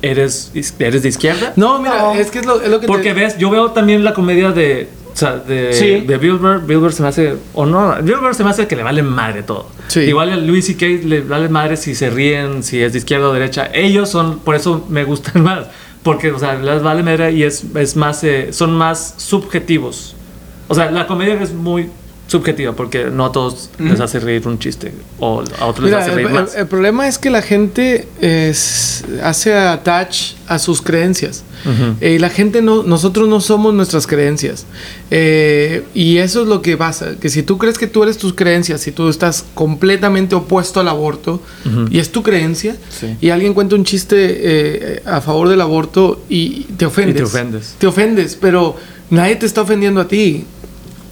¿eres, 0.03 0.53
eres 0.79 1.03
de 1.03 1.09
izquierda? 1.09 1.55
No, 1.57 1.79
mira, 1.79 1.97
No. 1.99 2.15
es 2.15 2.31
que 2.31 2.41
es 2.41 2.47
lo, 2.47 2.61
es 2.61 2.69
lo 2.69 2.79
que 2.81 2.87
Porque 2.87 3.15
te... 3.15 3.15
ves, 3.15 3.39
yo 3.39 3.49
veo 3.49 3.71
también 3.71 4.05
la 4.05 4.13
comedia 4.13 4.51
de, 4.53 4.89
o 5.15 5.17
sea, 5.17 5.37
de, 5.37 5.73
Sí. 5.73 6.01
de 6.01 6.91
se 6.93 7.03
me 7.03 7.09
hace, 7.09 7.37
o 7.55 7.65
no, 7.65 7.95
Bill 8.03 8.17
Burr 8.17 8.35
se 8.35 8.43
me 8.43 8.51
hace 8.51 8.67
que 8.67 8.75
le 8.75 8.83
vale 8.83 9.03
madre 9.03 9.45
todo. 9.45 9.71
Sí. 9.87 10.01
Igual 10.01 10.31
a 10.31 10.37
Louis 10.37 10.67
C.K. 10.67 11.07
le 11.07 11.21
vale 11.21 11.49
madre 11.49 11.77
si 11.77 11.95
se 11.95 12.11
ríen, 12.11 12.65
si 12.65 12.83
es 12.83 12.93
de 12.93 12.99
izquierda 12.99 13.29
o 13.29 13.33
derecha. 13.33 13.71
Ellos 13.73 14.11
son, 14.11 14.41
por 14.41 14.57
eso 14.57 14.85
me 14.89 15.05
gustan 15.05 15.43
más. 15.45 15.67
Porque, 16.03 16.33
o 16.33 16.39
sea, 16.39 16.55
les 16.57 16.83
vale 16.83 17.03
madre 17.05 17.31
y 17.33 17.45
es, 17.45 17.65
es 17.77 17.95
más, 17.97 18.25
eh, 18.25 18.49
son 18.53 18.77
más 18.77 19.15
subjetivos. 19.19 20.17
O 20.67 20.75
sea, 20.75 20.91
la 20.91 21.07
comedia 21.07 21.41
es 21.41 21.53
muy 21.55 21.89
subjetiva 22.27 22.73
porque 22.73 23.05
no 23.13 23.27
a 23.27 23.33
todos 23.33 23.69
les 23.79 24.01
hace 24.01 24.19
reír 24.19 24.49
un 24.49 24.59
chiste 24.59 24.93
o 25.19 25.43
a 25.61 25.67
otros 25.67 25.85
les 25.85 25.91
Mira, 25.93 25.99
hace 25.99 26.09
el, 26.11 26.15
reír 26.17 26.29
el- 26.29 26.33
más. 26.35 26.55
el 26.57 26.67
problema 26.67 27.07
es 27.07 27.19
que 27.19 27.29
la 27.31 27.43
gente 27.43 28.09
es- 28.21 29.05
hace 29.23 29.53
attach 29.55 30.33
a 30.49 30.59
sus 30.59 30.81
creencias. 30.83 31.45
Eh, 32.03 32.13
y 32.17 32.19
la 32.19 32.29
gente 32.29 32.61
no, 32.61 32.83
nosotros 32.83 33.27
no 33.27 33.41
somos 33.41 33.73
nuestras 33.73 34.07
creencias. 34.07 34.67
Eh, 35.11 35.83
y 35.95 36.19
eso 36.19 36.43
es 36.43 36.49
lo 36.49 36.61
que 36.61 36.77
pasa, 36.77 37.17
que 37.19 37.31
si 37.31 37.43
tú 37.43 37.57
crees 37.57 37.79
que 37.79 37.87
tú 37.87 38.03
eres 38.03 38.19
tus 38.19 38.35
creencias, 38.35 38.83
si 38.83 38.93
tú 38.93 39.09
estás 39.09 39.47
completamente 39.55 40.35
opuesto 40.35 40.81
al 40.81 40.89
aborto 40.89 41.41
y 41.91 41.99
es 42.01 42.11
tu 42.13 42.23
creencia, 42.23 42.77
Sí. 42.91 43.17
y 43.21 43.31
alguien 43.31 43.55
cuenta 43.55 43.77
un 43.77 43.85
chiste 43.85 44.17
eh, 44.19 45.03
a 45.07 45.21
favor 45.23 45.49
del 45.49 45.61
aborto 45.63 46.23
y 46.29 46.65
te 46.77 46.85
ofendes. 46.85 47.15
Y 47.15 47.19
te 47.19 47.25
ofendes. 47.25 47.75
Te 47.79 47.87
ofendes, 47.87 48.37
pero 48.39 48.77
nadie 49.09 49.37
te 49.37 49.47
está 49.47 49.63
ofendiendo 49.63 50.01
a 50.03 50.09
ti. 50.09 50.45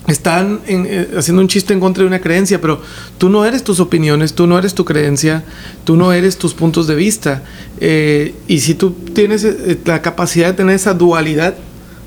Están 0.08 0.60
en- 0.66 0.86
eh, 0.88 1.08
haciendo 1.16 1.40
un 1.42 1.48
chiste 1.48 1.72
en 1.72 1.78
contra 1.78 2.02
de 2.02 2.08
una 2.08 2.20
creencia, 2.20 2.60
pero 2.60 2.80
tú 3.18 3.28
no 3.28 3.44
eres 3.44 3.62
tus 3.62 3.78
opiniones, 3.78 4.34
tú 4.34 4.48
no 4.48 4.58
eres 4.58 4.74
tu 4.74 4.84
creencia, 4.84 5.44
tú 5.84 5.96
no 5.96 6.12
eres 6.12 6.38
tus 6.38 6.54
puntos 6.54 6.88
de 6.88 6.96
vista. 6.96 7.42
Eh, 7.80 8.34
y 8.48 8.60
si 8.60 8.74
tú 8.74 8.90
tienes 9.14 9.44
eh, 9.44 9.78
la 9.84 10.02
capacidad 10.02 10.48
de 10.48 10.54
tener 10.54 10.74
esa 10.74 10.92
dualidad, 10.94 11.54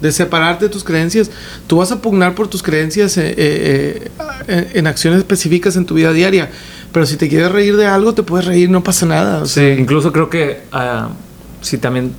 de 0.02 0.12
separarte 0.12 0.66
de 0.66 0.70
tus 0.70 0.84
creencias, 0.84 1.32
tú 1.68 1.78
vas 1.78 1.90
a 1.94 2.02
pugnar 2.02 2.36
por 2.36 2.50
tus 2.50 2.62
creencias 2.62 3.18
eh, 3.18 4.12
en, 4.48 4.88
acciones 4.88 5.20
específicas 5.20 5.78
en 5.78 5.86
tu 5.86 5.94
vida 5.94 6.12
diaria. 6.12 6.52
Pero 6.92 7.06
si 7.06 7.16
te 7.16 7.30
quieres 7.30 7.50
reír 7.52 7.78
de 7.78 7.88
algo, 7.88 8.14
te 8.14 8.22
puedes 8.24 8.46
reír, 8.46 8.70
no 8.70 8.84
pasa 8.84 9.06
nada. 9.06 9.42
o 9.44 9.46
sea, 9.46 9.74
Sí, 9.74 9.82
incluso 9.82 10.12
creo 10.12 10.30
que 10.30 10.64
ah, 10.74 11.10
si 11.62 11.78
también 11.78 12.12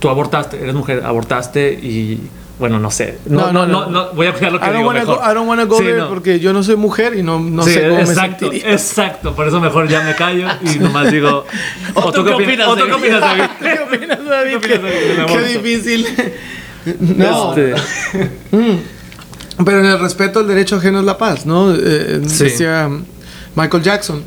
tú 0.00 0.08
abortaste, 0.08 0.60
eres 0.60 0.74
mujer, 0.74 1.04
abortaste 1.04 1.72
y 1.72 2.20
bueno, 2.58 2.78
no 2.80 2.90
sé. 2.90 3.18
No, 3.26 3.52
no, 3.52 3.66
no, 3.66 3.86
no, 3.86 4.12
voy 4.12 4.26
a 4.26 4.32
cuidar 4.32 4.52
lo 4.52 4.60
que 4.60 4.66
I 4.66 4.72
digo 4.76 4.92
mejor. 4.92 5.16
go, 5.18 5.22
I 5.30 5.34
don't 5.34 5.48
wanna 5.48 5.64
go 5.64 5.78
Sí, 5.78 5.84
there 5.84 5.98
no. 5.98 6.08
porque 6.08 6.40
yo 6.40 6.52
no 6.52 6.62
soy 6.62 6.76
mujer 6.76 7.14
y 7.16 7.22
no, 7.22 7.38
no 7.38 7.62
Sí, 7.62 7.74
sé 7.74 7.82
cómo 7.88 8.00
exacto, 8.00 8.46
me 8.46 8.50
sentiría. 8.52 8.72
exacto. 8.72 9.34
Por 9.34 9.46
eso 9.48 9.60
mejor 9.60 9.86
ya 9.88 10.02
me 10.02 10.14
callo 10.14 10.48
y 10.62 10.78
nomás 10.78 11.10
digo. 11.12 11.44
¿O 11.94 12.12
tú 12.12 12.24
qué 12.24 12.32
opinas, 12.32 12.66
¿O 12.68 12.76
tú 12.76 12.84
qué 12.84 12.90
David? 12.90 12.96
opinas, 12.96 13.20
David? 13.20 13.44
¿Qué 13.60 13.80
opinas, 13.96 14.24
David? 14.24 14.56
¿Qué 14.60 14.74
opinas, 14.74 14.82
David, 14.82 15.32
Qué, 15.32 15.58
difícil. 15.58 16.06
No. 17.00 17.54
Este, 17.54 17.74
Pero 19.64 19.80
en 19.80 19.86
el 19.86 19.98
respeto 19.98 20.38
al 20.40 20.46
derecho 20.48 20.76
ajeno 20.76 21.00
es 21.00 21.04
la 21.04 21.18
paz, 21.18 21.44
¿no? 21.44 21.74
Eh, 21.74 22.22
Sí. 22.26 22.44
Decía 22.44 22.88
Michael 23.54 23.82
Jackson. 23.82 24.22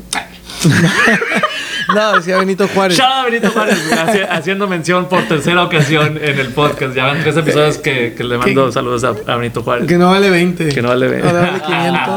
No, 1.94 2.12
decía 2.16 2.38
Benito 2.38 2.66
Juárez. 2.68 2.96
Shout 2.98 3.10
out 3.10 3.20
a 3.20 3.24
Benito 3.24 3.50
Juárez, 3.50 3.78
haci- 3.92 4.26
haciendo 4.30 4.66
mención 4.68 5.08
por 5.08 5.22
tercera 5.22 5.62
ocasión 5.62 6.18
en 6.22 6.38
el 6.38 6.48
podcast. 6.48 6.94
Ya 6.94 7.04
van 7.06 7.20
tres 7.22 7.36
episodios 7.36 7.78
que, 7.78 8.14
que 8.16 8.24
le 8.24 8.38
mando 8.38 8.70
saludos 8.72 9.04
a, 9.04 9.08
a 9.32 9.36
Benito 9.36 9.62
Juárez. 9.62 9.86
Que 9.86 9.98
no 9.98 10.10
vale 10.10 10.30
20. 10.30 10.68
Que 10.68 10.82
no 10.82 10.88
vale 10.88 11.08
20. 11.08 11.28
Ahora 11.28 11.40
vale 11.40 11.60
500. 11.60 12.02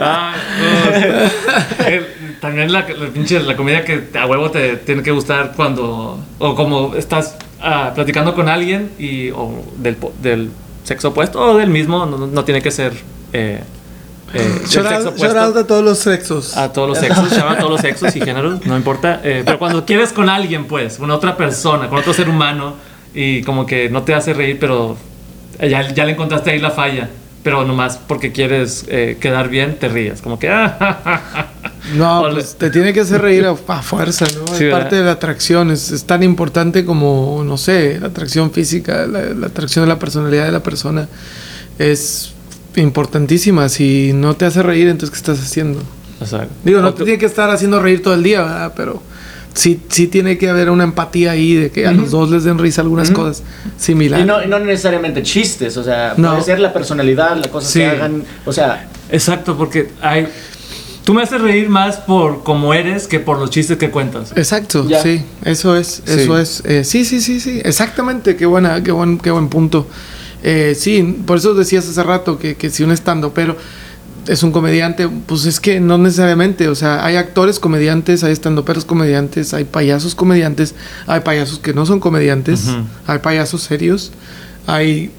Ah, 0.00 0.34
no. 0.60 1.86
Eh, 1.86 2.36
también 2.40 2.72
la, 2.72 2.80
la 2.88 3.06
pinche 3.08 3.40
la 3.40 3.56
comida 3.56 3.84
que 3.84 4.04
a 4.18 4.26
huevo 4.26 4.50
te 4.50 4.76
tiene 4.76 5.02
que 5.02 5.10
gustar 5.10 5.52
cuando 5.56 6.18
o 6.38 6.54
como 6.54 6.94
estás 6.94 7.36
ah, 7.60 7.92
platicando 7.94 8.34
con 8.34 8.48
alguien 8.48 8.90
y 8.98 9.30
o 9.30 9.64
del, 9.76 9.96
del 10.22 10.50
sexo 10.84 11.08
opuesto 11.08 11.40
o 11.40 11.56
del 11.56 11.70
mismo 11.70 12.06
no, 12.06 12.26
no 12.26 12.44
tiene 12.44 12.62
que 12.62 12.70
ser 12.70 12.92
eh, 13.32 13.60
eh, 14.34 14.62
shout 14.66 14.86
out 15.36 15.56
a 15.56 15.66
todos 15.66 15.84
los 15.84 15.98
sexos. 15.98 16.56
a 16.56 16.72
todos 16.72 16.88
los 16.88 16.98
sexos, 16.98 17.32
a 17.32 17.56
todos 17.58 17.70
los 17.70 17.80
sexos 17.80 18.14
y 18.16 18.20
géneros, 18.20 18.64
no 18.66 18.76
importa. 18.76 19.20
eh, 19.24 19.42
pero 19.44 19.58
cuando 19.58 19.84
quieres 19.84 20.12
con 20.12 20.28
alguien, 20.28 20.66
pues, 20.66 20.98
con 20.98 21.10
otra 21.10 21.36
persona, 21.36 21.88
con 21.88 21.98
otro 21.98 22.12
ser 22.12 22.28
humano, 22.28 22.74
y 23.14 23.42
como 23.42 23.64
que 23.66 23.88
no 23.88 24.02
te 24.02 24.14
hace 24.14 24.34
reír, 24.34 24.58
pero 24.60 24.96
ya, 25.60 25.92
ya 25.92 26.04
le 26.04 26.12
encontraste 26.12 26.50
ahí 26.50 26.58
la 26.60 26.70
falla, 26.70 27.08
pero 27.42 27.64
nomás 27.64 27.98
porque 28.06 28.32
quieres 28.32 28.84
eh, 28.88 29.16
quedar 29.20 29.48
bien, 29.48 29.78
te 29.78 29.88
ríes. 29.88 30.20
Como 30.20 30.38
que, 30.38 30.50
ah, 30.50 30.76
ja, 30.78 31.00
ja, 31.02 31.22
ja. 31.32 31.46
No, 31.94 32.26
pues 32.30 32.56
te 32.56 32.70
tiene 32.70 32.92
que 32.92 33.00
hacer 33.00 33.22
reír 33.22 33.46
a, 33.46 33.52
a 33.68 33.82
fuerza, 33.82 34.26
¿no? 34.34 34.46
Sí, 34.48 34.52
es 34.54 34.60
¿verdad? 34.60 34.80
parte 34.80 34.96
de 34.96 35.04
la 35.04 35.12
atracción, 35.12 35.70
es, 35.70 35.90
es 35.90 36.04
tan 36.04 36.22
importante 36.22 36.84
como, 36.84 37.42
no 37.46 37.56
sé, 37.56 37.98
la 37.98 38.08
atracción 38.08 38.50
física, 38.50 39.06
la, 39.06 39.20
la 39.22 39.46
atracción 39.46 39.84
de 39.84 39.88
la 39.88 39.98
personalidad 39.98 40.44
de 40.44 40.52
la 40.52 40.62
persona. 40.62 41.08
Es 41.78 42.34
importantísima. 42.76 43.68
Si 43.68 44.12
no 44.14 44.34
te 44.36 44.44
hace 44.46 44.62
reír, 44.62 44.88
entonces, 44.88 45.10
¿qué 45.10 45.16
estás 45.16 45.40
haciendo? 45.40 45.80
Digo, 46.64 46.80
no 46.80 46.94
te 46.94 47.04
tiene 47.04 47.18
que 47.18 47.26
estar 47.26 47.48
haciendo 47.50 47.80
reír 47.80 48.02
todo 48.02 48.14
el 48.14 48.22
día, 48.24 48.42
¿verdad? 48.42 48.72
Pero 48.76 49.00
sí, 49.54 49.80
sí 49.88 50.08
tiene 50.08 50.36
que 50.36 50.48
haber 50.50 50.68
una 50.70 50.82
empatía 50.84 51.30
ahí 51.32 51.54
de 51.54 51.70
que 51.70 51.86
a 51.86 51.92
los 51.92 52.10
dos 52.10 52.30
les 52.30 52.42
den 52.44 52.58
risa 52.58 52.80
algunas 52.82 53.10
cosas 53.12 53.44
similares. 53.78 54.24
Y 54.24 54.28
no, 54.28 54.44
no 54.46 54.58
necesariamente 54.58 55.22
chistes, 55.22 55.76
o 55.76 55.84
sea, 55.84 56.14
No. 56.16 56.30
puede 56.32 56.42
ser 56.42 56.58
la 56.60 56.72
personalidad, 56.72 57.36
las 57.36 57.46
cosas 57.48 57.70
Sí. 57.70 57.78
que 57.80 57.86
hagan, 57.86 58.24
o 58.44 58.52
sea, 58.52 58.88
Exacto, 59.10 59.56
porque 59.56 59.90
hay... 60.02 60.28
Tú 61.04 61.14
me 61.14 61.22
haces 61.22 61.40
reír 61.40 61.70
más 61.70 61.96
por 61.96 62.42
cómo 62.42 62.74
eres 62.74 63.06
que 63.08 63.18
por 63.18 63.38
los 63.38 63.48
chistes 63.48 63.78
que 63.78 63.90
cuentas. 63.90 64.32
Exacto, 64.36 64.86
Ya. 64.86 65.00
sí, 65.02 65.22
eso 65.44 65.74
es, 65.74 66.02
Sí. 66.04 66.20
eso 66.20 66.38
es. 66.38 66.62
eh, 66.66 66.84
sí, 66.84 67.06
sí, 67.06 67.22
sí, 67.22 67.40
sí, 67.40 67.62
exactamente, 67.64 68.36
qué 68.36 68.44
buena, 68.44 68.82
qué 68.82 68.90
buen, 68.92 69.16
qué 69.18 69.30
buen 69.30 69.48
punto. 69.48 69.86
Eh, 70.42 70.74
sí, 70.78 71.18
por 71.26 71.38
eso 71.38 71.54
decías 71.54 71.88
hace 71.88 72.02
rato 72.02 72.38
que, 72.38 72.54
que 72.56 72.70
si 72.70 72.82
un 72.84 72.92
estando, 72.92 73.32
pero 73.34 73.56
es 74.28 74.42
un 74.42 74.52
comediante, 74.52 75.08
pues 75.26 75.46
es 75.46 75.58
que 75.58 75.80
no 75.80 75.96
necesariamente, 75.98 76.68
o 76.68 76.74
sea, 76.74 77.04
hay 77.04 77.16
actores 77.16 77.58
comediantes, 77.58 78.22
hay 78.24 78.32
estandoperos 78.32 78.84
comediantes, 78.84 79.54
hay 79.54 79.64
payasos 79.64 80.14
comediantes, 80.14 80.74
hay 81.06 81.20
payasos 81.20 81.58
que 81.58 81.72
no 81.72 81.86
son 81.86 81.98
comediantes, 81.98 82.68
hay 83.06 83.18
payasos 83.20 83.62
serios, 83.62 84.12
hay 84.66 85.10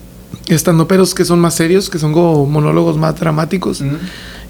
estandoperos 0.47 1.15
que 1.15 1.25
son 1.25 1.39
más 1.39 1.55
serios, 1.55 1.89
que 1.89 1.97
son 1.97 2.13
como 2.13 2.45
monólogos 2.45 2.97
más 2.97 3.19
dramáticos, 3.19 3.83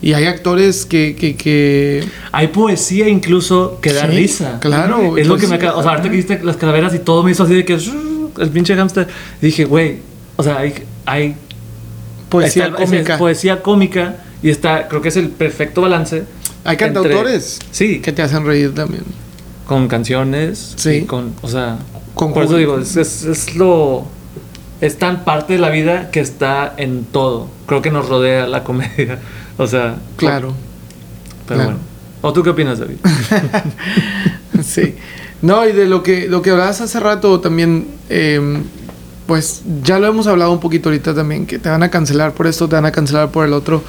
y 0.01 0.13
hay 0.13 0.25
actores 0.25 0.85
que, 0.85 1.15
que, 1.15 1.35
que 1.35 2.03
Hay 2.31 2.47
poesía 2.49 3.07
incluso 3.09 3.79
que 3.81 3.93
da 3.93 4.09
Sí, 4.09 4.15
risa. 4.17 4.59
claro, 4.59 5.17
Es 5.17 5.27
lo 5.27 5.37
que 5.37 5.47
me. 5.47 5.55
O 5.55 5.59
sea, 5.81 5.91
ahorita 5.91 6.09
que 6.09 6.15
viste 6.15 6.39
las 6.43 6.55
calaveras 6.57 6.93
y 6.95 6.99
todo 6.99 7.23
me 7.23 7.31
hizo 7.31 7.43
así 7.43 7.53
de 7.53 7.65
que. 7.65 7.73
El 8.37 8.49
pinche 8.49 8.75
hamster. 8.75 9.07
Dije, 9.41 9.65
güey. 9.65 10.08
O 10.39 10.43
sea, 10.43 10.59
hay. 10.59 10.73
hay 11.05 11.35
poesía 12.29 12.67
está 12.67 12.77
cómica. 12.77 13.13
es 13.13 13.19
poesía 13.19 13.61
cómica. 13.61 14.15
Y 14.41 14.49
está. 14.49 14.87
Creo 14.87 15.01
que 15.01 15.09
es 15.09 15.17
el 15.17 15.27
perfecto 15.31 15.81
balance. 15.81 16.23
Hay 16.63 16.77
cantautores 16.77 17.59
Sí. 17.71 17.99
que 17.99 18.13
te 18.13 18.21
hacen 18.21 18.45
reír 18.45 18.73
también. 18.73 19.03
Con 19.67 19.89
canciones. 19.89 20.75
Sí. 20.77 20.91
y 20.91 21.01
Con. 21.01 21.33
O 21.41 21.49
sea. 21.49 21.79
Con 22.13 22.33
por 22.33 22.45
eso 22.45 22.55
digo, 22.55 22.79
es, 22.79 22.95
es, 22.95 23.25
es 23.25 23.55
lo. 23.57 24.05
Es 24.79 24.97
tan 24.97 25.25
parte 25.25 25.51
de 25.53 25.59
la 25.59 25.71
vida 25.71 26.09
que 26.09 26.21
está 26.21 26.73
en 26.77 27.03
todo. 27.03 27.49
Creo 27.67 27.81
que 27.81 27.91
nos 27.91 28.07
rodea 28.07 28.47
la 28.47 28.63
comedia. 28.63 29.19
O 29.57 29.67
sea. 29.67 29.97
Claro. 30.15 30.53
Pero 31.45 31.57
claro. 31.57 31.63
bueno. 31.63 31.79
¿O 32.21 32.31
tú 32.31 32.43
qué 32.43 32.51
opinas, 32.51 32.79
David? 32.79 32.95
sí. 34.63 34.95
No, 35.41 35.67
y 35.67 35.73
de 35.73 35.85
lo 35.85 36.01
que, 36.01 36.29
lo 36.29 36.41
que 36.41 36.51
hablabas 36.51 36.79
hace 36.79 36.97
rato 37.01 37.41
también, 37.41 37.87
eh, 38.09 38.61
pues 39.29 39.61
ya 39.83 39.99
lo 39.99 40.07
hemos 40.07 40.25
hablado 40.25 40.51
un 40.51 40.59
poquito 40.59 40.89
ahorita 40.89 41.13
también, 41.13 41.45
que 41.45 41.59
te 41.59 41.69
van 41.69 41.83
a 41.83 41.91
cancelar 41.91 42.33
por 42.33 42.47
esto, 42.47 42.67
te 42.67 42.73
van 42.75 42.87
a 42.87 42.91
cancelar 42.91 43.29
por 43.31 43.45
el 43.45 43.53
otro. 43.53 43.83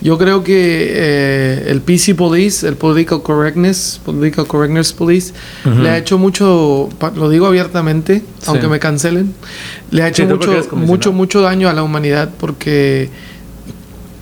Yo 0.00 0.16
creo 0.18 0.44
que 0.44 0.54
eh, 0.92 1.64
el 1.66 1.80
PC 1.80 2.14
Police, 2.14 2.64
el 2.68 2.76
Political 2.76 3.20
Correctness, 3.22 4.00
Political 4.04 4.46
Correctness 4.46 4.92
Police, 4.92 5.32
le 5.64 5.88
ha 5.90 5.98
hecho 5.98 6.16
mucho, 6.16 6.88
lo 7.16 7.28
digo 7.28 7.46
abiertamente, 7.48 8.22
aunque 8.46 8.68
me 8.68 8.78
cancelen, 8.78 9.34
le 9.90 10.04
ha 10.04 10.08
hecho 10.08 10.22
Sí, 10.28 10.32
mucho, 10.32 10.76
mucho, 10.76 11.12
mucho 11.12 11.40
daño 11.40 11.68
a 11.68 11.72
la 11.72 11.82
humanidad 11.82 12.30
porque 12.38 13.10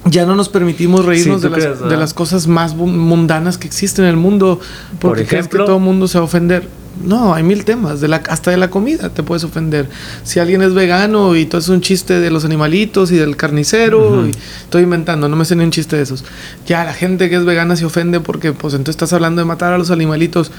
ya 0.06 0.24
no 0.24 0.34
nos 0.36 0.48
permitimos 0.48 1.04
reírnos 1.04 1.42
Sí, 1.42 1.48
de, 1.48 1.54
¿tú 1.54 1.86
las, 1.86 2.10
de 2.10 2.14
cosas 2.14 2.46
más 2.46 2.74
mundanas 2.74 3.58
que 3.58 3.66
existen 3.66 4.06
en 4.06 4.10
el 4.12 4.16
mundo. 4.16 4.58
Porque 4.98 5.22
Por 5.22 5.28
crees 5.28 5.28
que 5.48 5.56
ejemplo- 5.56 5.64
todo 5.66 5.76
el 5.76 5.82
mundo 5.82 6.08
se 6.08 6.16
va 6.18 6.22
a 6.22 6.24
ofender. 6.24 6.66
No, 7.04 7.34
hay 7.34 7.42
mil 7.42 7.64
temas. 7.64 8.00
De 8.00 8.08
la, 8.08 8.16
hasta 8.28 8.50
de 8.50 8.56
la 8.56 8.70
comida 8.70 9.08
te 9.08 9.22
puedes 9.22 9.44
ofender. 9.44 9.88
Si 10.24 10.40
alguien 10.40 10.62
es 10.62 10.74
vegano 10.74 11.34
y 11.36 11.46
todo 11.46 11.60
es 11.60 11.68
un 11.68 11.80
chiste 11.80 12.20
de 12.20 12.30
los 12.30 12.44
animalitos 12.44 13.10
y 13.12 13.16
del 13.16 13.36
carnicero, 13.36 14.26
y 14.26 14.30
estoy 14.64 14.82
inventando, 14.82 15.28
no 15.28 15.36
me 15.36 15.44
sé 15.44 15.56
ni 15.56 15.64
un 15.64 15.70
chiste 15.70 15.96
de 15.96 16.02
esos. 16.02 16.24
Ya 16.66 16.84
la 16.84 16.92
gente 16.92 17.30
que 17.30 17.36
es 17.36 17.44
vegana 17.44 17.76
se 17.76 17.84
ofende 17.84 18.20
porque, 18.20 18.52
pues, 18.52 18.74
entonces 18.74 18.94
estás 18.94 19.12
hablando 19.12 19.40
de 19.40 19.46
matar 19.46 19.72
a 19.72 19.78
los 19.78 19.90
animalitos. 19.90 20.50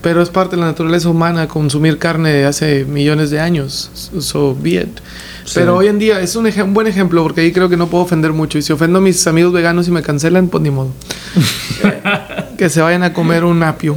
Pero 0.00 0.22
es 0.22 0.28
parte 0.30 0.54
de 0.56 0.60
la 0.62 0.68
naturaleza 0.68 1.08
humana 1.08 1.48
consumir 1.48 1.98
carne 1.98 2.30
de 2.32 2.44
hace 2.46 2.84
millones 2.84 3.30
de 3.30 3.40
años. 3.40 3.90
So 4.20 4.56
be 4.60 4.70
it. 4.70 4.98
Sí. 5.44 5.54
Pero 5.54 5.76
hoy 5.76 5.88
en 5.88 5.98
día 5.98 6.20
es 6.20 6.36
un, 6.36 6.48
buen 6.72 6.86
ejemplo 6.86 7.22
porque 7.22 7.40
ahí 7.40 7.52
creo 7.52 7.68
que 7.68 7.76
no 7.76 7.88
puedo 7.88 8.04
ofender 8.04 8.32
mucho. 8.32 8.58
Y 8.58 8.62
si 8.62 8.72
ofendo 8.72 8.98
a 8.98 9.02
mis 9.02 9.26
amigos 9.26 9.52
veganos 9.52 9.88
y 9.88 9.90
me 9.90 10.02
cancelan, 10.02 10.48
pues 10.48 10.62
ni 10.62 10.70
modo. 10.70 10.90
que 12.58 12.68
se 12.68 12.80
vayan 12.80 13.02
a 13.02 13.12
comer 13.12 13.44
un 13.44 13.62
apio. 13.62 13.96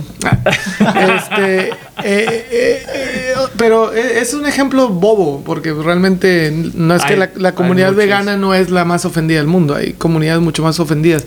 este, 0.86 1.70
eh, 1.70 1.74
eh, 2.04 2.86
eh, 2.88 3.34
pero 3.58 3.94
eh, 3.94 4.20
es 4.22 4.34
un 4.34 4.46
ejemplo 4.46 4.90
bobo 4.90 5.44
porque 5.44 5.74
realmente 5.74 6.52
no 6.74 6.96
es 6.96 7.04
que 7.04 7.14
Hay- 7.14 7.20
la, 7.20 7.30
la 7.36 7.54
comunidad 7.56 7.94
vegana 7.94 8.38
no 8.38 8.54
es 8.54 8.70
la 8.70 8.86
más 8.86 9.06
ofendida 9.06 9.38
del 9.40 9.48
mundo. 9.48 9.76
Hay 9.76 9.94
comunidades 9.94 10.42
mucho 10.42 10.64
más 10.64 10.80
ofendidas. 10.80 11.26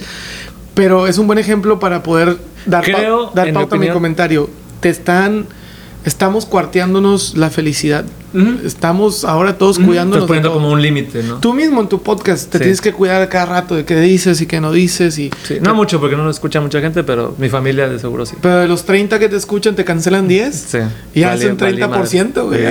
Pero 0.75 1.07
es 1.07 1.19
un 1.19 1.27
buen 1.29 1.39
ejemplo 1.39 1.79
para 1.79 2.03
poder 2.03 2.39
dar, 2.67 2.83
pa- 2.83 2.99
Creo, 2.99 3.31
dar 3.35 3.47
mi 3.47 3.53
pauta 3.53 3.77
a 3.77 3.79
mi 3.79 3.89
comentario. 3.89 4.51
Te 4.81 4.91
están... 4.91 5.47
Estamos 6.05 6.45
cuarteándonos 6.45 7.35
la 7.35 7.49
felicidad. 7.49 8.05
Estamos 8.63 9.25
ahora 9.25 9.57
todos 9.57 9.79
cuidándonos. 9.79 10.25
Estás 10.25 10.27
poniendo 10.27 10.53
como 10.53 10.71
un 10.71 10.83
límite, 10.83 11.23
¿no? 11.23 11.37
Tú 11.39 11.55
mismo 11.55 11.81
en 11.81 11.89
tu 11.89 12.03
podcast 12.03 12.51
te 12.51 12.59
Sí. 12.59 12.65
tienes 12.65 12.83
que 12.83 12.93
cuidar 12.93 13.23
a 13.23 13.29
cada 13.31 13.47
rato 13.47 13.75
de 13.75 13.87
qué 13.87 13.99
dices 13.99 14.39
y 14.43 14.47
qué 14.47 14.61
no 14.61 14.71
dices. 14.71 15.19
Y, 15.19 15.31
Sí, 15.45 15.57
no 15.63 15.75
mucho 15.75 15.99
porque 16.01 16.15
no 16.15 16.25
lo 16.25 16.31
escucha 16.31 16.61
mucha 16.61 16.83
gente, 16.83 17.05
pero 17.05 17.35
mi 17.39 17.49
familia 17.49 17.89
de 17.89 17.99
seguro 17.99 18.27
sí. 18.27 18.37
Pero 18.43 18.57
de 18.59 18.69
los 18.69 18.85
30 18.85 19.19
que 19.19 19.31
te 19.31 19.37
escuchan, 19.37 19.75
te 19.77 19.85
cancelan 19.87 20.29
10. 20.29 20.55
Sí. 20.55 20.79
Y 21.15 21.23
Vale- 21.23 21.35
hacen 21.37 21.57
vale 21.57 21.87
30%, 21.87 22.45
güey. 22.49 22.61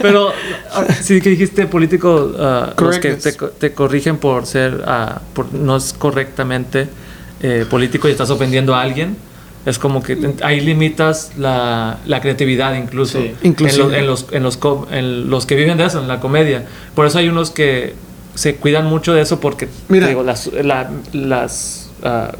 Pero 0.00 0.32
sí 1.00 1.20
que 1.20 1.30
dijiste 1.30 1.66
político, 1.66 2.32
los 2.38 2.68
que 2.98 3.16
Correctness. 3.16 3.36
te, 3.36 3.46
te 3.58 3.72
corrigen 3.74 4.18
por 4.18 4.46
ser, 4.46 4.84
ah, 4.86 5.20
por 5.34 5.52
no 5.52 5.76
es 5.76 5.92
correctamente 5.92 6.88
eh, 7.42 7.66
político 7.68 8.08
y 8.08 8.12
estás 8.12 8.30
ofendiendo 8.30 8.74
a 8.74 8.82
alguien. 8.82 9.16
Es 9.64 9.78
como 9.78 10.02
que 10.02 10.16
te- 10.16 10.44
ahí 10.44 10.60
limitas 10.60 11.32
la, 11.38 11.98
la 12.06 12.20
creatividad 12.20 12.74
incluso. 12.74 13.20
Sí. 13.20 13.32
En, 13.42 13.54
los, 13.58 13.92
en, 13.92 14.06
los, 14.06 14.26
en, 14.32 14.42
los, 14.42 14.56
co- 14.56 14.88
en 14.90 15.30
los 15.30 15.46
que 15.46 15.54
viven 15.54 15.78
de 15.78 15.84
eso, 15.84 16.00
en 16.00 16.08
la 16.08 16.18
comedia. 16.18 16.64
Por 16.96 17.06
eso 17.06 17.18
hay 17.18 17.28
unos 17.28 17.50
que 17.50 17.94
se 18.34 18.56
cuidan 18.56 18.86
mucho 18.86 19.12
de 19.12 19.20
eso 19.22 19.38
porque 19.38 19.68
Mira. 19.88 20.08
digo, 20.08 20.22
las, 20.24 20.48
la- 20.52 20.90
las 21.12 21.90
ah, 22.02 22.32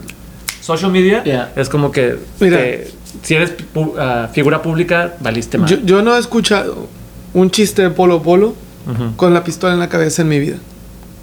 social 0.61 0.91
media 0.91 1.23
Yeah. 1.23 1.53
es 1.55 1.69
como 1.69 1.93
que 1.93 2.17
Mira. 2.41 2.57
te- 2.59 2.91
si 3.23 3.35
eres 3.37 3.53
pu- 3.73 3.95
ah, 3.99 4.29
figura 4.33 4.61
pública, 4.63 5.15
valiste 5.21 5.59
mal. 5.59 5.69
yo, 5.69 5.79
yo 5.85 6.03
no 6.03 6.17
he 6.17 6.19
escuchado 6.19 6.89
un 7.35 7.51
chiste 7.53 7.83
de 7.83 7.91
Polo 7.91 8.21
Polo 8.23 8.55
con 9.17 9.33
la 9.33 9.45
pistola 9.45 9.75
en 9.75 9.79
la 9.79 9.89
cabeza 9.89 10.23
en 10.23 10.29
mi 10.29 10.41
vida. 10.41 10.57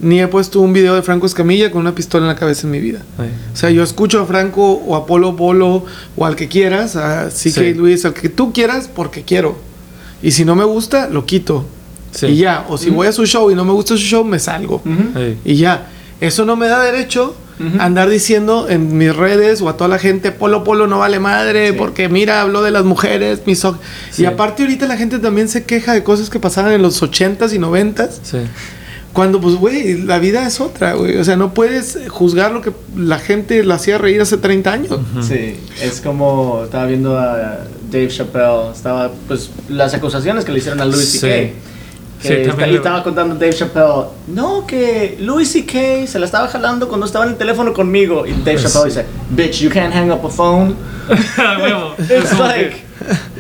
Ni 0.02 0.22
he 0.22 0.28
puesto 0.28 0.62
un 0.62 0.72
video 0.72 0.95
de 0.95 1.02
Franco 1.02 1.26
Escamilla 1.26 1.72
con 1.72 1.82
una 1.82 1.93
pistola 1.93 2.24
en 2.26 2.30
la 2.30 2.36
cabeza 2.36 2.68
en 2.68 2.72
mi 2.72 2.80
vida. 2.80 3.00
Sí. 3.18 3.24
O 3.54 3.56
sea, 3.58 3.70
yo 3.70 3.84
escucho 3.84 4.22
a 4.22 4.26
Franco 4.26 4.72
o 4.74 4.95
a 4.95 5.06
Polo 5.06 5.36
Polo 5.36 5.86
o 6.16 6.26
al 6.26 6.36
que 6.38 6.47
quieras, 6.47 6.95
a 6.95 7.28
CK 7.30 7.34
Sí. 7.52 7.74
Luis, 7.74 8.06
al 8.06 8.14
que 8.14 8.30
tú 8.30 8.54
quieras 8.54 8.89
porque 8.93 9.24
quiero. 9.24 9.58
Y 10.24 10.32
si 10.32 10.45
no 10.45 10.56
me 10.56 10.64
gusta, 10.64 11.10
lo 11.10 11.26
quito. 11.26 11.66
Sí. 12.12 12.28
Y 12.28 12.36
ya. 12.38 12.66
O 12.70 12.78
si 12.78 12.89
voy 12.89 13.08
a 13.08 13.12
su 13.12 13.26
show 13.26 13.52
y 13.52 13.56
no 13.56 13.66
me 13.66 13.74
gusta 13.74 13.95
su 13.95 14.04
show, 14.04 14.24
me 14.24 14.39
salgo. 14.39 14.82
Y 15.43 15.56
ya, 15.56 15.88
eso 16.22 16.45
no 16.45 16.56
me 16.56 16.68
da 16.68 16.82
derecho 16.82 17.36
andar 17.78 18.10
diciendo 18.10 18.68
en 18.70 18.97
mis 18.97 19.14
redes 19.14 19.60
o 19.62 19.68
a 19.68 19.76
toda 19.76 19.89
la 19.89 20.00
gente, 20.00 20.32
Polo 20.32 20.64
Polo 20.64 20.88
no 20.88 21.00
vale 21.00 21.20
madre, 21.20 21.72
Sí. 21.72 21.76
porque 21.78 22.08
mira, 22.08 22.39
habló 22.39 22.62
de 22.62 22.72
las 22.72 22.86
mujeres, 22.86 23.41
miso- 23.45 23.78
Sí. 24.12 24.22
Y 24.22 24.26
aparte 24.28 24.64
ahorita 24.64 24.88
la 24.88 24.95
gente 24.95 25.20
también 25.20 25.50
se 25.50 25.66
queja 25.66 25.91
de 25.93 26.02
cosas 26.02 26.30
que 26.30 26.39
pasaban 26.39 26.72
en 26.72 26.82
los 26.82 27.02
80s 27.04 27.52
y 27.54 27.60
90s, 27.60 28.22
Sí. 28.24 28.38
Cuando 29.20 29.41
pues, 29.41 29.55
güey, 29.55 29.97
la 30.03 30.17
vida 30.17 30.47
es 30.47 30.61
otra, 30.61 30.93
güey. 30.93 31.17
O 31.17 31.24
sea, 31.26 31.36
no 31.36 31.53
puedes 31.53 31.97
juzgar 32.07 32.53
lo 32.53 32.61
que 32.61 32.72
la 32.95 33.20
gente 33.20 33.65
la 33.65 33.76
hacía 33.76 33.97
reír 33.97 34.22
hace 34.22 34.38
30 34.38 34.72
años. 34.72 34.97
Sí, 35.28 35.59
es 35.82 35.99
como 35.99 36.61
estaba 36.63 36.86
viendo 36.86 37.17
a 37.20 37.65
Dave 37.91 38.07
Chappelle, 38.07 38.72
estaba 38.74 39.11
pues 39.28 39.49
las 39.67 39.93
acusaciones 39.93 40.45
que 40.45 40.53
le 40.53 40.59
hicieron 40.59 40.80
a 40.80 40.86
Louis 40.86 41.09
Sí. 41.09 41.20
C.K. 41.20 41.53
Sí, 42.22 42.34
está- 42.34 42.65
y 42.67 42.72
le- 42.72 42.78
estaba 42.78 43.03
contando 43.03 43.36
Dave 43.36 43.53
Chappelle, 43.53 44.05
no, 44.28 44.65
que 44.65 45.17
Louis 45.20 45.49
C.K. 45.51 46.07
se 46.07 46.17
la 46.17 46.26
estaba 46.26 46.47
jalando 46.47 46.88
cuando 46.88 47.05
estaba 47.05 47.26
en 47.26 47.32
el 47.32 47.38
teléfono 47.38 47.74
conmigo. 47.74 48.26
Y 48.26 48.32
Dave 48.43 48.57
Chappelle 48.57 48.86
dice, 48.86 49.05
bitch, 49.32 49.59
you 49.59 49.70
can't 49.70 49.93
hang 49.93 50.11
up 50.11 50.26
a 50.26 50.30
phone. 50.30 50.76
It's 51.09 52.09
Es 52.09 52.30
como 52.30 52.43
like, 52.45 52.84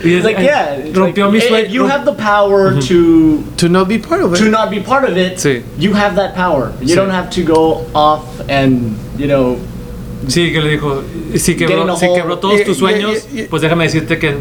que- 0.01 0.09
y 0.09 0.13
es- 0.15 0.23
like 0.23 0.41
yeah. 0.41 0.75
it's 0.77 0.97
rompió 0.97 1.25
like, 1.25 1.37
mi 1.37 1.43
eh, 1.43 1.47
sueño. 1.49 1.69
You 1.73 1.85
have 1.87 2.05
the 2.05 2.13
power 2.17 2.79
to 2.79 3.43
To 3.57 3.69
not 3.69 3.87
be 3.87 3.99
part 3.99 4.21
of 4.23 4.33
it. 4.33 4.39
to 4.39 4.45
not 4.49 4.69
be 4.69 4.79
part 4.79 5.03
of 5.09 5.15
it. 5.17 5.37
Sí. 5.37 5.61
You 5.77 5.93
have 5.93 6.15
that 6.15 6.35
power. 6.35 6.71
You 6.81 6.89
Sí. 6.89 6.95
don't 6.95 7.11
have 7.11 7.29
to 7.31 7.41
go 7.43 7.85
off 7.93 8.23
and, 8.49 8.95
you 9.17 9.27
know, 9.27 9.57
Sí, 10.27 10.51
que 10.51 10.61
le 10.61 10.69
dijo, 10.71 11.01
si 11.35 11.55
quebró, 11.55 11.95
si 11.95 12.07
quebró 12.13 12.39
todos 12.39 12.59
Y- 12.59 12.65
tus 12.65 12.77
sueños, 12.77 13.25
y- 13.33 13.39
y- 13.41 13.43
pues 13.43 13.61
déjame 13.61 13.85
decirte 13.85 14.19
que 14.19 14.35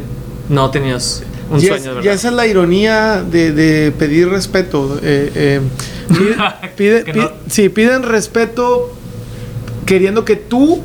no 0.49 0.71
tenías 0.71 1.23
un 1.51 1.61
Y 1.61 1.67
es- 1.69 1.83
sueño, 1.83 2.03
y 2.03 2.09
esa 2.09 2.29
es 2.29 2.35
la 2.35 2.47
ironía 2.49 3.23
de, 3.23 3.53
de 3.53 3.93
pedir 3.93 4.29
respeto. 4.29 4.99
Eh, 5.03 5.31
eh, 5.35 5.61
pide- 6.09 6.37
pide- 6.77 7.05
Que 7.05 7.13
pi- 7.13 7.19
no- 7.21 7.31
sí, 7.49 7.69
piden 7.69 8.03
respeto 8.03 8.93
queriendo 9.87 10.25
que 10.25 10.35
tú 10.37 10.81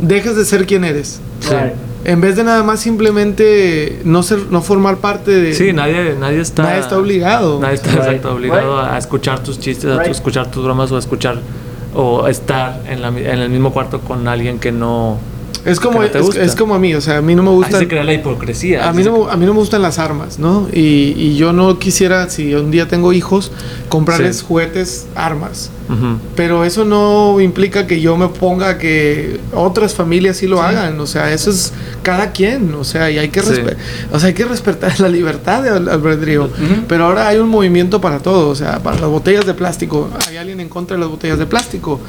dejes 0.00 0.34
de 0.34 0.44
ser 0.46 0.66
quien 0.66 0.84
eres. 0.84 1.20
Sí. 1.40 1.50
right. 1.50 1.74
En 2.04 2.20
vez 2.20 2.34
de 2.36 2.42
nada 2.44 2.62
más 2.64 2.80
simplemente 2.80 4.00
no 4.04 4.22
ser, 4.22 4.46
no 4.50 4.60
formar 4.62 4.96
parte 4.98 5.30
de. 5.30 5.54
Sí, 5.54 5.72
nadie, 5.72 6.16
nadie 6.18 6.40
está. 6.40 6.64
Nadie 6.64 6.80
está 6.80 6.98
obligado. 6.98 7.60
Nadie 7.60 7.74
está 7.76 7.90
Right. 7.90 8.00
exacto, 8.00 8.34
obligado 8.34 8.80
Right. 8.82 8.92
a 8.92 8.98
escuchar 8.98 9.40
tus 9.42 9.60
chistes, 9.60 9.90
a 9.90 9.98
Right. 9.98 10.10
escuchar 10.10 10.50
tus 10.50 10.64
bromas 10.64 10.90
o 10.90 10.96
a 10.96 10.98
escuchar 10.98 11.38
o 11.94 12.26
estar 12.26 12.80
en, 12.88 13.02
la 13.02 13.10
mi- 13.10 13.20
en 13.20 13.38
el 13.38 13.50
mismo 13.50 13.72
cuarto 13.72 14.00
con 14.00 14.26
alguien 14.26 14.58
que 14.58 14.72
no. 14.72 15.18
Es 15.64 15.78
como, 15.78 16.00
no 16.00 16.04
es, 16.04 16.12
gusta. 16.20 16.42
es 16.42 16.56
como 16.56 16.74
a 16.74 16.78
mí, 16.78 16.94
o 16.94 17.00
sea, 17.00 17.18
a 17.18 17.22
mí 17.22 17.34
no 17.34 17.42
me 17.42 17.50
gusta. 17.50 17.78
se 17.78 17.86
crea 17.88 18.02
la 18.04 18.12
hipocresía. 18.14 18.88
A 18.88 18.92
mí, 18.92 19.04
no, 19.04 19.28
a 19.28 19.36
mí 19.36 19.46
no 19.46 19.52
me 19.54 19.60
gustan 19.60 19.80
las 19.82 19.98
armas, 19.98 20.38
¿no? 20.38 20.68
Y, 20.72 21.14
y 21.16 21.36
yo 21.36 21.52
no 21.52 21.78
quisiera, 21.78 22.28
si 22.30 22.54
un 22.54 22.70
día 22.72 22.88
tengo 22.88 23.12
hijos, 23.12 23.52
comprarles 23.88 24.38
Sí. 24.38 24.44
juguetes, 24.48 25.06
armas. 25.14 25.70
Pero 26.36 26.64
eso 26.64 26.86
no 26.86 27.38
implica 27.38 27.86
que 27.86 28.00
yo 28.00 28.16
me 28.16 28.28
ponga 28.28 28.70
a 28.70 28.78
que 28.78 29.38
otras 29.52 29.92
familias 29.94 30.38
sí 30.38 30.46
lo 30.46 30.62
hagan. 30.62 30.98
O 30.98 31.06
sea, 31.06 31.30
eso 31.34 31.50
es 31.50 31.70
cada 32.02 32.32
quien. 32.32 32.72
O 32.76 32.82
sea, 32.82 33.10
y 33.10 33.18
hay 33.18 33.28
que, 33.28 33.42
Sí. 33.42 33.60
o 34.10 34.18
sea, 34.18 34.28
hay 34.28 34.32
que 34.34 34.46
respetar 34.46 34.98
la 35.00 35.08
libertad 35.10 35.62
de 35.62 35.68
al- 35.68 35.88
albedrío. 35.90 36.48
Pero 36.88 37.04
ahora 37.04 37.28
hay 37.28 37.36
un 37.38 37.50
movimiento 37.50 38.00
para 38.00 38.20
todo. 38.20 38.48
O 38.48 38.54
sea, 38.54 38.82
para 38.82 38.98
las 39.00 39.10
botellas 39.10 39.44
de 39.44 39.52
plástico. 39.52 40.08
Hay 40.28 40.38
alguien 40.38 40.60
en 40.60 40.70
contra 40.70 40.96
de 40.96 41.00
las 41.02 41.10
botellas 41.10 41.38
de 41.38 41.44
plástico. 41.44 42.00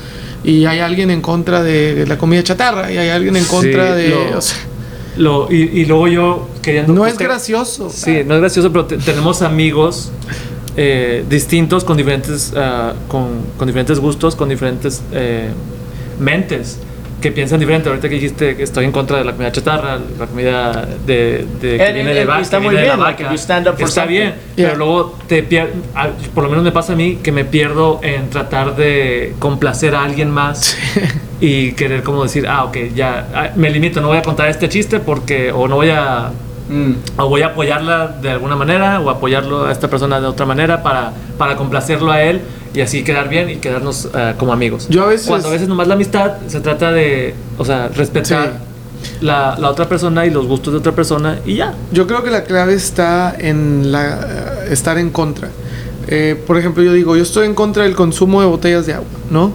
Y 0.43 0.65
hay 0.65 0.79
alguien 0.79 1.09
en 1.11 1.21
contra 1.21 1.63
de 1.63 2.05
la 2.07 2.17
comida 2.17 2.43
chatarra. 2.43 2.91
Y 2.91 2.97
hay 2.97 3.09
alguien 3.09 3.35
en 3.35 3.45
contra 3.45 3.95
Sí, 3.95 4.01
de... 4.03 4.09
lo- 4.09 4.37
o 4.37 4.41
sea, 4.41 4.57
Lo, 5.17 5.51
y, 5.51 5.55
y 5.61 5.85
luego 5.85 6.07
yo 6.07 6.49
queriendo. 6.61 6.91
no 6.93 7.05
es 7.05 7.13
buscar- 7.13 7.27
gracioso. 7.29 7.89
Sí, 7.89 8.23
no 8.25 8.35
es 8.35 8.41
gracioso, 8.41 8.71
pero 8.71 8.85
te- 8.85 8.97
tenemos 8.97 9.41
amigos 9.41 10.11
eh, 10.75 11.23
distintos 11.29 11.83
con 11.83 11.95
diferentes, 11.97 12.51
ah, 12.55 12.93
con, 13.07 13.27
con 13.57 13.67
diferentes 13.67 13.99
gustos, 13.99 14.35
con 14.35 14.49
diferentes 14.49 15.01
eh, 15.13 15.49
mentes 16.19 16.77
que 17.23 17.31
piensan 17.31 17.59
diferente. 17.59 17.89
Ahorita 17.89 18.07
que 18.09 18.15
dijiste 18.15 18.55
que 18.55 18.63
estoy 18.63 18.85
en 18.85 18.91
contra 18.91 19.17
de 19.17 19.23
la 19.25 19.31
comida 19.31 19.51
chatarra, 19.51 19.97
la 20.19 20.27
comida 20.27 20.85
de, 21.07 21.45
de 21.61 21.77
que 21.77 21.93
viene 21.93 22.13
de 22.13 22.25
vaca, 22.25 22.41
está 22.41 22.57
que 22.59 22.63
muy 22.65 22.75
bien, 22.75 22.85
like, 22.99 23.23
vaca. 23.23 23.23
if 23.23 23.31
you 23.31 23.37
stand 23.37 23.67
up 23.67 23.73
for 23.75 23.87
está 23.87 24.01
something. 24.01 24.13
bien, 24.17 24.33
Yeah. 24.55 24.67
pero 24.73 24.77
luego 24.85 25.17
te 25.27 25.43
pier- 25.43 25.69
ah, 25.95 26.09
por 26.35 26.43
lo 26.43 26.49
menos 26.49 26.63
me 26.63 26.71
pasa 26.71 26.93
a 26.93 26.95
mí 26.95 27.17
que 27.23 27.31
me 27.31 27.45
pierdo 27.45 27.99
en 28.03 28.29
tratar 28.29 28.75
de 28.75 29.33
complacer 29.39 29.95
a 29.95 30.03
alguien 30.03 30.29
más 30.29 30.77
y 31.41 31.71
querer 31.71 32.03
como 32.03 32.21
decir, 32.23 32.45
ah, 32.47 32.65
ok, 32.65 32.77
ya 32.93 33.27
ah, 33.33 33.49
me 33.55 33.69
limito, 33.71 34.01
no 34.01 34.09
voy 34.09 34.17
a 34.17 34.21
contar 34.21 34.49
este 34.49 34.69
chiste 34.69 34.99
porque 34.99 35.51
o 35.51 35.67
no 35.67 35.77
voy 35.77 35.89
a 35.89 36.29
Mm. 36.73 36.93
o 37.19 37.29
voy 37.29 37.43
a 37.43 37.47
apoyarla 37.47 38.07
de 38.21 38.31
alguna 38.31 38.55
manera 38.55 38.99
o 38.99 39.09
apoyarlo 39.11 39.65
a 39.67 39.71
esta 39.71 39.87
persona 39.89 40.19
de 40.19 40.25
otra 40.25 40.45
manera 40.47 40.81
para, 40.81 41.13
para 41.37 41.55
complacerlo 41.55 42.11
a 42.11 42.23
él 42.23 42.41
y 42.73 42.81
así 42.81 43.03
quedar 43.03 43.29
bien 43.29 43.49
y 43.51 43.57
quedarnos 43.57 44.09
eh, 44.15 44.33
como 44.39 44.51
amigos. 44.53 44.87
Yo 44.89 45.03
a 45.03 45.07
veces- 45.07 45.27
Cuando 45.27 45.49
a 45.49 45.51
veces 45.51 45.67
nomás 45.67 45.87
la 45.87 45.93
amistad 45.93 46.37
se 46.47 46.59
trata 46.61 46.91
de, 46.91 47.35
o 47.59 47.65
sea, 47.65 47.89
respetar 47.89 48.53
la, 49.21 49.55
la 49.59 49.69
otra 49.69 49.87
persona 49.87 50.25
y 50.25 50.31
los 50.31 50.47
gustos 50.47 50.73
de 50.73 50.79
otra 50.79 50.93
persona 50.93 51.37
y 51.45 51.55
ya. 51.57 51.73
Yo 51.91 52.07
creo 52.07 52.23
que 52.23 52.31
la 52.31 52.43
clave 52.43 52.73
está 52.73 53.35
en 53.37 53.91
la, 53.91 54.19
eh, 54.65 54.67
estar 54.71 54.97
en 54.97 55.11
contra. 55.11 55.49
Eh, 56.07 56.41
por 56.47 56.57
ejemplo, 56.57 56.81
yo 56.81 56.91
digo, 56.93 57.15
yo 57.15 57.21
estoy 57.23 57.45
en 57.45 57.53
contra 57.53 57.83
del 57.83 57.95
consumo 57.95 58.41
de 58.41 58.47
botellas 58.47 58.85
de 58.87 58.93
agua, 58.95 59.07
¿no? 59.29 59.51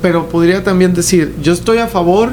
Pero 0.00 0.28
podría 0.28 0.62
también 0.64 0.94
decir, 0.94 1.34
yo 1.42 1.52
estoy 1.52 1.78
a 1.78 1.86
favor 1.86 2.30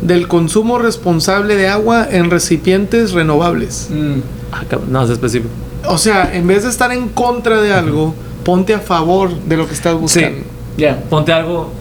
del 0.00 0.28
consumo 0.28 0.78
responsable 0.78 1.56
de 1.56 1.68
agua 1.68 2.06
en 2.10 2.30
recipientes 2.30 3.12
renovables. 3.12 3.88
Mm. 3.90 4.18
Ah, 4.52 4.62
no, 4.88 5.04
es 5.04 5.10
específico. 5.10 5.50
O 5.88 5.98
sea, 5.98 6.34
en 6.34 6.46
vez 6.46 6.62
de 6.64 6.70
estar 6.70 6.92
en 6.92 7.08
contra 7.08 7.60
de 7.60 7.72
algo, 7.72 8.14
ponte 8.44 8.74
a 8.74 8.80
favor 8.80 9.30
de 9.34 9.56
lo 9.56 9.66
que 9.66 9.74
estás 9.74 9.94
buscando. 9.94 10.38
Yeah. 10.76 11.02
Ponte 11.08 11.32
algo 11.32 11.72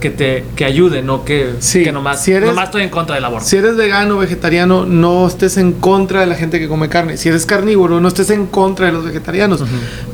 que 0.00 0.08
te 0.10 0.44
que 0.56 0.64
ayude, 0.64 1.02
no 1.02 1.24
que, 1.26 1.50
Sí, 1.58 1.82
que 1.84 1.92
nomás, 1.92 2.22
si 2.22 2.32
eres- 2.32 2.48
nomás 2.48 2.66
estoy 2.66 2.82
en 2.84 2.88
contra 2.88 3.16
del 3.16 3.24
aborto. 3.24 3.46
Si 3.46 3.56
eres 3.56 3.76
vegano 3.76 4.16
o 4.16 4.18
vegetariano, 4.18 4.86
no 4.86 5.26
estés 5.26 5.58
en 5.58 5.72
contra 5.72 6.20
de 6.20 6.26
la 6.26 6.36
gente 6.36 6.58
que 6.58 6.68
come 6.68 6.88
carne. 6.88 7.18
Si 7.18 7.28
eres 7.28 7.44
carnívoro, 7.44 8.00
no 8.00 8.08
estés 8.08 8.30
en 8.30 8.46
contra 8.46 8.86
de 8.86 8.92
los 8.92 9.04
vegetarianos. 9.04 9.62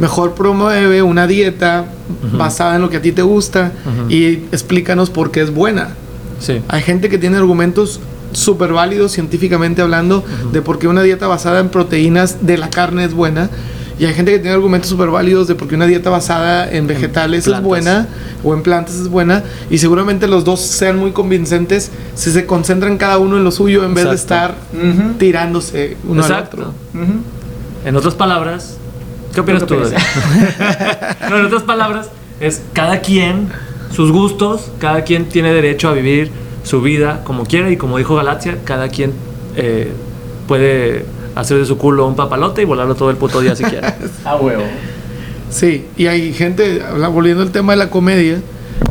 Mejor 0.00 0.34
promueve 0.34 1.02
una 1.02 1.28
dieta 1.28 1.84
basada 2.32 2.74
en 2.76 2.82
lo 2.82 2.90
que 2.90 2.96
a 2.96 3.02
ti 3.02 3.12
te 3.12 3.22
gusta 3.22 3.72
y 4.08 4.26
explícanos 4.50 5.10
por 5.10 5.30
qué 5.30 5.42
es 5.42 5.52
buena. 5.54 5.90
Sí. 6.38 6.60
Hay 6.68 6.82
gente 6.82 7.08
que 7.08 7.18
tiene 7.18 7.36
argumentos 7.36 8.00
súper 8.32 8.72
válidos 8.72 9.12
científicamente 9.12 9.80
hablando 9.82 10.24
de 10.52 10.60
por 10.62 10.78
qué 10.78 10.88
una 10.88 11.02
dieta 11.02 11.26
basada 11.26 11.60
en 11.60 11.68
proteínas 11.70 12.46
de 12.46 12.58
la 12.58 12.70
carne 12.70 13.04
es 13.04 13.14
buena. 13.14 13.48
Y 13.98 14.04
hay 14.04 14.12
gente 14.12 14.30
que 14.30 14.38
tiene 14.38 14.54
argumentos 14.54 14.90
súper 14.90 15.08
válidos 15.08 15.48
de 15.48 15.54
por 15.54 15.68
qué 15.68 15.74
una 15.74 15.86
dieta 15.86 16.10
basada 16.10 16.70
en 16.70 16.86
vegetales 16.86 17.38
es 17.40 17.44
plantas. 17.46 17.64
buena 17.64 18.08
o 18.44 18.52
en 18.52 18.62
plantas 18.62 18.96
es 18.96 19.08
buena. 19.08 19.42
Y 19.70 19.78
seguramente 19.78 20.26
los 20.28 20.44
dos 20.44 20.60
sean 20.60 20.98
muy 20.98 21.12
convincentes 21.12 21.90
si 22.14 22.30
se 22.30 22.44
concentran 22.44 22.98
cada 22.98 23.16
uno 23.16 23.38
en 23.38 23.44
lo 23.44 23.50
suyo 23.50 23.84
en 23.84 23.94
vez 23.94 24.04
de 24.06 24.14
estar 24.14 24.50
Exacto. 24.74 25.02
Ujú. 25.02 25.12
tirándose 25.14 25.96
uno 26.06 26.22
al 26.22 26.30
Exacto. 26.30 26.56
otro. 26.58 26.74
Ujú. 26.92 27.12
En 27.86 27.96
otras 27.96 28.14
palabras, 28.14 28.76
¿qué 29.32 29.40
opinas 29.40 29.62
¿Qué 29.62 29.68
tú? 29.68 29.76
no, 31.30 31.38
en 31.38 31.44
otras 31.46 31.62
palabras, 31.62 32.08
es 32.38 32.60
cada 32.74 33.00
quien, 33.00 33.48
sus 33.92 34.12
gustos, 34.12 34.70
cada 34.78 35.04
quien 35.04 35.26
tiene 35.26 35.52
derecho 35.52 35.88
a 35.88 35.92
vivir 35.92 36.30
su 36.64 36.82
vida 36.82 37.22
como 37.24 37.44
quiera 37.44 37.70
y 37.70 37.76
como 37.76 37.98
dijo 37.98 38.16
Galaxia, 38.16 38.58
cada 38.64 38.88
quien 38.88 39.12
eh, 39.56 39.92
puede 40.48 41.06
hacer 41.34 41.58
de 41.58 41.64
su 41.64 41.78
culo 41.78 42.06
un 42.06 42.16
papalote 42.16 42.62
y 42.62 42.64
volarlo 42.64 42.94
todo 42.94 43.10
el 43.10 43.16
puto 43.16 43.40
día 43.40 43.54
si 43.54 43.64
quiere. 43.64 43.86
A 44.24 44.36
huevo. 44.36 44.64
Sí, 45.50 45.86
y 45.96 46.06
hay 46.06 46.32
gente, 46.32 46.82
volviendo 47.12 47.42
al 47.42 47.50
tema 47.50 47.72
de 47.72 47.78
la 47.78 47.88
comedia, 47.88 48.40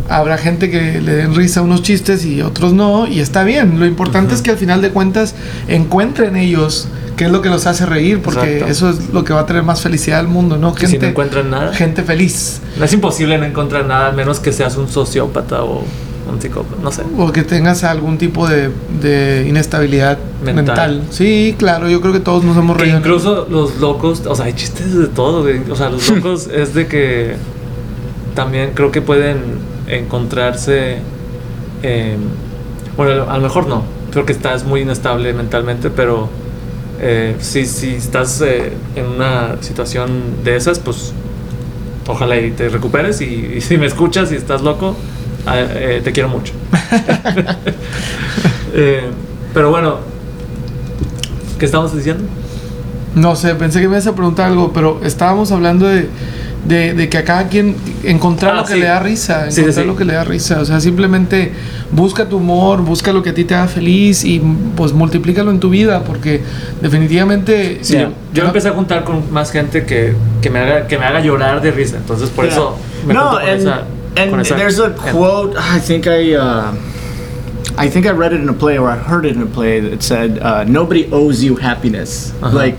habrá 0.10 0.38
gente 0.38 0.72
que 0.72 1.02
le 1.02 1.14
den 1.14 1.36
risa 1.36 1.60
a 1.60 1.64
unos 1.64 1.82
chistes 1.82 2.26
y 2.26 2.42
otros 2.42 2.74
no, 2.74 3.08
y 3.08 3.20
está 3.20 3.44
bien. 3.44 3.80
Lo 3.80 3.86
importante 3.86 4.34
es 4.34 4.42
que 4.42 4.52
al 4.52 4.58
final 4.58 4.82
de 4.82 4.92
cuentas 4.92 5.36
encuentren 5.68 6.38
ellos 6.38 6.88
qué 7.16 7.26
es 7.26 7.32
lo 7.32 7.42
que 7.42 7.50
los 7.50 7.66
hace 7.68 7.86
reír, 7.86 8.22
porque 8.22 8.54
Exacto. 8.60 8.72
eso 8.72 8.90
es 8.90 9.10
lo 9.14 9.24
que 9.24 9.34
va 9.34 9.42
a 9.42 9.46
traer 9.46 9.64
más 9.64 9.82
felicidad 9.82 10.20
al 10.20 10.28
mundo, 10.28 10.58
¿no? 10.58 10.74
Y 10.82 10.86
si 10.88 10.98
no 10.98 11.08
encuentran 11.08 11.50
nada, 11.50 11.74
gente 11.74 12.04
feliz. 12.04 12.62
no 12.78 12.86
es 12.86 12.94
imposible 12.94 13.38
no 13.38 13.46
encontrar 13.46 13.86
nada, 13.86 14.10
a 14.10 14.12
menos 14.12 14.40
que 14.40 14.52
seas 14.52 14.76
un 14.78 14.88
sociópata 14.90 15.64
o 15.64 15.84
un 16.32 16.42
psicópata, 16.42 16.82
no 16.82 16.92
sé. 16.92 17.04
O 17.18 17.32
que 17.32 17.44
tengas 17.44 17.84
algún 17.84 18.18
tipo 18.18 18.48
de, 18.48 18.72
de 19.02 19.46
inestabilidad 19.48 20.18
Mental. 20.44 20.66
mental. 20.66 21.04
Sí, 21.12 21.56
claro, 21.58 21.88
yo 21.90 22.02
creo 22.02 22.14
que 22.14 22.20
todos 22.20 22.44
nos 22.44 22.58
hemos 22.58 22.76
reído. 22.78 22.98
incluso 22.98 23.48
los 23.50 23.78
locos, 23.78 24.24
o 24.26 24.36
sea, 24.36 24.46
hay 24.46 24.54
chistes 24.54 24.94
de 24.98 25.08
todo, 25.08 25.44
güey. 25.44 25.62
O 25.70 25.76
sea, 25.76 25.90
los 25.90 26.10
locos 26.16 26.48
es 26.48 26.74
de 26.74 26.88
que 26.88 27.36
también 28.34 28.72
creo 28.74 28.92
que 28.92 29.02
pueden 29.02 29.38
encontrarse. 29.88 30.98
eh, 31.84 32.18
bueno, 32.98 33.30
a 33.30 33.38
lo 33.38 33.44
mejor 33.44 33.68
no. 33.68 33.84
Creo 34.12 34.26
que 34.26 34.32
estás 34.34 34.64
muy 34.64 34.82
inestable 34.82 35.34
mentalmente, 35.34 35.90
pero 35.90 36.30
eh, 37.00 37.36
si, 37.40 37.66
si 37.66 37.96
estás 37.96 38.42
eh, 38.42 38.74
en 38.96 39.06
una 39.06 39.62
situación 39.62 40.44
de 40.44 40.56
esas, 40.56 40.80
pues 40.80 41.14
ojalá 42.08 42.38
y 42.38 42.52
te 42.52 42.70
recuperes. 42.70 43.22
Y, 43.22 43.54
y 43.58 43.62
si 43.62 43.78
me 43.78 43.86
escuchas 43.86 44.32
y 44.32 44.36
estás 44.36 44.62
loco, 44.62 44.96
ah, 45.46 45.58
eh, 45.60 46.02
te 46.04 46.12
quiero 46.12 46.30
mucho. 46.30 46.54
Pero 49.54 49.70
bueno, 49.70 50.00
¿qué 51.58 51.66
estamos 51.66 51.96
diciendo? 51.96 52.24
No 53.16 53.38
sé, 53.38 53.56
pensé 53.56 53.80
que 53.80 53.88
me 53.88 53.96
ibas 53.96 54.08
a 54.08 54.14
preguntar 54.14 54.48
algo, 54.48 54.74
pero 54.74 55.00
estábamos 55.02 55.54
hablando 55.54 55.88
de, 55.88 56.10
de, 56.68 56.94
de 56.94 57.10
que 57.10 57.18
a 57.20 57.24
cada 57.24 57.48
quien 57.48 57.76
encontrar 58.04 58.54
Ah, 58.54 58.58
lo 58.62 58.66
que 58.66 58.74
sí. 58.74 58.80
le 58.80 58.86
da 58.88 59.00
risa, 59.00 59.46
Sí, 59.46 59.52
sí, 59.56 59.62
encontrar 59.62 59.84
sí. 59.86 59.88
lo 59.92 59.96
que 59.96 60.06
le 60.06 60.14
da 60.14 60.24
risa. 60.24 60.60
O 60.62 60.66
sea, 60.66 60.80
simplemente 60.80 61.52
busca 61.92 62.28
tu 62.28 62.38
humor, 62.38 62.82
busca 62.82 63.14
lo 63.14 63.22
que 63.22 63.30
a 63.30 63.34
ti 63.34 63.44
te 63.44 63.54
haga 63.56 63.68
feliz 63.68 64.24
y 64.24 64.42
pues 64.76 64.92
multiplícalo 64.94 65.52
en 65.52 65.60
tu 65.60 65.70
vida 65.70 66.04
porque 66.04 66.42
definitivamente... 66.82 67.80
Sí, 67.82 67.94
Yeah. 67.96 68.12
yo 68.34 68.44
empecé 68.46 68.70
a 68.70 68.72
juntar 68.74 69.04
con 69.04 69.32
más 69.32 69.52
gente 69.52 69.86
que, 69.86 70.14
que, 70.42 70.50
me 70.50 70.60
haga, 70.60 70.88
que 70.88 70.98
me 70.98 71.06
haga 71.06 71.20
llorar 71.22 71.62
de 71.62 71.72
risa. 71.72 71.98
Entonces, 71.98 72.30
por 72.30 72.46
eso 72.46 72.78
me 73.06 73.14
no, 73.14 73.22
junto 73.30 73.40
con 73.42 73.50
and, 73.50 73.62
esa. 73.62 73.82
and 74.18 74.32
con 74.32 74.40
esa 74.42 74.56
there's 74.56 74.80
a 74.80 74.90
quote. 75.12 75.56
I 75.58 75.80
think 75.80 76.08
I, 76.08 76.36
uh, 76.36 76.72
I 77.78 77.90
think 77.90 78.06
I 78.06 78.12
read 78.12 78.34
it 78.34 78.42
in 78.42 78.50
a 78.50 78.54
play 78.54 78.78
or 78.78 78.90
I 78.90 78.98
heard 78.98 79.26
it 79.26 79.36
in 79.36 79.42
a 79.42 79.46
play 79.46 79.80
that 79.82 80.02
said, 80.02 80.40
uh, 80.42 80.64
"Nobody 80.66 81.08
owes 81.12 81.42
you 81.44 81.58
happiness. 81.58 82.34
Like, 82.42 82.78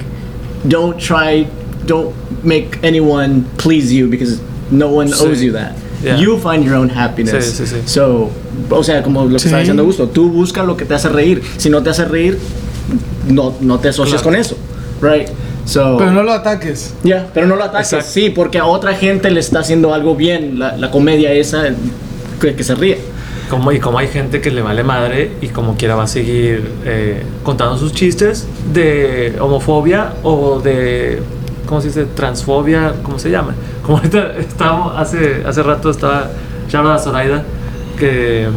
don't 0.68 0.98
try, 0.98 1.46
don't 1.86 2.12
make 2.42 2.78
anyone 2.82 3.44
please 3.56 3.92
you 3.94 4.08
because 4.08 4.38
no 4.70 4.88
one 4.88 5.08
Sí. 5.10 5.24
owes 5.24 5.40
you 5.40 5.52
that. 5.52 5.72
Yeah. 6.02 6.18
You 6.18 6.38
find 6.38 6.64
your 6.64 6.74
own 6.76 6.90
happiness. 6.90 7.44
Sí, 7.56 7.64
sí, 7.66 7.74
sí. 7.74 7.82
So, 7.86 8.30
o 8.70 8.84
sea, 8.84 9.02
como 9.02 9.24
lo 9.24 9.32
que 9.34 9.38
Sí. 9.38 9.46
está 9.48 9.58
diciendo 9.58 9.84
Gusto, 9.84 10.08
tú 10.08 10.30
busca 10.30 10.62
lo 10.62 10.76
que 10.76 10.84
te 10.84 10.94
hace 10.94 11.08
reír. 11.08 11.42
Si 11.56 11.70
no 11.70 11.82
te 11.82 11.90
hace 11.90 12.04
reír, 12.04 12.38
no, 13.28 13.54
no 13.60 13.78
te 13.78 13.88
asocias 13.88 14.22
Claro. 14.22 14.36
con 14.36 14.40
eso, 14.40 14.56
right? 15.00 15.28
So, 15.64 15.96
Pero 15.98 16.12
no 16.12 16.22
lo 16.22 16.32
ataques. 16.32 16.94
ya, 17.02 17.26
pero 17.34 17.46
no 17.48 17.56
lo 17.56 17.64
ataques. 17.64 17.92
Exacto. 17.92 18.10
Sí, 18.12 18.30
porque 18.30 18.58
a 18.58 18.66
otra 18.66 18.94
gente 18.94 19.30
le 19.30 19.40
está 19.40 19.60
haciendo 19.60 19.92
algo 19.94 20.14
bien 20.14 20.58
la, 20.60 20.76
la 20.76 20.90
comedia 20.92 21.32
esa 21.32 21.64
que, 22.40 22.54
que 22.54 22.62
se 22.62 22.74
ríe. 22.76 22.98
Como, 23.50 23.70
y 23.72 23.78
como 23.80 23.98
hay 23.98 24.08
gente 24.08 24.40
que 24.40 24.50
le 24.50 24.60
vale 24.60 24.82
madre 24.84 25.30
y 25.40 25.48
como 25.48 25.76
quiera 25.76 25.94
va 25.94 26.04
a 26.04 26.06
seguir 26.08 26.68
eh, 26.84 27.22
contando 27.44 27.78
sus 27.78 27.92
chistes 27.92 28.44
de 28.72 29.36
homofobia 29.40 30.14
o 30.24 30.60
de, 30.60 31.20
¿cómo 31.66 31.80
se 31.80 31.88
dice? 31.88 32.04
Transfobia, 32.14 32.94
¿cómo 33.02 33.18
se 33.18 33.30
llama? 33.30 33.54
Como 33.82 33.98
ahorita 33.98 34.36
estábamos, 34.38 34.92
hace, 34.96 35.42
hace 35.46 35.62
rato 35.62 35.90
estaba 35.90 36.30
Charla 36.68 36.98
Zoraida, 36.98 37.44
que 37.98 38.48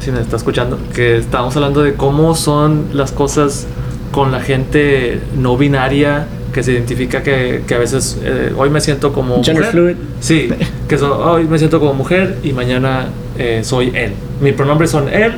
si 0.00 0.10
me 0.12 0.20
está 0.20 0.36
escuchando, 0.36 0.78
que 0.94 1.16
estábamos 1.18 1.54
hablando 1.56 1.82
de 1.82 1.94
cómo 1.94 2.34
son 2.34 2.86
las 2.92 3.12
cosas 3.12 3.66
con 4.12 4.32
la 4.32 4.40
gente 4.40 5.20
no 5.36 5.56
binaria 5.56 6.26
que 6.52 6.62
se 6.64 6.72
identifica 6.72 7.22
que, 7.22 7.62
que 7.66 7.74
a 7.74 7.78
veces 7.78 8.18
eh, 8.24 8.52
hoy 8.56 8.70
me 8.70 8.80
siento 8.80 9.12
como 9.12 9.36
Gender 9.36 9.56
mujer. 9.66 9.70
fluid. 9.70 9.96
Sí, 10.20 10.48
que 10.88 10.98
so- 10.98 11.18
hoy 11.32 11.44
me 11.44 11.58
siento 11.58 11.78
como 11.78 11.94
mujer 11.94 12.38
y 12.42 12.52
mañana 12.52 13.06
eh, 13.38 13.60
soy 13.62 13.92
él. 13.94 14.14
Mis 14.40 14.54
pronombres 14.54 14.90
son 14.90 15.08
él, 15.08 15.34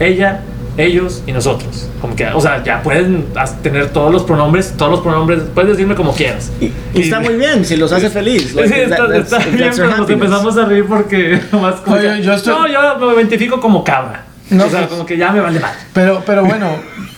ella, 0.00 0.40
ellos 0.78 1.22
y 1.26 1.32
nosotros. 1.32 1.88
Como 2.00 2.16
que, 2.16 2.26
o 2.28 2.40
sea, 2.40 2.62
ya 2.64 2.82
pueden 2.82 3.26
tener 3.62 3.90
todos 3.90 4.10
los 4.12 4.22
pronombres, 4.22 4.72
todos 4.76 4.90
los 4.92 5.00
pronombres, 5.00 5.40
puedes 5.54 5.72
decirme 5.72 5.94
como 5.94 6.14
quieras. 6.14 6.50
Y, 6.60 6.72
y 6.94 7.02
está 7.02 7.20
muy 7.20 7.34
bien, 7.34 7.64
si 7.64 7.76
los 7.76 7.92
hace 7.92 8.08
feliz. 8.18 8.48
Sí, 8.50 8.54
Like, 8.56 8.84
está, 8.84 8.96
that- 9.08 9.50
bien, 9.52 9.70
pero 9.76 9.96
nos 9.96 10.08
empezamos 10.08 10.56
a 10.56 10.64
reír 10.64 10.86
porque 10.86 11.40
nomás 11.52 11.74
como 11.80 11.96
Oye, 11.96 12.16
que- 12.16 12.22
yo 12.22 12.32
estoy- 12.32 12.54
No, 12.54 12.66
yo 12.68 13.06
me 13.06 13.14
identifico 13.16 13.60
como 13.60 13.84
cabra. 13.84 14.24
No, 14.50 14.64
o 14.64 14.70
sea, 14.70 14.80
pues- 14.80 14.90
como 14.92 15.04
que 15.04 15.18
ya 15.18 15.30
me 15.32 15.40
vale 15.40 15.60
mal. 15.60 15.72
Pero, 15.92 16.22
pero 16.24 16.44
bueno, 16.44 16.68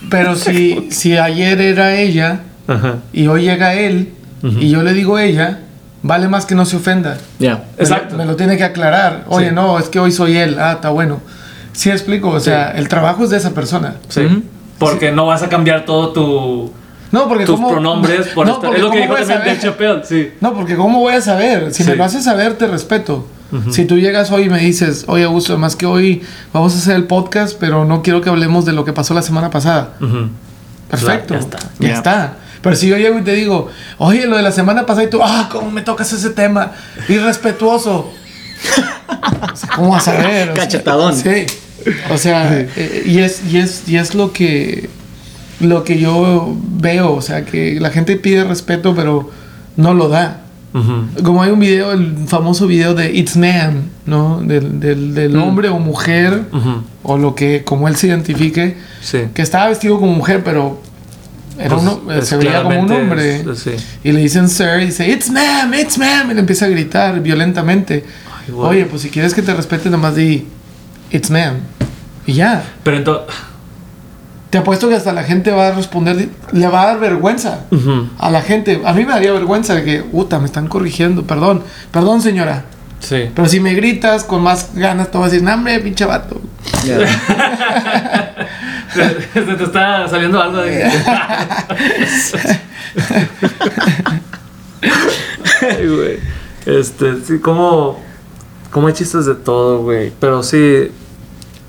pero 0.09 0.35
si, 0.35 0.87
si 0.91 1.15
ayer 1.17 1.61
era 1.61 1.95
ella 1.95 2.41
Ajá. 2.67 2.95
y 3.13 3.27
hoy 3.27 3.43
llega 3.43 3.75
él 3.75 4.13
y 4.43 4.69
yo 4.71 4.81
le 4.81 4.93
digo 4.93 5.19
ella, 5.19 5.59
vale 6.01 6.27
más 6.27 6.47
que 6.47 6.55
no 6.55 6.65
se 6.65 6.77
ofenda. 6.77 7.17
Yeah. 7.37 7.53
Lo- 7.77 7.83
Exacto. 7.83 8.17
Me 8.17 8.25
lo 8.25 8.35
tiene 8.35 8.57
que 8.57 8.63
aclarar. 8.63 9.25
Oye, 9.27 9.49
Sí. 9.49 9.55
no, 9.55 9.77
es 9.77 9.87
que 9.87 9.99
hoy 9.99 10.11
soy 10.11 10.35
él. 10.35 10.57
Ah, 10.59 10.71
está 10.73 10.89
bueno. 10.89 11.21
Sí 11.73 11.89
explico, 11.89 12.29
o 12.29 12.39
sea, 12.39 12.71
el 12.71 12.87
trabajo 12.87 13.23
es 13.23 13.29
de 13.29 13.37
esa 13.37 13.51
persona. 13.51 13.95
Sí. 14.09 14.43
Porque 14.79 15.11
no 15.11 15.25
vas 15.27 15.43
a 15.43 15.49
cambiar 15.49 15.85
todo 15.85 16.09
tu, 16.11 16.71
No, 17.11 17.27
porque 17.27 17.45
tus 17.45 17.55
cómo- 17.55 17.69
pronombres 17.69 18.27
por 18.29 18.47
no, 18.47 18.59
porque 18.59 18.77
Es 18.77 18.83
lo 18.83 18.91
que 18.91 19.01
dijo 19.01 19.13
también 19.15 19.39
Dave? 19.39 19.59
Chappelle, 19.59 20.01
sí. 20.03 20.31
No, 20.41 20.53
porque 20.53 20.75
¿cómo 20.75 20.99
voy 20.99 21.13
a 21.13 21.21
saber? 21.21 21.73
Si 21.73 21.83
me 21.83 21.95
lo 21.95 22.03
haces 22.03 22.23
saber, 22.23 22.53
te 22.57 22.67
respeto. 22.67 23.27
Si 23.69 23.83
tú 23.83 23.97
llegas 23.97 24.31
hoy 24.31 24.43
y 24.43 24.49
me 24.49 24.59
dices, 24.59 25.03
oye, 25.07 25.25
Augusto, 25.25 25.57
más 25.57 25.75
que 25.75 25.85
hoy 25.85 26.23
vamos 26.53 26.73
a 26.73 26.77
hacer 26.77 26.95
el 26.95 27.03
podcast, 27.03 27.57
pero 27.59 27.83
no 27.83 28.01
quiero 28.01 28.21
que 28.21 28.29
hablemos 28.29 28.63
de 28.65 28.71
lo 28.71 28.85
que 28.85 28.93
pasó 28.93 29.13
la 29.13 29.21
semana 29.21 29.49
pasada. 29.49 29.89
Perfecto. 30.89 31.33
Ya 31.33 31.39
está. 31.41 31.57
Ya 31.79 31.87
Ya. 31.89 31.93
está. 31.95 32.33
Pero 32.61 32.75
si 32.75 32.87
yo 32.87 32.97
llego 32.97 33.17
y 33.19 33.23
te 33.23 33.33
digo, 33.33 33.69
oye, 33.97 34.25
lo 34.27 34.37
de 34.37 34.43
la 34.43 34.51
semana 34.51 34.85
pasada 34.85 35.03
y 35.05 35.09
tú, 35.09 35.19
ah, 35.23 35.49
¿cómo 35.51 35.69
me 35.71 35.81
tocas 35.81 36.13
ese 36.13 36.29
tema? 36.29 36.71
Irrespetuoso. 37.09 38.11
O 39.51 39.55
sea, 39.55 39.69
¿Cómo 39.75 39.89
vas 39.91 40.07
a 40.07 40.13
ver? 40.17 40.49
O 40.51 40.55
sea, 40.55 40.63
Cachetadón. 40.63 41.15
sí. 41.15 41.45
O 42.11 42.17
sea, 42.17 42.59
eh, 42.59 43.03
y, 43.07 43.19
es, 43.19 43.41
y, 43.51 43.57
es, 43.57 43.83
y 43.87 43.97
es 43.97 44.13
lo 44.13 44.31
que 44.33 44.89
lo 45.59 45.83
que 45.83 45.99
yo 45.99 46.55
veo. 46.77 47.13
O 47.13 47.21
sea, 47.21 47.43
que 47.45 47.79
la 47.79 47.89
gente 47.89 48.15
pide 48.17 48.43
respeto, 48.43 48.93
pero 48.95 49.29
no 49.77 49.93
lo 49.93 50.07
da. 50.09 50.41
Ujú. 50.73 51.23
Como 51.23 51.43
hay 51.43 51.51
un 51.51 51.59
video, 51.59 51.91
el 51.91 52.15
famoso 52.27 52.65
video 52.67 52.93
de 52.93 53.11
It's 53.13 53.35
Man, 53.35 53.89
¿no? 54.05 54.39
Del, 54.41 54.79
del, 54.79 55.13
del 55.13 55.35
hombre 55.37 55.67
o 55.69 55.79
mujer, 55.79 56.43
Ujú. 56.53 56.83
o 57.03 57.17
lo 57.17 57.35
que, 57.35 57.63
como 57.65 57.87
él 57.89 57.95
se 57.97 58.07
identifique, 58.07 58.77
Sí. 59.01 59.23
que 59.33 59.41
estaba 59.41 59.67
vestido 59.67 59.99
como 59.99 60.13
mujer, 60.13 60.43
pero 60.45 60.81
era 61.59 61.75
Pues, 61.75 61.81
uno, 61.81 62.11
es 62.13 62.25
se 62.27 62.37
veía 62.37 62.63
como 62.63 62.79
un 62.79 62.91
hombre. 62.91 63.41
es- 63.41 63.59
sí. 63.59 63.71
Y 64.03 64.13
le 64.13 64.21
dicen 64.21 64.47
sir, 64.47 64.79
y 64.81 64.85
dice, 64.85 65.09
it's 65.11 65.29
ma'am, 65.29 65.73
it's 65.73 65.97
ma'am, 65.97 66.31
y 66.31 66.33
le 66.35 66.39
empieza 66.39 66.65
a 66.65 66.69
gritar 66.69 67.19
violentamente. 67.19 68.05
Ay, 68.45 68.53
güey. 68.53 68.69
Oye, 68.69 68.85
pues 68.85 69.01
si 69.01 69.09
quieres 69.09 69.33
que 69.33 69.41
te 69.41 69.53
respete, 69.53 69.89
nomás 69.89 70.15
di, 70.15 70.47
it's 71.11 71.29
ma'am. 71.29 71.55
Y 72.25 72.33
ya. 72.33 72.63
Pero 72.83 72.97
entonces. 72.97 73.35
Te 74.49 74.57
apuesto 74.57 74.89
que 74.89 74.95
hasta 74.95 75.13
la 75.13 75.23
gente 75.23 75.51
va 75.51 75.69
a 75.69 75.71
responder, 75.71 76.27
le 76.51 76.67
va 76.67 76.81
a 76.81 76.85
dar 76.87 76.99
vergüenza 76.99 77.61
a 78.19 78.29
la 78.29 78.41
gente. 78.41 78.81
A 78.85 78.91
mí 78.91 79.05
me 79.05 79.13
daría 79.13 79.31
vergüenza 79.31 79.75
de 79.75 79.83
que, 79.85 80.03
puta, 80.03 80.39
me 80.39 80.45
están 80.45 80.67
corrigiendo, 80.67 81.23
perdón, 81.23 81.63
perdón 81.89 82.21
señora. 82.21 82.65
Sí. 82.99 83.29
Pero 83.33 83.47
si 83.47 83.61
me 83.61 83.73
gritas 83.73 84.25
con 84.25 84.43
más 84.43 84.71
ganas, 84.75 85.09
te 85.09 85.17
voy 85.17 85.27
a 85.27 85.29
decir, 85.29 85.43
no, 85.43 85.53
hombre, 85.53 85.79
pinche 85.79 86.03
vato. 86.03 86.41
Yeah. 86.83 86.99
Se, 88.93 89.21
se 89.33 89.53
te 89.55 89.63
está 89.63 90.07
saliendo 90.07 90.41
algo 90.41 90.57
de. 90.57 90.83
Ay, 95.61 95.87
güey. 95.87 96.19
Este, 96.65 97.21
sí, 97.21 97.39
como. 97.39 98.03
Como 98.71 98.87
hay 98.87 98.93
chistes 98.93 99.25
de 99.25 99.35
todo, 99.35 99.83
güey. 99.83 100.11
Pero 100.19 100.41
sí. 100.43 100.89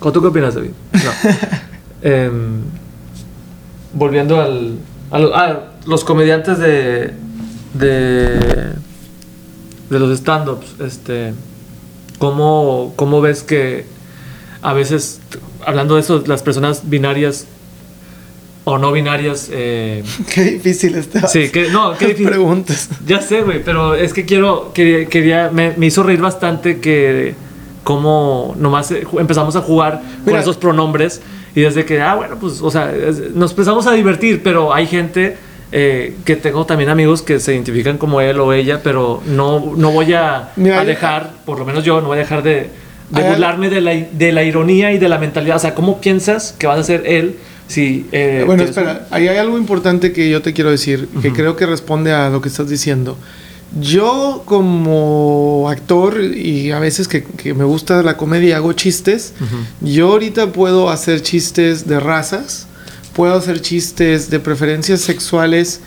¿O 0.00 0.11
tú 0.12 0.20
qué 0.20 0.28
opinas, 0.28 0.55
David? 0.55 0.70
No. 0.92 1.30
Em, 2.05 2.62
volviendo 3.92 4.40
al. 4.40 4.76
a 5.11 5.18
lo- 5.20 5.36
ah, 5.36 5.61
los 5.86 6.05
comediantes 6.05 6.59
de. 6.59 7.12
de. 7.74 8.72
de 9.90 9.98
los 9.98 10.11
stand-ups. 10.18 10.80
Este. 10.80 11.34
¿Cómo, 12.18 12.92
¿Cómo 12.96 13.20
ves 13.20 13.42
que 13.42 13.86
a 14.62 14.72
veces, 14.72 15.20
hablando 15.66 15.96
de 15.96 16.03
eso, 16.03 16.22
las 16.26 16.42
personas 16.42 16.88
binarias 16.88 17.46
o 18.64 18.78
no 18.78 18.92
binarias. 18.92 19.48
eh, 19.52 20.02
Qué 20.34 20.42
difícil 20.44 20.94
está. 20.96 21.26
sí, 21.28 21.50
que 21.50 21.68
no, 21.70 21.92
qué 21.98 22.06
difícil. 22.08 22.28
preguntas. 22.28 22.88
Ya 23.06 23.20
sé, 23.20 23.42
güey, 23.42 23.62
pero 23.64 23.94
es 23.94 24.12
que 24.12 24.24
quiero, 24.24 24.72
quería, 24.72 25.06
quería- 25.06 25.50
me, 25.52 25.72
me 25.76 25.86
hizo 25.86 26.02
reír 26.02 26.20
bastante 26.20 26.80
que 26.80 27.34
como 27.84 28.54
nomás 28.58 28.90
eh, 28.92 29.04
empezamos 29.18 29.56
a 29.56 29.60
jugar 29.62 30.00
con 30.00 30.26
Mira. 30.26 30.40
esos 30.40 30.56
pronombres 30.56 31.20
y 31.54 31.62
desde 31.62 31.84
que, 31.84 32.00
ah, 32.00 32.14
bueno, 32.14 32.36
pues, 32.40 32.62
o 32.62 32.70
sea, 32.70 32.90
nos 33.34 33.50
empezamos 33.50 33.86
a 33.86 33.92
divertir, 33.92 34.40
pero 34.42 34.72
hay 34.72 34.86
gente 34.86 35.36
eh, 35.72 36.14
que 36.24 36.36
tengo 36.36 36.64
también 36.64 36.88
amigos 36.90 37.22
que 37.22 37.40
se 37.40 37.52
identifican 37.54 37.98
como 37.98 38.20
él 38.20 38.38
o 38.40 38.52
ella, 38.52 38.80
pero 38.82 39.20
no, 39.26 39.72
no 39.76 39.90
voy 39.90 40.12
a, 40.14 40.50
Mira, 40.56 40.80
a 40.80 40.84
dejar, 40.84 41.32
por 41.44 41.58
lo 41.58 41.64
menos 41.64 41.82
yo, 41.84 42.00
no 42.00 42.06
voy 42.08 42.16
a 42.18 42.20
dejar 42.20 42.42
de, 42.42 42.70
de 43.10 43.22
burlarme 43.22 43.68
de 43.68 43.80
la, 43.80 43.92
de 43.94 44.32
la 44.32 44.44
ironía 44.44 44.92
y 44.92 44.98
de 44.98 45.08
la 45.08 45.18
mentalidad. 45.18 45.56
O 45.56 45.58
sea, 45.58 45.74
¿cómo 45.74 46.00
piensas 46.00 46.54
que 46.58 46.66
vas 46.66 46.78
a 46.78 46.84
ser 46.84 47.02
él 47.06 47.36
si... 47.68 48.06
eh, 48.12 48.42
Bueno, 48.46 48.64
tienes- 48.64 48.76
espera, 48.76 49.06
ahí 49.10 49.28
hay 49.28 49.36
algo 49.38 49.56
importante 49.58 50.12
que 50.12 50.28
yo 50.30 50.42
te 50.42 50.52
quiero 50.52 50.70
decir, 50.70 51.08
que 51.22 51.32
creo 51.32 51.56
que 51.56 51.66
responde 51.66 52.12
a 52.12 52.28
lo 52.30 52.40
que 52.40 52.48
estás 52.48 52.68
diciendo. 52.68 53.16
Yo 53.80 54.42
como 54.44 55.68
actor 55.70 56.20
y 56.22 56.72
a 56.72 56.78
veces 56.78 57.08
que, 57.08 57.24
que 57.24 57.54
me 57.54 57.64
gusta 57.64 58.02
la 58.02 58.16
comedia 58.18 58.48
y 58.50 58.52
hago 58.52 58.72
chistes, 58.74 59.32
yo 59.80 60.08
ahorita 60.12 60.52
puedo 60.52 60.90
hacer 60.90 61.22
chistes 61.22 61.86
de 61.88 61.98
razas, 61.98 62.66
puedo 63.14 63.34
hacer 63.34 63.60
chistes 63.62 64.28
de 64.28 64.40
preferencias 64.40 65.00
sexuales 65.00 65.80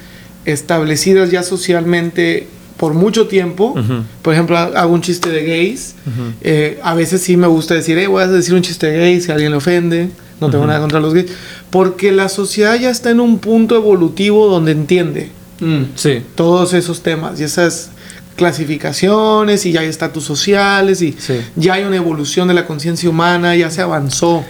establecidas 0.46 1.32
ya 1.32 1.44
socialmente 1.44 2.48
por 2.78 2.94
mucho 2.94 3.28
tiempo. 3.28 3.72
Ujú. 3.78 4.04
Por 4.22 4.34
ejemplo, 4.34 4.58
ha- 4.58 4.66
hago 4.82 4.94
un 4.94 5.02
chiste 5.02 5.30
de 5.30 5.44
gays. 5.46 5.96
Eh, 6.42 6.80
a 6.84 6.94
veces 6.94 7.22
sí 7.22 7.38
me 7.38 7.48
gusta 7.48 7.74
decir, 7.74 7.98
hey, 7.98 8.08
voy 8.08 8.24
a 8.24 8.28
decir 8.28 8.54
un 8.54 8.62
chiste 8.62 8.88
de 8.88 8.98
gays 8.98 9.26
si 9.26 9.32
alguien 9.32 9.52
le 9.52 9.58
ofende. 9.58 10.10
No 10.42 10.50
tengo 10.50 10.66
nada 10.68 10.80
contra 10.82 11.00
los 11.00 11.14
gays. 11.14 11.32
Porque 11.70 12.12
la 12.12 12.28
sociedad 12.30 12.76
ya 12.80 12.90
está 12.90 13.10
en 13.10 13.20
un 13.20 13.40
punto 13.40 13.76
evolutivo 13.76 14.48
donde 14.48 14.72
entiende 14.74 15.32
Mm. 15.62 15.84
Sí. 15.96 16.22
todos 16.36 16.74
esos 16.74 17.02
temas 17.02 17.40
y 17.40 17.44
esas 17.46 17.92
clasificaciones 18.36 19.66
y 19.66 19.72
ya 19.72 19.82
hay 19.82 19.88
estatus 19.88 20.24
sociales 20.24 21.02
y 21.02 21.14
Sí. 21.18 21.40
ya 21.56 21.76
hay 21.76 21.84
una 21.84 21.96
evolución 21.98 22.48
de 22.48 22.54
la 22.54 22.66
conciencia 22.66 23.10
humana, 23.10 23.56
ya 23.56 23.70
se 23.70 23.82
avanzó. 23.82 24.44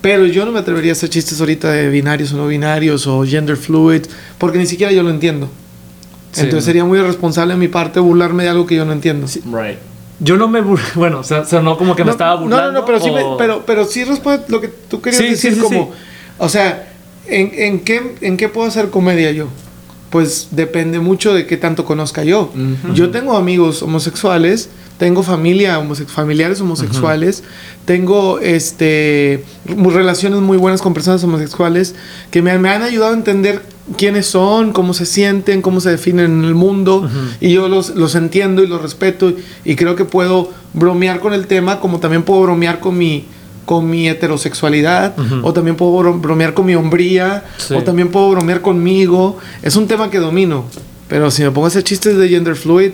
Pero 0.00 0.26
yo 0.26 0.44
no 0.46 0.52
me 0.52 0.60
atrevería 0.60 0.92
a 0.92 0.94
hacer 0.94 1.10
chistes 1.10 1.40
ahorita 1.40 1.70
de 1.72 1.88
binarios 1.88 2.32
o 2.32 2.36
no 2.36 2.46
binarios 2.46 3.06
o 3.06 3.24
gender 3.24 3.56
fluid 3.56 4.02
porque 4.38 4.58
ni 4.58 4.66
siquiera 4.66 4.92
yo 4.92 5.02
lo 5.02 5.10
entiendo. 5.10 5.50
Sí. 6.32 6.42
Entonces 6.42 6.64
sería 6.66 6.84
muy 6.84 6.98
irresponsable 6.98 7.54
de 7.54 7.58
mi 7.60 7.68
parte 7.68 7.98
burlarme 8.00 8.44
de 8.44 8.50
algo 8.50 8.66
que 8.66 8.76
yo 8.76 8.84
no 8.84 8.92
entiendo. 8.92 9.26
Right. 9.46 9.78
Yo 10.20 10.36
no 10.36 10.48
me 10.48 10.62
bur- 10.62 10.80
bueno, 10.94 11.20
o 11.20 11.24
sea, 11.24 11.44
sonó 11.44 11.76
como 11.78 11.94
que 11.94 12.02
me 12.02 12.06
no, 12.06 12.12
estaba 12.12 12.34
no, 12.34 12.42
burlando. 12.42 12.72
No, 12.72 12.78
no, 12.80 12.84
pero 12.84 13.00
sí, 13.00 13.10
me- 13.10 13.22
pero, 13.38 13.62
pero 13.66 13.84
sí 13.84 14.04
responde 14.04 14.44
lo 14.48 14.60
que 14.60 14.68
tú 14.68 15.00
querías 15.00 15.22
Sí, 15.22 15.28
decir 15.30 15.52
sí, 15.54 15.56
sí, 15.60 15.62
como, 15.62 15.92
o 16.38 16.48
sea, 16.48 16.92
¿en, 17.26 17.50
en 17.54 17.80
qué, 17.80 18.14
¿en 18.20 18.36
qué 18.36 18.48
puedo 18.48 18.66
hacer 18.66 18.90
comedia 18.90 19.30
yo? 19.32 19.46
Pues 20.10 20.48
depende 20.52 21.00
mucho 21.00 21.34
de 21.34 21.46
qué 21.46 21.56
tanto 21.58 21.84
conozca 21.84 22.24
yo. 22.24 22.50
Yo 22.94 23.10
tengo 23.10 23.36
amigos 23.36 23.82
homosexuales, 23.82 24.70
tengo 24.98 25.22
familia 25.22 25.80
familiares 26.08 26.60
homosexuales, 26.60 27.44
tengo 27.84 28.40
este 28.40 29.44
relaciones 29.66 30.40
muy 30.40 30.56
buenas 30.58 30.82
con 30.82 30.92
personas 30.94 31.22
homosexuales 31.24 31.94
que 32.30 32.42
me, 32.42 32.58
me 32.58 32.68
han 32.68 32.82
ayudado 32.82 33.12
a 33.12 33.16
entender 33.16 33.62
quiénes 33.96 34.26
son, 34.26 34.72
cómo 34.72 34.92
se 34.94 35.06
sienten, 35.06 35.62
cómo 35.62 35.80
se 35.80 35.90
definen 35.90 36.40
en 36.40 36.44
el 36.44 36.54
mundo. 36.54 37.08
Y 37.40 37.52
yo 37.54 37.68
los, 37.68 37.90
los 37.94 38.14
entiendo 38.16 38.62
y 38.62 38.66
los 38.66 38.82
respeto 38.82 39.32
y 39.64 39.76
creo 39.76 39.94
que 39.96 40.04
puedo 40.04 40.50
bromear 40.74 41.20
con 41.20 41.32
el 41.32 41.46
tema 41.46 41.80
como 41.80 42.00
también 42.00 42.22
puedo 42.24 42.42
bromear 42.42 42.80
con 42.80 42.98
mi 42.98 43.24
con 43.64 43.88
mi 43.90 44.08
heterosexualidad 44.08 45.14
o 45.42 45.52
también 45.52 45.76
puedo 45.76 45.92
bro- 45.92 46.18
bromear 46.20 46.54
con 46.54 46.64
mi 46.66 46.74
hombría 46.74 47.44
Sí. 47.58 47.74
o 47.74 47.82
también 47.82 48.08
puedo 48.08 48.30
bromear 48.30 48.62
conmigo. 48.62 49.36
Es 49.62 49.76
un 49.76 49.86
tema 49.86 50.10
que 50.10 50.18
domino 50.18 50.64
pero 51.06 51.30
si 51.30 51.42
me 51.42 51.50
pongo 51.50 51.66
a 51.66 51.68
hacer 51.68 51.84
chistes 51.84 52.16
de 52.16 52.28
gender 52.28 52.56
fluid 52.56 52.92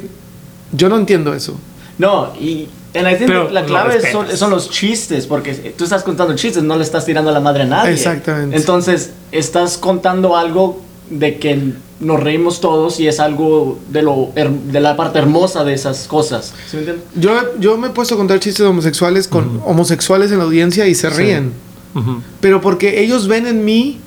yo 0.72 0.88
no 0.88 0.96
entiendo 0.96 1.32
eso 1.34 1.56
No, 1.98 2.32
y 2.40 2.68
and 2.94 3.08
I 3.08 3.16
think 3.16 3.26
Pero 3.28 3.50
la 3.50 3.62
lo 3.62 3.66
clave 3.66 4.12
son, 4.12 4.36
son 4.36 4.50
los 4.50 4.70
chistes, 4.70 5.26
porque 5.26 5.52
tú 5.76 5.84
estás 5.84 6.02
contando 6.02 6.34
chistes, 6.36 6.62
no 6.62 6.76
le 6.76 6.82
estás 6.84 7.04
tirando 7.04 7.30
a 7.30 7.32
la 7.32 7.40
madre 7.40 7.62
a 7.64 7.66
nadie. 7.66 7.92
Exactamente. 7.92 8.56
Entonces, 8.56 9.10
estás 9.32 9.78
contando 9.78 10.36
algo 10.36 10.80
de 11.10 11.38
que 11.38 11.72
nos 12.00 12.20
reímos 12.20 12.60
todos 12.60 12.98
y 13.00 13.06
es 13.08 13.20
algo 13.20 13.78
de, 13.90 14.02
lo, 14.02 14.30
de 14.34 14.80
la 14.80 14.96
parte 14.96 15.18
hermosa 15.18 15.64
de 15.64 15.74
esas 15.74 16.06
cosas. 16.06 16.52
¿Sí 16.68 16.76
me 16.76 16.82
entiendes? 16.82 17.04
yo, 17.14 17.58
yo 17.58 17.76
me 17.78 17.88
he 17.88 17.90
puesto 17.90 18.14
a 18.14 18.18
contar 18.18 18.40
chistes 18.40 18.66
homosexuales 18.66 19.28
con 19.28 19.60
homosexuales 19.64 20.30
en 20.32 20.38
la 20.38 20.44
audiencia 20.44 20.86
y 20.86 20.94
se 20.94 21.10
ríen 21.10 21.52
Ujú. 21.94 22.20
pero 22.40 22.60
porque 22.60 23.00
ellos 23.00 23.28
ven 23.28 23.46
en 23.46 23.64
mí 23.64 24.00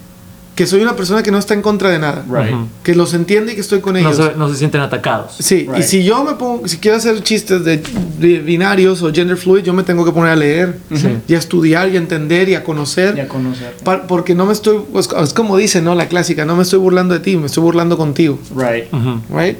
que 0.57 0.65
soy 0.65 0.81
una 0.81 0.95
persona 0.95 1.21
que 1.23 1.31
no 1.31 1.37
está 1.37 1.53
en 1.53 1.61
contra 1.61 1.89
de 1.89 1.99
nada 1.99 2.25
Right. 2.29 2.53
Que 2.83 2.95
los 2.95 3.13
entiende 3.13 3.51
y 3.53 3.55
que 3.55 3.61
estoy 3.61 3.79
con 3.79 3.93
no, 3.93 3.99
ellos 3.99 4.15
se, 4.17 4.33
no 4.35 4.49
se 4.49 4.55
sienten 4.55 4.81
atacados. 4.81 5.35
Sí, 5.39 5.67
y 5.77 5.83
si 5.83 6.03
yo 6.03 6.23
me 6.25 6.33
pongo, 6.33 6.67
si 6.67 6.77
quiero 6.79 6.97
hacer 6.97 7.21
chistes 7.23 7.63
de, 7.63 7.77
de 8.19 8.39
binarios 8.39 9.01
o 9.03 9.13
gender 9.13 9.37
fluid, 9.37 9.63
yo 9.63 9.71
me 9.73 9.83
tengo 9.83 10.03
que 10.03 10.11
poner 10.11 10.31
a 10.31 10.35
leer 10.35 10.79
Sí. 10.93 11.09
y 11.27 11.35
a 11.35 11.37
estudiar 11.37 11.87
y 11.89 11.95
a 11.95 11.99
entender 11.99 12.49
y 12.49 12.55
a 12.55 12.63
conocer. 12.63 13.15
Ya 13.15 13.27
conocer. 13.27 13.75
Pa- 13.83 14.01
porque 14.07 14.33
no 14.35 14.45
me 14.47 14.53
estoy, 14.53 14.79
pues, 14.91 15.07
es 15.23 15.33
como 15.33 15.55
dice, 15.57 15.81
¿no? 15.81 15.93
La 15.95 16.07
clásica, 16.07 16.43
no 16.43 16.55
me 16.55 16.63
estoy 16.63 16.79
burlando 16.79 17.13
de 17.13 17.19
ti, 17.21 17.37
me 17.37 17.45
estoy 17.45 17.61
burlando 17.63 17.95
contigo, 17.95 18.39
Right. 18.55 18.85
Right? 19.31 19.57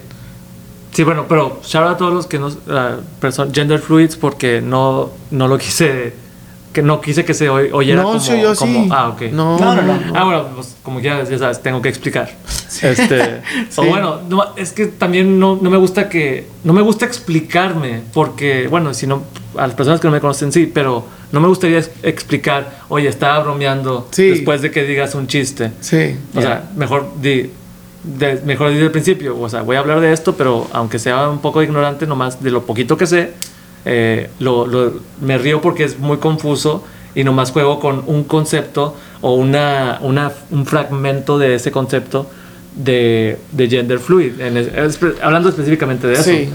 Sí, 0.94 1.04
bueno, 1.04 1.26
pero 1.30 1.62
shout 1.64 1.84
out 1.86 1.94
a 1.94 1.98
todos 1.98 2.14
los 2.14 2.26
que 2.26 2.40
no, 2.40 2.50
ah, 2.70 2.96
person- 3.22 3.54
gender 3.54 3.80
fluids 3.80 4.16
porque 4.16 4.62
no, 4.62 5.12
no 5.30 5.48
lo 5.48 5.60
quise, 5.60 6.14
que 6.78 6.84
no 6.84 7.02
quise 7.02 7.26
que 7.26 7.34
se 7.34 7.50
oy- 7.50 7.72
oyera 7.74 8.04
no, 8.04 8.10
como, 8.10 8.20
sí, 8.20 8.40
yo 8.40 8.54
sí. 8.54 8.60
como- 8.60 8.94
ah, 8.94 9.10
ok. 9.10 9.22
No, 9.32 9.58
No, 9.58 9.74
no, 9.74 9.82
no. 9.82 10.00
Ah, 10.14 10.24
bueno, 10.26 10.46
pues 10.54 10.76
como 10.84 11.00
ya, 11.00 11.24
ya 11.24 11.36
sabes, 11.40 11.60
tengo 11.64 11.82
que 11.82 11.90
explicar. 11.90 12.30
Este, 12.84 13.42
Sí. 13.70 13.78
O 13.82 13.86
bueno, 13.86 14.22
no, 14.30 14.44
es 14.56 14.74
que 14.74 14.86
también 14.86 15.40
no, 15.40 15.58
no 15.60 15.72
me 15.72 15.78
gusta 15.78 16.08
que, 16.08 16.46
no 16.64 16.74
me 16.74 16.84
gusta 16.84 17.06
explicarme, 17.06 18.02
porque, 18.14 18.68
bueno, 18.68 18.94
si 18.94 19.08
no, 19.08 19.24
a 19.58 19.66
las 19.66 19.76
personas 19.76 20.00
que 20.00 20.08
no 20.08 20.12
me 20.14 20.20
conocen 20.20 20.52
sí, 20.52 20.70
pero 20.72 21.04
no 21.32 21.40
me 21.40 21.48
gustaría 21.48 21.80
ex- 21.80 21.90
explicar, 22.04 22.82
oye, 22.90 23.08
estaba 23.08 23.40
bromeando 23.40 24.08
Sí. 24.12 24.30
después 24.30 24.62
de 24.62 24.70
que 24.70 24.84
digas 24.84 25.16
un 25.16 25.26
chiste. 25.26 25.72
Sí. 25.82 26.16
O 26.36 26.42
sea, 26.42 26.70
mejor 26.76 27.08
di, 27.20 27.50
de- 28.04 28.40
mejor 28.46 28.70
desde 28.70 28.84
el 28.84 28.92
principio, 28.92 29.36
o 29.40 29.50
sea, 29.50 29.64
voy 29.64 29.78
a 29.78 29.80
hablar 29.80 30.00
de 30.00 30.14
esto, 30.14 30.36
pero 30.36 30.68
aunque 30.74 31.00
sea 31.00 31.28
un 31.28 31.40
poco 31.40 31.64
ignorante, 31.64 32.06
nomás 32.06 32.44
de 32.44 32.52
lo 32.52 32.68
poquito 32.68 32.98
que 32.98 33.08
sé, 33.08 33.34
eh, 33.90 34.30
lo, 34.40 34.68
lo- 34.68 34.94
me 35.22 35.38
río 35.38 35.62
porque 35.62 35.84
es 35.86 35.98
muy 35.98 36.18
confuso 36.18 36.84
y 37.16 37.24
nomás 37.24 37.52
juego 37.52 37.80
con 37.80 38.04
un 38.06 38.24
concepto 38.26 38.96
o 39.22 39.34
una, 39.34 39.98
una, 40.02 40.32
un 40.52 40.66
fragmento 40.66 41.38
de 41.40 41.56
ese 41.56 41.72
concepto 41.72 42.30
de, 42.76 43.38
de 43.54 43.68
gender 43.70 44.00
fluid, 44.00 44.40
en 44.42 44.58
es- 44.58 44.68
es- 44.68 45.00
hablando 45.24 45.50
específicamente 45.50 46.06
de 46.08 46.14
eso. 46.14 46.24
Sí. 46.24 46.50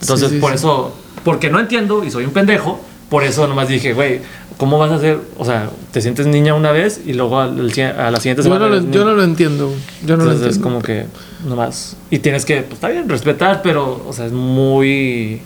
Entonces, 0.00 0.28
Sí, 0.28 0.34
sí, 0.36 0.40
por 0.40 0.54
eso, 0.54 0.94
porque 1.24 1.50
no 1.50 1.58
entiendo 1.60 2.04
y 2.04 2.10
soy 2.10 2.24
un 2.24 2.30
pendejo, 2.32 2.80
por 3.10 3.24
eso 3.24 3.46
nomás 3.46 3.68
dije, 3.68 3.92
güey, 3.92 4.20
¿cómo 4.56 4.78
vas 4.78 4.90
a 4.90 4.94
hacer? 4.96 5.18
O 5.38 5.44
sea, 5.44 5.70
te 5.92 6.00
sientes 6.00 6.26
niña 6.26 6.54
una 6.54 6.72
vez 6.72 7.00
y 7.04 7.12
luego 7.12 7.38
al- 7.40 7.58
al- 7.60 8.00
a 8.00 8.10
la 8.10 8.18
siguiente 8.20 8.42
Yo 8.42 8.44
semana. 8.44 8.68
no, 8.68 8.74
lo, 8.76 8.90
yo 8.90 9.04
no 9.04 9.14
lo 9.14 9.22
entiendo. 9.22 9.72
Yo 10.04 10.16
no 10.16 10.24
lo 10.24 10.30
Entonces 10.32 10.52
es 10.52 10.56
entiendo. 10.56 10.62
como 10.68 10.82
que 10.82 11.06
nomás. 11.46 11.96
Y 12.10 12.18
tienes 12.20 12.44
que, 12.46 12.62
pues 12.62 12.74
está 12.74 12.88
bien, 12.88 13.08
respetar, 13.08 13.60
pero, 13.62 14.02
o 14.08 14.12
sea, 14.12 14.26
es 14.26 14.32
muy. 14.32 15.42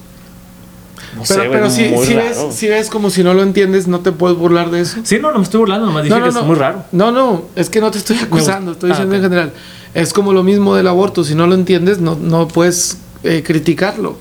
No 1.16 1.24
sé, 1.24 1.34
Pero, 1.34 1.50
pero 1.50 1.70
si, 1.70 1.82
ves, 2.14 2.38
si 2.52 2.68
ves 2.68 2.88
como 2.88 3.11
si 3.11 3.24
no 3.24 3.34
lo 3.34 3.42
entiendes, 3.42 3.88
no 3.88 4.00
te 4.00 4.12
puedes 4.12 4.38
burlar 4.38 4.70
de 4.70 4.80
eso. 4.82 4.98
Sí, 5.02 5.18
no, 5.20 5.32
no 5.32 5.38
me 5.38 5.44
estoy 5.44 5.58
burlando, 5.61 5.86
nomás 5.86 6.04
dije 6.04 6.14
no, 6.14 6.20
no, 6.20 6.26
que 6.28 6.32
no. 6.34 6.40
es 6.40 6.46
muy 6.46 6.56
raro. 6.56 6.84
No, 6.92 7.11
no, 7.11 7.42
es 7.56 7.68
que 7.68 7.80
no 7.80 7.90
te 7.90 7.98
estoy 7.98 8.16
acusando, 8.18 8.72
estoy 8.72 8.90
Ah, 8.90 8.94
diciendo 8.94 9.16
en 9.16 9.22
general. 9.22 9.52
Es 9.92 10.12
como 10.12 10.32
lo 10.32 10.42
mismo 10.44 10.76
del 10.76 10.86
aborto, 10.86 11.24
si 11.24 11.34
no 11.34 11.46
lo 11.48 11.54
entiendes, 11.54 11.98
no, 12.00 12.14
no 12.14 12.46
puedes 12.46 12.98
eh, 13.24 13.42
criticarlo. 13.44 14.16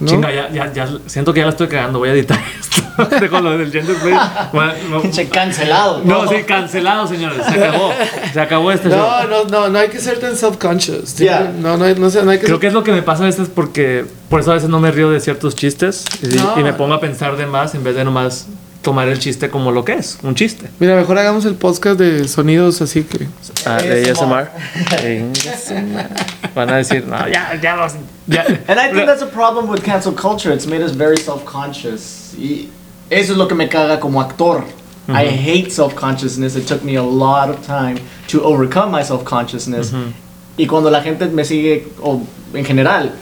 ¿No? 0.00 0.06
Chinga, 0.08 0.32
ya, 0.32 0.50
ya, 0.50 0.72
ya, 0.72 0.88
siento 1.06 1.32
que 1.32 1.40
ya 1.40 1.46
la 1.46 1.50
estoy 1.50 1.68
cagando, 1.68 1.98
voy 1.98 2.08
a 2.10 2.12
editar 2.12 2.38
esto. 2.60 3.18
Dejo 3.20 3.40
lo 3.40 3.56
del 3.56 3.70
gender 3.72 3.96
fluid. 3.96 4.14
Bueno, 4.52 4.72
no, 4.90 5.02
Pinche 5.02 5.28
cancelado. 5.28 6.02
no, 6.04 6.28
sí, 6.28 6.36
cancelado, 6.46 7.06
señores. 7.06 7.44
Se 7.46 7.54
acabó. 7.64 7.92
Se 8.32 8.40
acabó 8.40 8.72
este 8.72 8.88
show. 8.90 8.98
No, 8.98 9.26
no, 9.26 9.44
no, 9.44 9.68
no 9.68 9.78
hay 9.78 9.88
que 9.88 9.98
ser 10.00 10.18
tan 10.18 10.36
self-conscious. 10.36 11.16
Yeah. 11.16 11.52
No, 11.58 11.76
no, 11.76 11.92
no, 11.94 12.10
sé, 12.10 12.22
no 12.22 12.30
hay 12.30 12.38
que 12.38 12.44
Creo 12.46 12.56
ser- 12.56 12.60
que 12.60 12.66
es 12.68 12.72
lo 12.72 12.82
que 12.84 12.92
me 12.92 13.02
pasa 13.02 13.22
a 13.22 13.26
veces 13.26 13.48
porque 13.54 14.04
por 14.28 14.40
eso 14.40 14.50
a 14.50 14.54
veces 14.54 14.68
no 14.68 14.80
me 14.80 14.90
río 14.90 15.10
de 15.10 15.20
ciertos 15.20 15.54
chistes 15.54 16.04
y, 16.22 16.36
No. 16.36 16.58
y 16.58 16.62
me 16.62 16.72
pongo 16.72 16.94
a 16.94 17.00
pensar 17.00 17.36
de 17.36 17.46
más 17.46 17.74
en 17.74 17.84
vez 17.84 17.94
de 17.94 18.04
nomás 18.04 18.46
tomar 18.82 19.08
el 19.08 19.18
chiste 19.18 19.50
como 19.50 19.70
lo 19.72 19.84
que 19.84 19.94
es, 19.94 20.18
un 20.22 20.34
chiste. 20.34 20.68
Mira, 20.78 20.94
mejor 20.94 21.18
hagamos 21.18 21.44
el 21.44 21.54
podcast 21.56 21.98
de 21.98 22.26
sonidos 22.28 22.80
así 22.80 23.02
que... 23.02 23.26
Ah, 23.66 23.76
de 23.82 24.10
ASMR. 24.10 24.48
ASMR. 24.92 26.08
Van 26.54 26.70
a 26.70 26.76
decir, 26.76 27.04
no, 27.06 27.28
ya, 27.28 27.58
ya, 27.60 27.76
los- 27.76 27.94
ya. 28.28 28.42
And 28.68 28.78
I 28.78 28.92
think 28.92 29.06
that's 29.06 29.22
a 29.22 29.26
problem 29.26 29.68
with 29.68 29.82
cancel 29.84 30.12
culture. 30.12 30.52
It's 30.52 30.66
made 30.66 30.82
us 30.82 30.92
very 30.92 31.16
self-conscious. 31.16 32.34
Y 32.38 32.68
eso 33.10 33.32
es 33.32 33.38
lo 33.38 33.46
que 33.46 33.56
me 33.56 33.68
caga 33.68 34.00
como 34.00 34.20
actor. 34.20 34.64
I 35.08 35.24
mm-hmm. 35.24 35.36
hate 35.36 35.72
self-consciousness. 35.72 36.54
It 36.56 36.66
took 36.66 36.84
me 36.84 36.96
a 36.96 37.02
lot 37.02 37.48
of 37.48 37.64
time 37.64 37.98
to 38.28 38.42
overcome 38.42 38.90
my 38.90 39.02
self-consciousness. 39.02 39.90
Mm-hmm. 39.90 40.12
Y 40.58 40.66
cuando 40.66 40.90
la 40.90 41.00
gente 41.00 41.26
me 41.28 41.44
sigue, 41.44 41.86
o 42.02 42.26
en 42.52 42.64
general, 42.64 43.12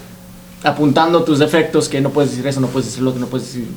apuntando 0.64 1.24
tus 1.24 1.38
defectos, 1.38 1.88
que 1.88 2.00
no 2.00 2.10
puedes 2.10 2.30
decir 2.30 2.46
eso, 2.46 2.60
no 2.60 2.66
puedes 2.66 2.86
decir 2.86 3.04
lo 3.04 3.12
que 3.12 3.20
no 3.20 3.26
puedes 3.26 3.52
decir, 3.52 3.68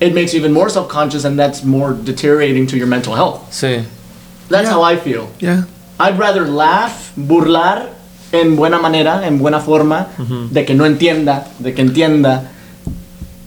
it 0.00 0.14
makes 0.14 0.32
you 0.32 0.38
even 0.38 0.52
more 0.52 0.70
self-conscious 0.70 1.24
and 1.24 1.38
that's 1.38 1.64
more 1.64 1.92
deteriorating 1.92 2.66
to 2.66 2.78
your 2.78 2.86
mental 2.86 3.14
health. 3.14 3.50
Sí. 3.50 3.84
That's 4.48 4.68
Yeah. 4.68 4.72
how 4.72 4.82
I 4.82 4.96
feel. 4.96 5.28
Yeah. 5.38 5.64
I'd 5.98 6.18
rather 6.18 6.46
laugh, 6.46 7.12
burlar 7.16 7.88
en 8.40 8.56
buena 8.56 8.78
manera, 8.78 9.26
en 9.26 9.38
buena 9.38 9.60
forma, 9.60 10.08
de 10.50 10.64
que 10.64 10.74
no 10.74 10.86
entienda, 10.86 11.46
de 11.58 11.74
que 11.74 11.82
entienda, 11.82 12.50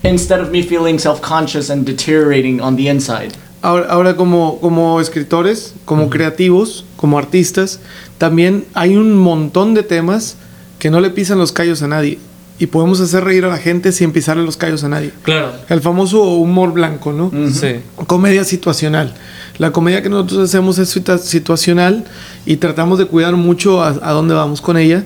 instead 0.03 0.41
of 0.41 0.49
me 0.51 0.63
feeling 0.63 0.97
self-conscious 0.97 1.69
and 1.69 1.85
deteriorating 1.85 2.61
on 2.61 2.75
the 2.75 2.89
inside. 2.89 3.31
Ahora, 3.61 3.87
ahora 3.89 4.15
como, 4.15 4.59
como 4.59 5.01
escritores, 5.01 5.73
como 5.85 6.09
creativos, 6.09 6.85
como 6.95 7.17
artistas, 7.17 7.79
también 8.17 8.65
hay 8.73 8.95
un 8.95 9.15
montón 9.15 9.73
de 9.73 9.83
temas 9.83 10.37
que 10.79 10.89
no 10.89 10.99
le 10.99 11.09
pisan 11.09 11.37
los 11.37 11.51
callos 11.51 11.81
a 11.81 11.87
nadie. 11.87 12.19
Y 12.59 12.65
podemos 12.67 12.99
hacer 12.99 13.23
reír 13.23 13.45
a 13.45 13.49
la 13.49 13.57
gente 13.57 13.91
sin 13.91 14.11
pisarle 14.11 14.43
los 14.43 14.57
callos 14.57 14.83
a 14.83 14.89
nadie. 14.89 15.11
Claro. 15.21 15.51
El 15.69 15.79
famoso 15.81 16.23
humor 16.23 16.73
blanco, 16.73 17.13
¿no? 17.13 17.31
Sí. 17.51 17.75
Comedia 18.07 18.43
situacional. 18.43 19.13
La 19.59 19.71
comedia 19.71 20.01
que 20.01 20.09
nosotros 20.09 20.49
hacemos 20.49 20.77
es 20.79 20.95
situa- 20.95 21.19
situacional 21.19 22.05
y 22.45 22.57
tratamos 22.57 22.97
de 22.97 23.05
cuidar 23.05 23.35
mucho 23.35 23.83
a, 23.83 23.89
a 23.89 24.11
dónde 24.11 24.33
vamos 24.33 24.61
con 24.61 24.75
ella. 24.77 25.03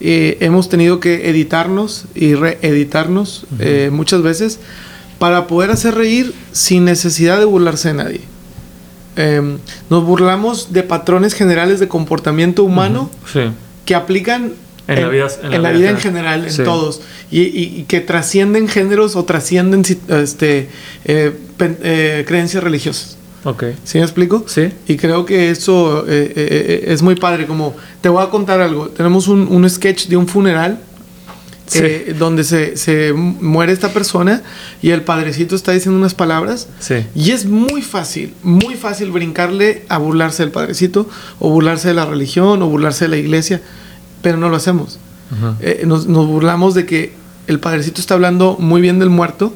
Eh, 0.00 0.38
hemos 0.40 0.68
tenido 0.70 0.98
que 0.98 1.28
editarnos 1.28 2.04
y 2.14 2.34
reeditarnos 2.34 3.46
eh, 3.58 3.90
muchas 3.92 4.22
veces 4.22 4.58
para 5.18 5.46
poder 5.46 5.70
hacer 5.70 5.94
reír 5.94 6.34
sin 6.52 6.84
necesidad 6.86 7.38
de 7.38 7.44
burlarse 7.44 7.88
de 7.88 7.94
nadie. 7.94 8.20
Em, 9.16 9.58
nos 9.90 10.04
burlamos 10.04 10.72
de 10.72 10.82
patrones 10.82 11.34
generales 11.34 11.78
de 11.80 11.86
comportamiento 11.86 12.64
humano 12.64 13.10
Sí. 13.32 13.42
que 13.84 13.94
aplican 13.94 14.54
En 14.86 15.00
la 15.00 15.08
vida- 15.08 15.28
en 15.42 15.62
la 15.62 15.70
vida 15.72 15.90
en 15.90 15.96
general, 15.98 16.44
en 16.44 16.50
Sí. 16.52 16.62
todos, 16.62 17.00
y, 17.30 17.40
y- 17.42 17.74
y 17.80 17.84
que 17.84 18.00
trascienden 18.00 18.68
géneros 18.68 19.16
o 19.16 19.24
trascienden 19.24 19.82
este, 20.08 20.68
eh, 21.06 21.32
pen- 21.56 21.78
eh, 21.82 22.24
creencias 22.26 22.62
religiosas. 22.62 23.16
Ok. 23.44 23.64
¿Sí 23.84 23.98
me 23.98 24.04
explico? 24.04 24.44
Sí. 24.46 24.68
Y 24.88 24.96
creo 24.96 25.24
que 25.24 25.50
eso 25.50 26.04
eh, 26.06 26.32
eh, 26.34 26.34
eh, 26.36 26.84
es 26.92 27.02
muy 27.02 27.14
padre. 27.14 27.46
Como 27.46 27.74
te 28.02 28.08
voy 28.08 28.22
a 28.22 28.28
contar 28.30 28.60
algo. 28.60 28.88
Tenemos 28.88 29.28
un, 29.28 29.46
un 29.50 29.68
sketch 29.68 30.06
de 30.08 30.16
un 30.16 30.26
funeral 30.28 30.80
Sí. 31.66 31.78
eh, 31.82 32.14
donde 32.18 32.44
se, 32.44 32.76
se 32.76 33.14
muere 33.14 33.72
esta 33.72 33.90
persona 33.94 34.42
y 34.82 34.90
el 34.90 35.00
padrecito 35.00 35.56
está 35.56 35.72
diciendo 35.72 35.98
unas 35.98 36.12
palabras. 36.14 36.68
Sí. 36.78 37.06
Y 37.14 37.30
es 37.30 37.46
muy 37.46 37.80
fácil, 37.80 38.34
muy 38.42 38.74
fácil 38.74 39.10
brincarle 39.10 39.82
a 39.88 39.96
burlarse 39.96 40.42
del 40.42 40.52
padrecito 40.52 41.08
o 41.38 41.48
burlarse 41.48 41.88
de 41.88 41.94
la 41.94 42.04
religión 42.04 42.60
o 42.62 42.66
burlarse 42.66 43.06
de 43.06 43.08
la 43.08 43.16
iglesia, 43.16 43.62
pero 44.24 44.36
no 44.38 44.48
lo 44.48 44.56
hacemos. 44.56 44.98
Eh, 45.60 45.82
nos, 45.86 46.06
nos 46.08 46.26
burlamos 46.26 46.74
de 46.74 46.84
que 46.86 47.12
el 47.46 47.60
padrecito 47.60 48.00
está 48.00 48.14
hablando 48.14 48.56
muy 48.58 48.80
bien 48.80 48.98
del 48.98 49.10
muerto 49.10 49.52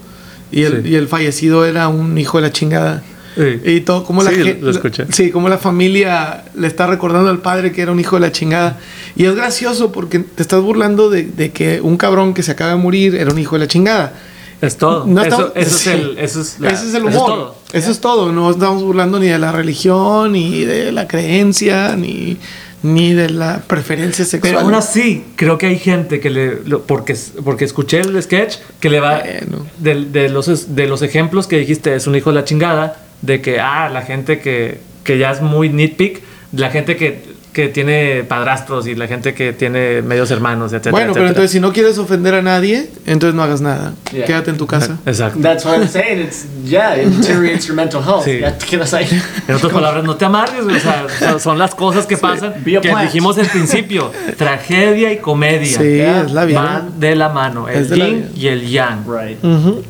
y 0.52 0.62
el, 0.62 0.82
Sí. 0.84 0.90
y 0.90 0.94
el 0.96 1.08
fallecido 1.08 1.64
era 1.64 1.88
un 1.88 2.16
hijo 2.18 2.38
de 2.38 2.42
la 2.42 2.52
chingada. 2.52 3.02
Sí. 3.36 3.60
Y 3.64 3.80
todo, 3.82 4.02
como 4.04 4.22
la, 4.24 4.30
Sí, 4.30 4.56
lo 4.60 4.70
escuché. 4.70 5.04
la- 5.06 5.12
sí, 5.12 5.30
como 5.30 5.48
la 5.48 5.58
familia 5.58 6.44
le 6.56 6.66
está 6.66 6.86
recordando 6.88 7.30
al 7.30 7.38
padre 7.38 7.70
que 7.70 7.82
era 7.82 7.92
un 7.92 8.00
hijo 8.00 8.16
de 8.16 8.20
la 8.20 8.32
chingada. 8.32 8.78
Y 9.14 9.24
es 9.26 9.34
gracioso 9.36 9.92
porque 9.92 10.18
te 10.20 10.42
estás 10.42 10.60
burlando 10.60 11.08
de, 11.10 11.24
de 11.24 11.50
que 11.52 11.80
un 11.80 11.96
cabrón 11.96 12.34
que 12.34 12.42
se 12.42 12.50
acaba 12.52 12.70
de 12.72 12.76
morir 12.78 13.14
era 13.14 13.30
un 13.32 13.38
hijo 13.38 13.54
de 13.56 13.60
la 13.60 13.68
chingada. 13.68 14.14
Es 14.60 14.76
todo. 14.76 15.06
No 15.06 15.20
eso, 15.22 15.28
estamos- 15.46 15.52
eso 15.54 15.78
sí. 15.78 15.88
es 15.90 15.94
el, 15.94 16.18
eso 16.18 16.40
es 16.40 16.58
la- 16.58 16.70
Ese 16.70 16.88
es 16.88 16.94
el 16.94 17.06
eso 17.06 17.16
humor. 17.16 17.26
todo. 17.30 17.54
Eso 17.72 17.90
es 17.92 18.00
todo. 18.00 18.32
No 18.32 18.50
estamos 18.50 18.82
burlando 18.82 19.20
ni 19.20 19.28
de 19.28 19.38
la 19.38 19.52
religión, 19.52 20.32
ni 20.32 20.64
de 20.64 20.90
la 20.90 21.06
creencia, 21.06 21.94
ni, 21.94 22.36
ni 22.82 23.12
de 23.12 23.30
la 23.30 23.60
preferencia 23.66 24.24
sexual. 24.24 24.52
Pero 24.54 24.60
aún 24.64 24.74
así, 24.74 25.24
creo 25.36 25.58
que 25.58 25.66
hay 25.66 25.78
gente 25.78 26.20
que 26.20 26.30
le. 26.30 26.60
lo- 26.64 26.82
porque, 26.82 27.16
porque 27.44 27.64
escuché 27.64 28.00
el 28.00 28.22
sketch 28.22 28.56
que 28.80 28.88
le 28.90 29.00
va. 29.00 29.20
Bueno. 29.22 29.66
De, 29.78 30.04
de 30.04 30.28
los, 30.28 30.74
de 30.74 30.86
los 30.86 31.02
ejemplos 31.02 31.46
que 31.46 31.58
dijiste, 31.58 31.94
es 31.94 32.06
un 32.06 32.14
hijo 32.14 32.30
de 32.30 32.36
la 32.36 32.44
chingada. 32.44 33.02
De 33.22 33.40
que, 33.40 33.58
ah, 33.60 33.88
la 33.92 34.02
gente 34.02 34.38
que, 34.38 34.78
que 35.04 35.18
ya 35.18 35.32
es 35.32 35.40
muy 35.42 35.68
nitpick. 35.70 36.22
La 36.52 36.70
gente 36.70 36.96
que, 36.96 37.22
que 37.58 37.66
tiene 37.66 38.22
padrastros 38.22 38.86
y 38.86 38.94
la 38.94 39.08
gente 39.08 39.34
que 39.34 39.52
tiene 39.52 40.00
medios 40.00 40.30
hermanos, 40.30 40.70
etcétera. 40.72 40.92
bueno, 40.92 41.06
pero 41.12 41.24
etcétera. 41.24 41.28
entonces 41.30 41.50
si 41.50 41.58
no 41.58 41.72
quieres 41.72 41.98
ofender 41.98 42.34
a 42.36 42.40
nadie, 42.42 42.88
entonces 43.04 43.34
no 43.34 43.42
hagas 43.42 43.60
nada. 43.60 43.94
Yeah. 44.12 44.26
Quédate 44.26 44.50
en 44.52 44.58
tu 44.58 44.68
casa. 44.68 44.96
Exacto. 45.04 45.40
That's 45.42 45.64
what 45.64 45.74
I'm 45.80 45.88
saying. 45.88 46.20
It's, 46.20 46.46
yeah, 46.64 46.94
it 46.96 47.08
deteriorates 47.08 47.66
your 47.66 47.74
mental 47.74 48.00
health. 48.00 48.22
Sí. 48.26 48.38
Ya 48.38 48.56
te 48.56 48.64
quedas 48.64 48.94
ahí. 48.94 49.08
En 49.48 49.56
otras 49.56 49.72
palabras, 49.72 50.04
no 50.04 50.14
te 50.14 50.24
amargues, 50.24 50.60
o 50.64 50.78
sea, 51.18 51.38
son- 51.40 51.58
las 51.58 51.74
cosas 51.74 52.06
que 52.06 52.16
pasan 52.16 52.54
que 52.64 52.80
dijimos 53.02 53.36
al 53.38 53.46
principio. 53.46 54.12
Tragedia 54.36 55.12
y 55.12 55.16
comedia 55.18 55.78
Sí, 55.78 55.98
es 56.00 56.30
la 56.30 56.44
vida. 56.44 56.62
van 56.62 57.00
de 57.00 57.16
la 57.16 57.28
mano, 57.30 57.68
el 57.68 57.88
yin 57.92 58.30
y 58.36 58.46
el 58.46 58.68
yang. 58.70 59.04
Right. 59.04 59.42
Ujú. 59.42 59.82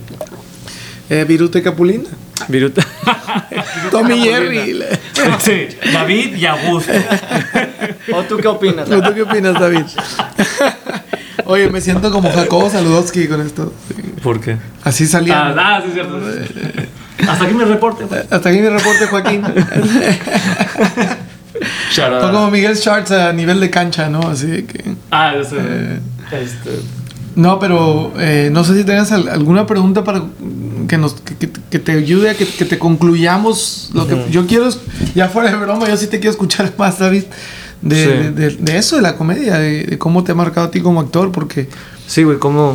Eh, 1.10 1.26
Viruta 1.28 1.58
y 1.58 1.62
Capulina. 1.62 2.04
Viruta. 2.48 2.82
Tommy 3.90 4.18
Jerry. 4.22 4.78
sí, 5.40 5.68
David 5.92 6.36
y 6.36 6.46
Augusto. 6.46 6.92
¿O 8.14 8.22
tú 8.22 8.36
qué 8.38 8.48
opinas? 8.48 8.88
¿Tú 8.88 9.00
qué 9.14 9.22
opinas, 9.22 9.54
David? 9.54 9.84
Oye, 11.44 11.70
me 11.70 11.80
siento 11.80 12.10
como 12.10 12.30
Jacobo 12.30 12.68
Saludowski 12.68 13.26
con 13.28 13.40
esto. 13.40 13.72
¿Por 14.22 14.40
qué? 14.40 14.56
Así 14.84 15.06
salía. 15.06 15.48
Ah, 15.48 15.54
ah, 15.56 15.80
sí, 15.82 15.88
es 15.88 15.94
cierto. 15.94 16.20
Hasta 17.28 17.44
aquí 17.44 17.54
mi 17.54 17.64
reporte. 17.64 18.04
güey. 18.04 18.20
Hasta 18.30 18.48
aquí 18.48 18.58
mi 18.58 18.68
reporte, 18.68 19.06
Joaquín. 19.06 19.42
Fue 21.94 22.30
como 22.30 22.50
Miguel 22.50 22.76
Schwartz 22.76 23.10
a 23.10 23.32
nivel 23.32 23.60
de 23.60 23.70
cancha, 23.70 24.08
¿no? 24.08 24.20
Así 24.20 24.62
que. 24.64 24.94
Ah, 25.10 25.34
ese. 25.34 25.56
Eh. 25.58 26.00
este, 26.32 26.70
No, 27.34 27.58
pero 27.58 28.12
eh, 28.18 28.50
no 28.52 28.62
sé 28.64 28.76
si 28.76 28.84
tengas 28.84 29.10
al- 29.12 29.28
alguna 29.28 29.66
pregunta 29.66 30.04
para 30.04 30.22
que 30.88 30.98
nos 30.98 31.14
que, 31.14 31.36
que- 31.36 31.50
que 31.70 31.78
te 31.78 31.92
ayude 31.92 32.30
a 32.30 32.34
que, 32.34 32.44
que 32.46 32.64
te 32.64 32.78
concluyamos 32.78 33.90
lo 33.94 34.06
que 34.08 34.24
yo 34.30 34.46
quiero 34.46 34.66
es- 34.68 34.80
ya 35.14 35.28
fuera 35.28 35.50
de 35.50 35.56
broma 35.56 35.86
yo 35.88 35.96
sí 35.96 36.06
te 36.08 36.18
quiero 36.18 36.30
escuchar 36.32 36.72
más 36.78 36.98
David 36.98 37.24
de, 37.82 37.96
Sí. 37.96 38.10
de- 38.10 38.30
de- 38.32 38.56
de 38.56 38.76
eso 38.78 38.96
de 38.96 39.02
la 39.02 39.16
comedia 39.16 39.58
de, 39.58 39.84
de 39.84 39.98
cómo 39.98 40.24
te 40.24 40.32
ha 40.32 40.34
marcado 40.34 40.66
a 40.66 40.70
ti 40.70 40.80
como 40.80 40.98
actor 41.00 41.30
porque 41.30 41.68
Sí, 42.08 42.22
güey, 42.24 42.38
¿cómo? 42.38 42.72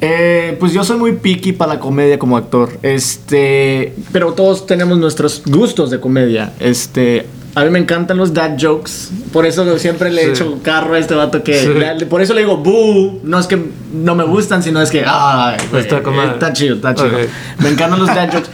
Eh, 0.00 0.56
pues 0.58 0.72
yo 0.72 0.82
soy 0.84 0.98
muy 0.98 1.12
picky 1.12 1.52
para 1.52 1.74
la 1.74 1.80
comedia 1.80 2.18
como 2.18 2.36
actor. 2.36 2.78
Este, 2.82 3.94
pero 4.12 4.32
todos 4.32 4.66
tenemos 4.66 4.98
nuestros 4.98 5.42
gustos 5.46 5.90
de 5.90 6.00
comedia. 6.00 6.52
Este, 6.60 7.26
a 7.54 7.64
mí 7.64 7.70
me 7.70 7.78
encantan 7.78 8.16
los 8.16 8.32
dad 8.34 8.56
jokes. 8.60 9.10
Por 9.32 9.46
eso 9.46 9.78
siempre 9.78 10.10
le 10.10 10.22
Sí. 10.24 10.30
echo 10.30 10.58
carro 10.62 10.94
a 10.94 10.98
este 10.98 11.14
vato 11.14 11.42
que 11.42 11.58
Sí. 11.60 11.68
le- 11.68 12.06
por 12.06 12.20
eso 12.20 12.34
le 12.34 12.40
digo 12.40 12.56
boo. 12.56 13.20
No 13.22 13.38
es 13.38 13.46
que 13.46 13.58
no 13.92 14.14
me 14.14 14.24
gustan, 14.24 14.62
sino 14.62 14.80
es 14.82 14.90
que 14.90 15.04
ay, 15.06 15.56
güey, 15.70 15.82
Está 15.82 16.00
madre. 16.00 16.32
está 16.32 16.52
chido, 16.52 16.76
está 16.76 16.94
chido. 16.94 17.08
Ok. 17.08 17.28
Me 17.60 17.68
encantan 17.70 17.98
los 18.00 18.08
dad 18.08 18.30
jokes. 18.32 18.48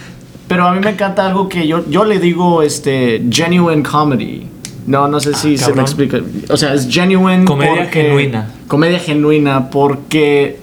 Pero 0.48 0.66
a 0.66 0.72
mí 0.74 0.80
me 0.80 0.90
encanta 0.90 1.26
algo 1.26 1.48
que 1.48 1.66
yo, 1.66 1.84
yo 1.88 2.04
le 2.04 2.18
digo 2.18 2.62
este 2.62 3.22
genuine 3.30 3.82
comedy. 3.84 4.46
No, 4.86 5.06
no 5.06 5.20
sé 5.20 5.32
si 5.34 5.56
se 5.56 5.72
me 5.72 5.82
explica. 5.82 6.18
O 6.48 6.56
sea, 6.56 6.74
es 6.74 6.88
genuine. 6.90 7.44
Comedia 7.44 7.82
porque- 7.84 8.02
genuina. 8.02 8.50
Comedia 8.66 8.98
genuina 8.98 9.70
porque 9.70 10.58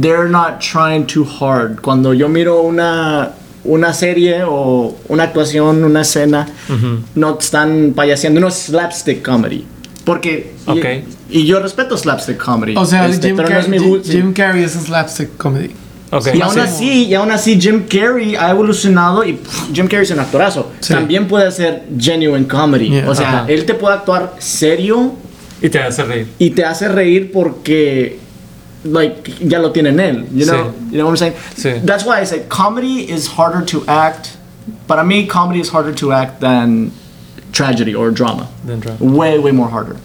they're 0.00 0.28
not 0.30 0.58
trying 0.60 1.04
too 1.06 1.26
hard. 1.40 1.80
Cuando 1.82 2.14
yo 2.14 2.28
miro 2.28 2.62
una, 2.62 3.30
una 3.64 3.92
serie 3.92 4.42
o 4.46 4.96
una 5.08 5.24
actuación, 5.24 5.82
una 5.84 6.02
escena, 6.02 6.46
no 7.14 7.38
están 7.38 7.92
payaseando, 7.94 8.40
no 8.40 8.48
es 8.48 8.54
slapstick 8.54 9.22
comedy. 9.24 9.64
Porque. 10.04 10.52
y- 10.66 10.70
Ok. 10.70 10.84
Y, 11.30 11.46
yo 11.46 11.58
respeto 11.60 11.96
slapstick 11.96 12.36
comedy. 12.36 12.74
o 12.76 12.84
sea 12.84 13.08
este, 13.08 13.28
Jim, 13.28 13.36
pero 13.36 13.48
no 13.48 13.54
es 13.58 13.64
Carrey, 13.64 13.78
mi 13.80 13.84
Jim, 13.84 13.96
gusto. 13.96 14.12
Jim 14.12 14.32
Carrey 14.34 14.62
es 14.62 14.72
slapstick 14.72 15.36
comedy 15.36 15.70
Ok. 16.10 16.28
Y 16.34 16.40
aún 16.42 16.58
así, 16.60 17.04
y 17.06 17.14
aún 17.14 17.30
así 17.32 17.58
Jim 17.60 17.84
Carrey 17.88 18.36
ha 18.36 18.50
evolucionado 18.50 19.24
y 19.24 19.32
pff, 19.32 19.72
Jim 19.72 19.86
Carrey 19.88 20.04
es 20.04 20.10
un 20.12 20.20
actorazo. 20.20 20.70
Sí. 20.80 20.92
También 20.92 21.26
puede 21.26 21.46
hacer 21.48 21.84
genuine 21.98 22.46
comedy. 22.46 22.90
Yeah. 22.90 23.10
o 23.10 23.14
sea, 23.14 23.44
él 23.48 23.64
te 23.64 23.74
puede 23.74 23.94
actuar 23.96 24.34
serio 24.38 25.14
Y 25.60 25.70
te 25.70 25.80
hace 25.80 26.04
reír. 26.04 26.28
y 26.38 26.50
te 26.50 26.64
hace 26.64 26.88
reír 26.88 27.32
porque 27.32 28.20
like 28.84 29.28
ya 29.40 29.58
lo 29.60 29.70
tiene 29.70 29.88
en 29.88 29.98
él 29.98 30.26
you 30.32 30.44
Sí. 30.44 30.50
know 30.50 30.72
you 30.90 30.98
know 30.98 31.06
what 31.06 31.12
I'm 31.12 31.16
saying 31.16 31.34
Sí. 31.56 31.80
that's 31.84 32.04
why 32.04 32.20
I 32.20 32.24
say 32.24 32.44
comedy 32.48 33.10
is 33.10 33.26
harder 33.38 33.64
to 33.66 33.84
act 33.86 34.36
but 34.86 34.96
para 34.96 35.02
mí 35.04 35.26
comedy 35.28 35.60
is 35.60 35.70
harder 35.70 35.92
to 35.94 36.12
act 36.12 36.40
than 36.40 36.90
tragedy 37.52 37.94
or 37.94 38.10
drama 38.10 38.48
Than 38.66 38.80
drama. 38.80 38.98
way 39.00 39.38
way 39.38 39.52
more 39.52 39.68
harder 39.70 39.96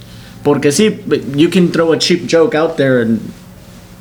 porque 0.43 0.71
sí 0.71 0.97
you 1.35 1.49
can 1.49 1.69
throw 1.71 1.91
a 1.91 1.97
cheap 1.97 2.25
joke 2.27 2.55
out 2.55 2.77
there 2.77 3.01
and 3.01 3.19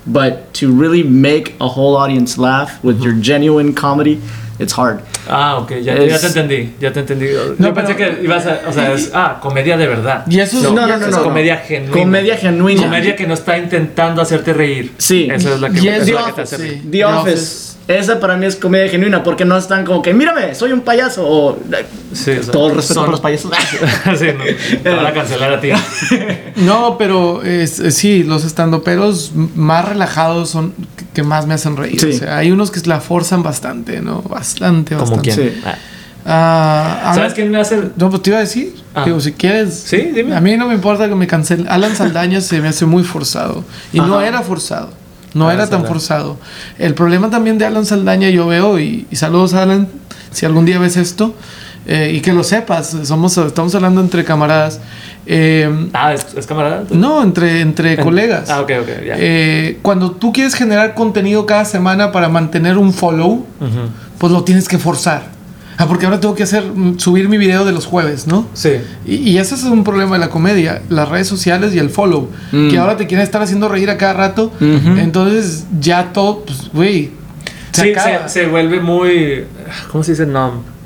but 0.06 0.52
to 0.54 0.72
really 0.72 1.02
make 1.02 1.54
a 1.60 1.68
whole 1.68 1.96
audience 1.96 2.38
laugh 2.38 2.82
with 2.82 3.00
your 3.02 3.12
genuine 3.14 3.74
comedy 3.74 4.20
it's 4.58 4.72
hard 4.76 5.00
Ah, 5.28 5.58
ok, 5.58 5.72
ya, 5.82 5.94
Es- 5.94 6.10
ya 6.12 6.18
te 6.20 6.26
entendí, 6.28 6.74
ya 6.80 6.92
te 6.92 7.00
entendí. 7.00 7.26
No, 7.58 7.68
Yo 7.68 7.74
pensé 7.74 7.94
pero- 7.94 8.16
que 8.16 8.24
ibas 8.24 8.46
a, 8.46 8.60
o 8.68 8.72
sea, 8.72 8.92
es, 8.92 9.10
ah, 9.14 9.38
comedia 9.42 9.76
de 9.76 9.86
verdad. 9.86 10.24
y 10.28 10.40
eso 10.40 10.56
es 10.56 10.62
No, 10.64 10.70
no, 10.86 10.86
no, 10.86 11.06
es 11.06 11.10
no, 11.16 11.22
comedia 11.22 11.56
no. 11.56 11.60
genuina. 11.66 11.92
Comedia 11.92 12.36
genuina. 12.36 12.82
Comedia 12.82 13.14
que 13.16 13.26
no 13.26 13.34
está 13.34 13.58
intentando 13.58 14.22
hacerte 14.22 14.52
reír. 14.54 14.92
Sí. 14.98 15.28
Esa 15.30 15.54
es 15.54 15.60
la 15.60 15.68
que, 15.70 15.78
es 15.78 16.08
la 16.10 16.24
que 16.26 16.32
te 16.32 16.40
hace 16.42 16.56
sí. 16.56 16.62
reír. 16.62 16.82
The 16.84 16.90
The 16.90 17.04
Office. 17.04 17.77
Esa 17.88 18.20
para 18.20 18.36
mí 18.36 18.44
es 18.44 18.54
comedia 18.54 18.88
genuina 18.90 19.22
porque 19.22 19.46
no 19.46 19.56
están 19.56 19.86
como 19.86 20.02
que 20.02 20.12
mírame, 20.12 20.54
soy 20.54 20.72
un 20.72 20.82
payaso 20.82 21.26
o 21.26 21.58
Sí, 22.12 22.32
o 22.32 22.42
sea, 22.42 22.52
todo 22.52 22.68
el 22.68 22.74
respeto 22.76 22.94
son- 22.94 23.04
por 23.04 23.12
los 23.12 23.20
payasos. 23.20 23.50
sí, 24.18 24.26
no, 24.36 24.80
te 24.82 24.90
van 24.90 25.06
a 25.06 25.12
cancelar 25.14 25.54
a 25.54 25.60
ti. 25.60 25.70
no 26.56 26.96
pero 26.98 27.42
es- 27.42 27.82
sí 27.94 28.24
los 28.24 28.44
estandoperos 28.44 29.32
más 29.54 29.88
relajados 29.88 30.50
son 30.50 30.74
que- 30.96 31.06
que 31.14 31.22
más 31.22 31.46
me 31.46 31.54
hacen 31.54 31.76
reír 31.78 31.98
Sí. 31.98 32.10
o 32.10 32.12
sea 32.18 32.36
hay 32.36 32.50
unos 32.50 32.70
que 32.70 32.80
la 32.86 33.00
forzan 33.00 33.42
bastante 33.42 34.00
no 34.02 34.20
bastante 34.22 34.94
Como 34.94 35.16
bastante 35.16 35.34
quién. 35.34 35.50
Sí. 35.54 35.60
Ah. 35.64 35.74
Ah, 36.30 37.12
¿Sabes 37.14 37.32
quién 37.32 37.50
me 37.50 37.58
hace? 37.58 37.80
No, 37.96 38.10
pues 38.10 38.22
te 38.22 38.28
iba 38.30 38.36
a 38.38 38.42
decir. 38.42 38.74
Ah. 38.94 39.04
Digo, 39.06 39.18
si 39.18 39.32
quieres. 39.32 39.72
Sí, 39.86 40.10
dime. 40.14 40.36
A 40.36 40.40
mí 40.42 40.58
no 40.58 40.68
me 40.68 40.74
importa 40.74 41.08
que 41.08 41.14
me 41.14 41.26
cancelen. 41.26 41.66
Alan 41.70 41.96
Saldaña 41.96 42.42
se 42.42 42.60
me 42.60 42.68
hace 42.68 42.84
muy 42.84 43.02
forzado. 43.02 43.64
Y 43.94 44.00
no 44.00 44.20
era 44.20 44.42
forzado. 44.42 44.90
No 45.34 45.44
Alan 45.48 45.56
era 45.60 45.70
tan 45.70 45.84
forzado. 45.86 46.38
El 46.78 46.94
problema 46.94 47.30
también 47.30 47.58
de 47.58 47.66
Alan 47.66 47.84
Saldaña, 47.86 48.30
yo 48.30 48.46
veo, 48.46 48.78
y, 48.78 49.06
y 49.10 49.16
saludos, 49.16 49.54
Alan, 49.54 49.88
si 50.30 50.46
algún 50.46 50.64
día 50.64 50.78
ves 50.78 50.96
esto, 50.96 51.34
eh, 51.86 52.12
y 52.14 52.20
que 52.20 52.32
lo 52.32 52.44
sepas, 52.44 52.96
somos, 53.04 53.36
estamos 53.38 53.74
hablando 53.74 54.00
entre 54.00 54.24
camaradas. 54.24 54.80
Eh, 55.26 55.88
Ah, 55.92 56.14
¿es, 56.14 56.26
es 56.36 56.46
camarada? 56.46 56.84
no, 56.90 57.22
entre, 57.22 57.60
entre 57.60 57.96
colegas. 57.98 58.48
Ah, 58.50 58.60
ok, 58.62 58.70
ok, 58.82 58.88
ya. 59.06 59.14
Eh, 59.18 59.78
cuando 59.82 60.12
tú 60.12 60.32
quieres 60.32 60.54
generar 60.54 60.94
contenido 60.94 61.44
cada 61.46 61.64
semana 61.66 62.12
para 62.12 62.28
mantener 62.28 62.78
un 62.78 62.92
follow, 62.94 63.46
pues 64.18 64.32
lo 64.32 64.44
tienes 64.44 64.68
que 64.68 64.78
forzar. 64.78 65.37
Ah, 65.80 65.86
porque 65.86 66.06
ahora 66.06 66.18
tengo 66.18 66.34
que 66.34 66.42
hacer, 66.42 66.64
mm, 66.64 66.98
subir 66.98 67.28
mi 67.28 67.38
video 67.38 67.64
de 67.64 67.70
los 67.70 67.86
jueves, 67.86 68.26
¿no? 68.26 68.46
Sí. 68.52 68.72
Y, 69.06 69.14
y 69.30 69.38
ese 69.38 69.54
es 69.54 69.62
un 69.62 69.84
problema 69.84 70.14
de 70.16 70.18
la 70.18 70.28
comedia, 70.28 70.82
las 70.88 71.08
redes 71.08 71.28
sociales 71.28 71.72
y 71.74 71.78
el 71.78 71.88
follow, 71.88 72.28
Mm. 72.50 72.68
que 72.70 72.78
ahora 72.78 72.96
te 72.96 73.06
quieren 73.06 73.22
estar 73.24 73.40
haciendo 73.40 73.68
reír 73.68 73.88
a 73.88 73.96
cada 73.96 74.12
rato, 74.14 74.52
entonces 74.60 75.66
ya 75.80 76.12
todo, 76.12 76.40
pues, 76.44 76.70
güey, 76.72 77.10
se 77.72 77.82
Sí, 77.82 77.92
se, 77.94 78.28
se 78.28 78.46
vuelve 78.46 78.80
muy. 78.80 79.44
¿Cómo 79.92 80.02
se 80.02 80.12
dice? 80.12 80.26
No. 80.26 80.76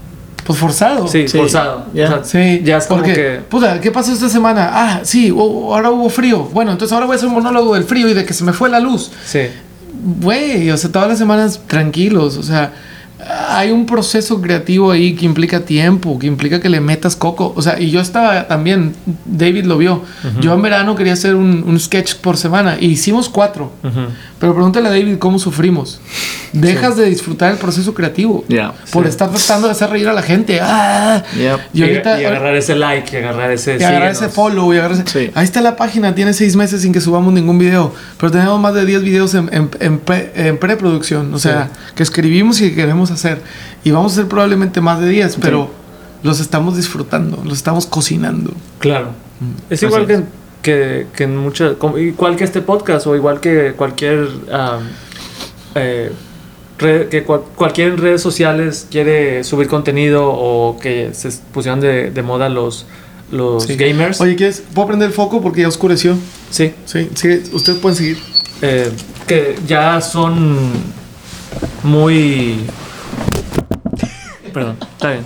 pues 0.45 0.59
forzado. 0.59 1.07
Sí, 1.07 1.29
Sí. 1.29 1.39
forzado. 1.39 1.87
O 1.91 1.97
sea, 1.97 2.25
Sí, 2.25 2.61
ya 2.65 2.77
es 2.79 2.87
como 2.87 2.99
porque, 3.01 3.15
que. 3.15 3.41
puta, 3.49 3.81
¿qué 3.81 3.93
pasó 3.93 4.13
esta 4.13 4.29
semana? 4.29 4.71
Ah, 4.73 5.01
sí, 5.05 5.31
hu- 5.31 5.73
ahora 5.73 5.91
hubo 5.93 6.11
frío. 6.11 6.51
Bueno, 6.53 6.73
entonces 6.73 6.93
ahora 6.93 7.07
voy 7.07 7.15
a 7.15 7.17
hacer 7.17 7.29
un 7.29 7.35
monólogo 7.37 7.75
del 7.75 7.85
frío 7.85 8.09
y 8.09 8.13
de 8.15 8.25
que 8.25 8.35
se 8.35 8.43
me 8.43 8.53
fue 8.53 8.69
la 8.69 8.81
luz. 8.81 9.11
Sí. 9.25 9.43
Güey, 10.21 10.69
o 10.71 10.77
sea, 10.77 10.91
todas 10.91 11.09
las 11.09 11.19
semanas 11.19 11.61
tranquilos, 11.69 12.37
o 12.37 12.43
sea, 12.43 12.73
hay 13.29 13.71
un 13.71 13.87
proceso 13.87 14.41
creativo 14.41 14.91
ahí 14.91 15.15
que 15.15 15.25
implica 15.25 15.61
tiempo, 15.61 16.19
que 16.19 16.27
implica 16.27 16.61
que 16.61 16.69
le 16.69 16.81
metas 16.81 17.17
coco. 17.17 17.53
O 17.57 17.63
sea, 17.63 17.81
y 17.81 17.91
yo 17.91 18.01
estaba 18.01 18.49
también, 18.49 18.95
David 19.25 19.65
lo 19.65 19.79
vio. 19.79 20.03
Yo 20.41 20.55
en 20.55 20.63
verano 20.63 20.97
quería 20.97 21.13
hacer 21.13 21.35
un, 21.35 21.63
un 21.67 21.79
sketch 21.79 22.17
por 22.17 22.37
semana 22.37 22.77
y 22.81 22.87
hicimos 22.87 23.29
cuatro. 23.29 23.73
Ujú. 23.83 24.01
Pero 24.43 24.55
pregúntale 24.55 24.89
a 24.89 24.91
David 24.91 25.19
cómo 25.19 25.39
sufrimos. 25.39 26.01
Dejas 26.53 26.97
de 26.97 27.05
disfrutar 27.09 27.53
el 27.53 27.59
proceso 27.59 27.95
creativo 27.95 28.45
Yeah. 28.49 28.73
por 28.91 29.05
Sí. 29.05 29.11
estar 29.11 29.31
tratando 29.31 29.69
de 29.69 29.73
hacer 29.73 29.89
reír 29.89 30.09
a 30.09 30.13
la 30.13 30.21
gente. 30.23 30.59
¡Ah! 30.61 31.23
Yep. 31.39 31.61
Y 31.73 31.83
ahorita 31.83 32.21
y 32.21 32.25
agarrar 32.25 32.57
ese 32.57 32.75
like, 32.75 33.15
y 33.15 33.19
agarrar 33.23 33.53
ese. 33.53 33.77
y 33.79 33.83
agarrar 33.85 34.11
ese 34.11 34.29
follow 34.29 34.75
y 34.75 34.79
agarrar 34.79 34.99
ese- 34.99 35.27
Sí. 35.27 35.31
Ahí 35.37 35.45
está 35.45 35.61
la 35.61 35.77
página, 35.77 36.17
tiene 36.17 36.33
seis 36.35 36.57
meses 36.57 36.83
sin 36.83 36.93
que 36.93 37.01
subamos 37.01 37.33
ningún 37.33 37.57
video. 37.61 37.95
Pero 38.19 38.33
tenemos 38.33 38.61
más 38.61 38.75
de 38.75 38.85
10 38.85 39.03
videos 39.05 39.33
en, 39.35 39.49
en, 39.53 39.71
en 39.79 39.99
pre- 40.01 40.33
en 40.35 40.59
preproducción. 40.59 41.33
O 41.33 41.39
sea, 41.39 41.71
que 41.95 42.03
escribimos 42.03 42.61
y 42.61 42.71
que 42.71 42.75
queremos 42.75 43.13
hacer. 43.13 43.41
Y 43.85 43.93
vamos 43.93 44.11
a 44.11 44.15
hacer 44.17 44.27
probablemente 44.29 44.81
más 44.81 44.99
de 45.01 45.09
10, 45.09 45.37
pero 45.41 45.71
los 46.25 46.41
estamos 46.41 46.77
disfrutando, 46.77 47.41
los 47.45 47.59
estamos 47.59 47.87
cocinando. 47.87 48.53
Claro. 48.81 49.11
Mm. 49.39 49.73
Es 49.73 49.83
igual 49.85 50.07
que, 50.09 50.25
que, 50.63 51.07
que 51.17 51.25
en 51.25 51.37
muchas. 51.37 51.75
como- 51.77 51.99
igual 51.99 52.37
que 52.37 52.45
este 52.45 52.61
podcast 52.63 53.07
o 53.07 53.15
igual 53.17 53.41
que 53.41 53.75
cualquier. 53.77 54.29
eh, 55.75 56.13
red- 56.79 57.09
que 57.09 57.23
cual- 57.25 57.43
cualquier 57.57 57.89
en 57.89 57.99
redes 57.99 58.21
sociales 58.23 58.87
quiere 58.91 59.45
subir 59.45 59.69
contenido 59.69 60.29
o 60.33 60.79
que 60.81 61.11
se 61.15 61.31
pusieron 61.53 61.81
de, 61.81 62.11
de 62.11 62.23
moda 62.23 62.49
los, 62.49 62.87
los 63.31 63.65
Sí. 63.65 63.77
gamers. 63.77 64.21
Oye, 64.21 64.37
¿quieres? 64.37 64.63
¿Puedo 64.75 64.89
prender 64.89 65.09
el 65.09 65.15
foco? 65.15 65.41
Porque 65.41 65.63
ya 65.63 65.69
oscureció. 65.69 66.17
Sí. 66.51 66.75
Sí, 66.85 67.09
sí, 67.15 67.43
ustedes 67.53 67.79
pueden 67.79 67.97
seguir. 67.97 68.19
eh, 68.63 68.91
que 69.27 69.57
ya 69.67 70.01
son 70.01 70.57
muy. 71.83 72.61
Perdón, 74.53 74.77
está 74.93 75.13
bien. 75.13 75.25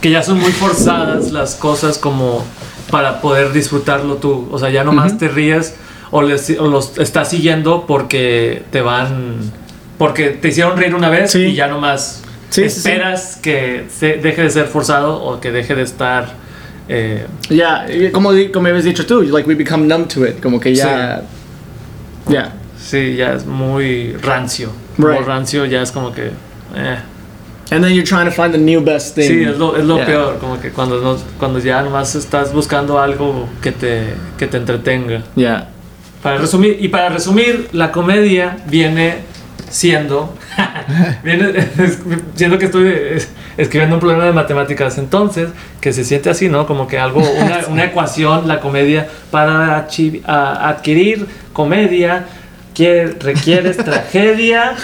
Que 0.00 0.10
ya 0.10 0.22
son 0.22 0.38
muy 0.40 0.52
forzadas 0.52 1.32
las 1.32 1.54
cosas 1.54 1.98
como 1.98 2.44
para 2.90 3.20
poder 3.20 3.52
disfrutarlo 3.52 4.16
tú. 4.16 4.48
O 4.50 4.58
sea, 4.58 4.70
ya 4.70 4.84
nomás 4.84 5.16
te 5.18 5.28
ríes 5.28 5.74
o, 6.10 6.22
les, 6.22 6.50
o 6.58 6.68
los 6.68 6.98
estás 6.98 7.28
siguiendo 7.30 7.84
porque 7.86 8.62
te 8.70 8.80
van. 8.82 9.36
Porque 9.98 10.30
te 10.30 10.48
hicieron 10.48 10.76
reír 10.78 10.94
una 10.94 11.08
vez 11.10 11.30
Sí. 11.32 11.40
y 11.46 11.54
ya 11.54 11.66
nomás 11.68 12.22
Sí, 12.48 12.62
sí, 12.64 12.70
sí. 12.70 12.78
esperas 12.78 13.38
que 13.42 13.86
se 13.96 14.14
deje 14.14 14.42
de 14.42 14.50
ser 14.50 14.66
forzado 14.66 15.22
o 15.22 15.40
que 15.40 15.50
deje 15.52 15.74
de 15.74 15.82
estar. 15.82 16.32
eh, 16.88 17.26
Ya, 17.48 17.86
y 17.88 18.10
como, 18.10 18.30
como 18.52 18.66
habías 18.68 18.84
dicho 18.84 19.06
tú, 19.06 19.22
like 19.22 19.48
we 19.48 19.54
become 19.54 19.86
numb 19.86 20.08
to 20.08 20.26
it, 20.26 20.40
como 20.42 20.58
que 20.58 20.74
ya... 20.74 21.22
Ya. 22.28 22.52
sí, 22.78 23.14
ya 23.16 23.34
es 23.34 23.46
muy 23.46 24.14
rancio. 24.22 24.70
Como 24.96 25.08
Right. 25.08 25.26
rancio 25.26 25.64
ya 25.66 25.82
es 25.82 25.92
como 25.92 26.12
que. 26.12 26.26
eh. 26.74 26.98
And 27.72 27.84
then 27.84 27.92
you're 27.94 28.04
trying 28.04 28.24
to 28.26 28.32
find 28.32 28.52
the 28.52 28.58
new 28.58 28.80
best 28.80 29.14
thing. 29.14 29.28
Sí, 29.28 29.42
es 29.44 29.56
lo, 29.56 29.76
es 29.76 29.84
lo 29.84 29.96
Yeah. 29.96 30.06
peor, 30.06 30.38
como 30.38 30.60
que 30.60 30.70
cuando, 30.70 31.00
no, 31.00 31.16
cuando 31.38 31.58
ya 31.60 31.80
nomás 31.82 32.14
estás 32.16 32.52
buscando 32.52 32.98
algo 32.98 33.48
que 33.62 33.70
te, 33.72 34.14
que 34.38 34.46
te 34.46 34.56
entretenga. 34.56 35.22
Yeah. 35.36 35.68
Para 36.22 36.38
resumir, 36.38 36.78
y 36.80 36.88
para 36.88 37.08
resumir, 37.10 37.68
la 37.72 37.92
comedia 37.92 38.56
viene 38.66 39.18
siendo, 39.70 40.34
viene 41.24 41.52
siendo 42.34 42.58
que 42.58 42.64
estoy 42.66 42.92
escribiendo 43.56 43.96
un 43.96 44.00
problema 44.00 44.24
de 44.24 44.32
matemáticas, 44.32 44.98
entonces, 44.98 45.50
que 45.80 45.92
se 45.92 46.02
siente 46.04 46.28
así, 46.28 46.48
¿no? 46.48 46.66
Como 46.66 46.88
que 46.88 46.98
algo, 46.98 47.20
una, 47.20 47.60
una 47.68 47.84
ecuación, 47.84 48.48
la 48.48 48.58
comedia, 48.60 49.06
para 49.30 49.86
achi- 49.88 50.22
a- 50.26 50.68
adquirir 50.70 51.26
comedia, 51.52 52.26
que 52.74 53.06
requieres 53.20 53.76
tragedia, 53.84 54.74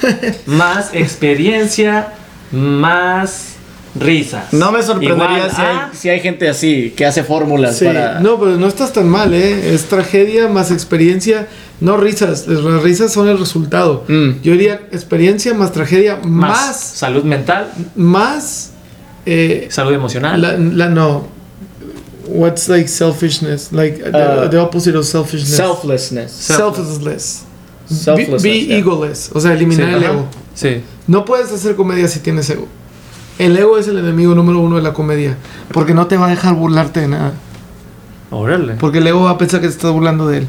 más 0.47 0.95
experiencia, 0.95 2.09
más 2.53 3.55
risas. 3.99 4.53
No 4.53 4.73
me 4.73 4.83
sorprendería 4.83 5.47
Igual 5.47 5.51
si 5.51 5.61
hay, 5.63 5.77
a- 5.77 5.91
si 5.95 6.09
hay 6.11 6.21
gente 6.21 6.49
así 6.49 6.93
que 6.95 7.07
hace 7.07 7.25
fórmulas 7.25 7.79
Sí, 7.79 7.87
para. 7.87 8.21
no, 8.21 8.39
pero 8.39 8.57
no 8.59 8.67
estás 8.67 8.93
tan 8.93 9.09
mal, 9.09 9.33
¿eh? 9.33 9.75
Es 9.75 9.87
tragedia 9.87 10.49
más 10.49 10.71
experiencia, 10.71 11.49
no 11.81 11.97
risas. 11.97 12.47
Las 12.47 12.83
risas 12.83 13.13
son 13.13 13.29
el 13.29 13.39
resultado. 13.39 14.05
Mm. 14.07 14.43
Yo 14.43 14.53
diría 14.53 14.83
experiencia 14.93 15.55
más 15.55 15.73
tragedia 15.73 16.17
más, 16.23 16.51
más, 16.67 16.77
salud 16.81 17.25
mental, 17.25 17.71
más, 17.97 18.73
eh, 19.25 19.69
salud 19.71 19.95
emocional. 19.95 20.43
la, 20.43 20.57
la- 20.59 20.89
no. 20.91 21.35
What's 22.29 22.69
like 22.69 22.89
selfishness? 22.89 23.71
Like 23.73 24.03
the, 24.03 24.11
Uh, 24.11 24.49
the 24.51 24.59
opposite 24.59 24.95
of 24.99 25.07
selfishness. 25.07 25.57
Selflessness. 25.57 26.33
Selflessness. 26.33 27.45
Be, 28.43 28.79
egoless. 28.79 29.31
O 29.33 29.41
sea, 29.41 29.53
eliminar 29.53 29.89
Sí, 29.89 29.95
el 29.95 30.03
ajá. 30.05 30.13
ego. 30.13 30.27
Sí. 30.55 30.81
No 31.07 31.25
puedes 31.25 31.53
hacer 31.53 31.77
comedia 31.77 32.09
si 32.09 32.21
tienes 32.21 32.49
ego. 32.51 32.67
El 33.39 33.57
ego 33.57 33.79
es 33.79 33.87
el 33.89 33.99
enemigo 33.99 34.35
número 34.35 34.59
uno 34.61 34.77
de 34.77 34.83
la 34.83 34.93
comedia. 34.93 35.37
Porque 35.73 35.95
no 35.95 36.07
te 36.07 36.17
va 36.17 36.27
a 36.27 36.31
dejar 36.31 36.55
burlarte 36.55 37.01
de 37.01 37.09
nada. 37.09 37.35
Órale. 38.31 38.75
Porque 38.75 38.99
el 38.99 39.07
ego 39.07 39.23
va 39.25 39.31
a 39.31 39.39
pensar 39.39 39.61
que 39.61 39.67
te 39.69 39.73
estás 39.75 39.93
burlando 39.93 40.27
de 40.27 40.39
él. 40.39 40.47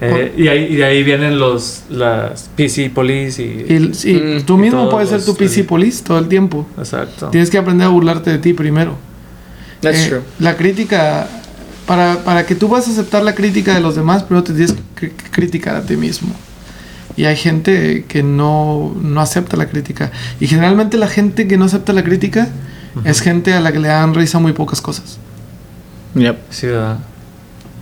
Eh, 0.00 0.34
y, 0.36 0.48
ahí, 0.48 0.64
y 0.70 0.76
de 0.76 0.84
ahí 0.84 1.02
vienen 1.04 1.38
los 1.38 1.84
las 1.88 2.50
PC 2.56 2.90
Police 2.90 3.40
y, 3.42 3.72
Y, 3.72 3.94
sí, 3.94 4.12
Mm, 4.14 4.42
tú 4.42 4.58
mismo 4.58 4.88
puedes 4.90 5.08
ser 5.08 5.24
tu 5.24 5.36
PC 5.36 5.64
police 5.64 6.02
todo 6.02 6.18
el 6.18 6.26
tiempo. 6.28 6.66
exacto. 6.78 7.28
Tienes 7.28 7.48
que 7.48 7.58
aprender 7.58 7.86
a 7.86 7.90
burlarte 7.90 8.30
de 8.30 8.38
ti 8.38 8.52
primero. 8.54 8.96
That's 9.80 10.06
Eh, 10.06 10.08
true. 10.08 10.20
La 10.40 10.56
crítica, 10.56 11.28
para, 11.86 12.18
para 12.24 12.46
que 12.46 12.54
tú 12.54 12.68
vas 12.68 12.88
a 12.88 12.90
aceptar 12.90 13.22
la 13.22 13.34
crítica 13.34 13.74
de 13.74 13.80
los 13.80 13.94
demás, 13.96 14.22
primero 14.22 14.44
te 14.44 14.52
tienes 14.52 14.74
que 14.94 15.10
cri- 15.12 15.30
criticar 15.30 15.76
a 15.76 15.82
ti 15.82 15.96
mismo. 15.96 16.32
Y 17.16 17.24
hay 17.26 17.36
gente 17.36 18.04
que 18.08 18.22
no, 18.22 18.94
no 19.00 19.20
acepta 19.20 19.56
la 19.56 19.66
crítica. 19.66 20.10
Y 20.40 20.46
generalmente 20.48 20.96
la 20.96 21.06
gente 21.06 21.46
que 21.46 21.56
no 21.56 21.66
acepta 21.66 21.92
la 21.92 22.02
crítica 22.02 22.48
es 23.04 23.20
gente 23.20 23.52
a 23.54 23.60
la 23.60 23.72
que 23.72 23.78
le 23.78 23.88
dan 23.88 24.14
risa 24.14 24.38
muy 24.38 24.52
pocas 24.52 24.80
cosas. 24.80 25.18
Yep. 26.14 26.36
Sí, 26.50 26.66
¿verdad? 26.66 26.98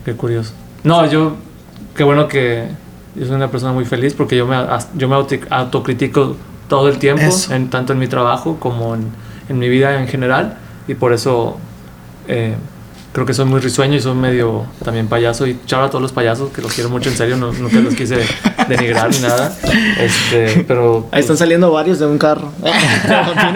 Qué 0.05 0.15
curioso. 0.15 0.53
No, 0.85 1.07
yo 1.09 1.37
qué 1.97 2.03
bueno 2.05 2.29
que 2.29 2.67
yo 3.15 3.27
soy 3.27 3.37
una 3.37 3.51
persona 3.51 3.73
muy 3.73 3.85
feliz 3.85 4.15
porque 4.15 4.37
yo 4.37 4.47
me 4.47 4.57
yo 4.97 5.09
me 5.09 5.15
auto- 5.15 5.37
autocritico 5.51 6.37
todo 6.69 6.89
el 6.89 6.99
tiempo, 6.99 7.23
Eso. 7.23 7.55
en, 7.55 7.69
tanto 7.71 7.93
en 7.93 7.99
mi 7.99 8.09
trabajo 8.09 8.57
como 8.59 8.95
en, 8.95 9.05
en 9.49 9.59
mi 9.59 9.69
vida 9.69 10.01
en 10.01 10.09
general 10.09 10.57
y 10.89 10.95
por 10.95 11.13
eso 11.13 11.59
eh, 12.29 12.55
creo 13.13 13.27
que 13.27 13.35
soy 13.35 13.45
muy 13.45 13.61
risueño 13.61 13.97
y 13.97 14.01
soy 14.01 14.15
medio 14.15 14.65
también 14.85 15.07
payaso 15.07 15.47
y 15.47 15.59
chao 15.67 15.85
a 15.85 15.89
todos 15.91 16.01
los 16.01 16.13
payasos 16.13 16.51
que 16.51 16.63
los 16.63 16.73
quiero 16.73 16.89
mucho 16.89 17.11
en 17.11 17.17
serio, 17.17 17.37
no, 17.37 17.53
nunca 17.53 17.79
los 17.81 17.95
quise 17.95 18.17
denigrar 18.69 19.11
ni 19.11 19.19
nada. 19.21 19.55
Este, 20.01 20.65
pero 20.67 21.07
Ahí 21.13 21.21
están 21.21 21.37
saliendo 21.37 21.71
varios 21.71 21.99
de 21.99 22.07
un 22.07 22.17
carro. 22.19 22.51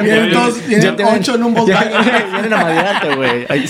Vienen 0.03 0.31
todos- 0.33 0.67
vienen 0.67 0.85
ya 0.87 0.97
tienen- 0.97 1.15
ocho 1.21 1.35
en 1.37 1.43
un 1.45 1.55
ya- 1.55 1.61
Volkswagen. 1.63 2.31
Vienen 2.33 2.53
a 2.53 2.57
madrearte, 2.63 3.15
güey. 3.17 3.47
Ahí- 3.49 3.65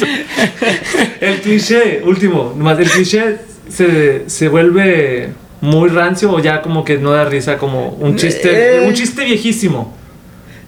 El 1.21 1.41
cliché, 1.41 2.03
último, 2.05 2.53
más 2.57 2.79
el 2.79 2.91
cliché 2.91 3.39
se, 3.69 4.29
se 4.29 4.49
vuelve 4.49 5.31
muy 5.61 5.89
rancio 5.89 6.31
o 6.33 6.41
ya 6.41 6.63
como 6.63 6.85
que 6.85 6.99
no 6.99 7.13
da 7.13 7.25
risa, 7.25 7.59
como 7.59 7.91
un 7.91 8.17
chiste, 8.17 8.79
Eh. 8.85 8.87
un 8.89 8.93
chiste 8.95 9.25
viejísimo. 9.25 9.95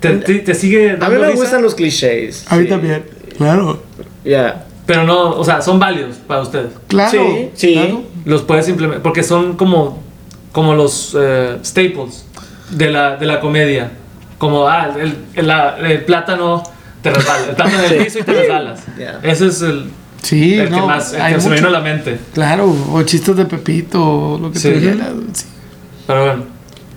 Te, 0.00 0.10
te- 0.18 0.38
te 0.38 0.54
sigue 0.54 0.92
A 0.92 0.96
dando 0.96 1.16
mí 1.16 1.20
me 1.22 1.26
risa, 1.32 1.40
gustan 1.42 1.62
los 1.62 1.74
clichés. 1.74 2.44
A 2.48 2.56
mí 2.56 2.62
sí. 2.64 2.68
también. 2.68 3.02
Claro. 3.36 3.82
Yeah. 4.24 4.64
Pero 4.88 5.04
no, 5.04 5.32
o 5.36 5.44
sea, 5.44 5.60
son 5.60 5.78
válidos 5.78 6.16
para 6.26 6.40
ustedes. 6.40 6.70
Claro. 6.88 7.10
Sí, 7.10 7.50
sí. 7.54 7.72
claro. 7.74 8.02
Los 8.24 8.40
puedes 8.42 8.66
implementar, 8.70 9.02
porque 9.02 9.22
son 9.22 9.52
como, 9.56 10.02
como 10.50 10.74
los 10.74 11.14
eh, 11.18 11.58
staples 11.62 12.24
de 12.70 12.90
la, 12.90 13.16
de 13.16 13.26
la 13.26 13.38
comedia. 13.38 13.90
Como, 14.38 14.66
ah, 14.66 14.88
el, 14.98 15.14
el- 15.34 15.46
la- 15.46 15.76
el 15.78 16.04
plátano 16.04 16.62
te 17.02 17.10
resbala, 17.10 17.48
el 17.50 17.54
plátano 17.54 17.78
en 17.80 17.84
el 17.84 17.98
Sí. 17.98 18.04
piso 18.04 18.18
y 18.20 18.22
te 18.22 18.32
resbalas. 18.32 18.80
Yeah. 18.98 19.20
Ese 19.22 19.46
es 19.48 19.60
el, 19.60 19.90
Sí, 20.22 20.54
el 20.54 20.64
que 20.68 20.76
no, 20.76 20.86
más, 20.86 21.12
el 21.12 21.20
hay 21.20 21.34
que 21.34 21.40
se 21.42 21.48
me 21.50 21.56
vino 21.56 21.68
a 21.68 21.70
la 21.70 21.80
mente. 21.80 22.18
Claro, 22.32 22.74
o 22.92 23.02
chistes 23.02 23.36
de 23.36 23.44
Pepito, 23.44 24.02
o 24.02 24.38
lo 24.38 24.50
que 24.50 24.58
Sí. 24.58 24.72
tú 24.72 24.80
quieras. 24.80 25.08
sí. 25.34 25.44
Pero 26.06 26.24
bueno, 26.24 26.42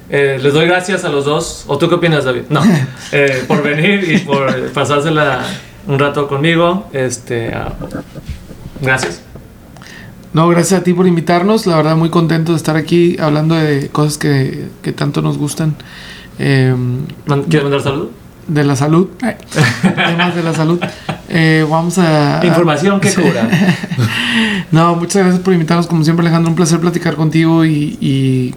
eh, 0.09 0.39
les 0.41 0.53
doy 0.53 0.65
gracias 0.65 1.03
a 1.03 1.09
los 1.09 1.25
dos. 1.25 1.65
¿O 1.67 1.77
tú 1.77 1.89
qué 1.89 1.95
opinas, 1.95 2.23
David? 2.25 2.43
No, 2.49 2.61
eh, 3.11 3.43
por 3.47 3.61
venir 3.61 4.09
y 4.11 4.17
por 4.19 4.69
pasársela 4.71 5.41
un 5.87 5.99
rato 5.99 6.27
conmigo. 6.27 6.87
Este, 6.93 7.53
ah, 7.53 7.73
gracias. 8.81 9.21
No, 10.33 10.47
gracias 10.47 10.79
a 10.79 10.83
ti 10.83 10.93
por 10.93 11.07
invitarnos. 11.07 11.65
La 11.65 11.75
verdad, 11.77 11.97
muy 11.97 12.09
contento 12.09 12.53
de 12.53 12.57
estar 12.57 12.77
aquí 12.77 13.17
hablando 13.19 13.55
de 13.55 13.89
cosas 13.89 14.17
que, 14.17 14.69
que 14.81 14.93
tanto 14.93 15.21
nos 15.21 15.37
gustan. 15.37 15.75
Eh, 16.39 16.73
Man- 17.25 17.43
¿Quieres 17.43 17.63
mandar 17.63 17.81
saludos? 17.81 18.09
de 18.47 18.63
la 18.63 18.75
salud. 18.75 19.07
Temas 19.81 20.35
de 20.35 20.43
la 20.43 20.53
salud. 20.53 20.79
Eh, 21.29 21.65
vamos 21.69 21.97
a. 21.97 22.39
Información 22.45 22.99
que 22.99 23.09
Sí. 23.09 23.21
cura. 23.21 23.47
No, 24.71 24.95
muchas 24.95 25.23
gracias 25.23 25.43
por 25.43 25.53
invitarnos. 25.53 25.85
Como 25.87 26.03
siempre, 26.05 26.25
Alejandro, 26.25 26.49
un 26.49 26.55
placer 26.55 26.79
platicar 26.79 27.15
contigo. 27.15 27.65
Y, 27.65 27.97
y- 27.99 28.55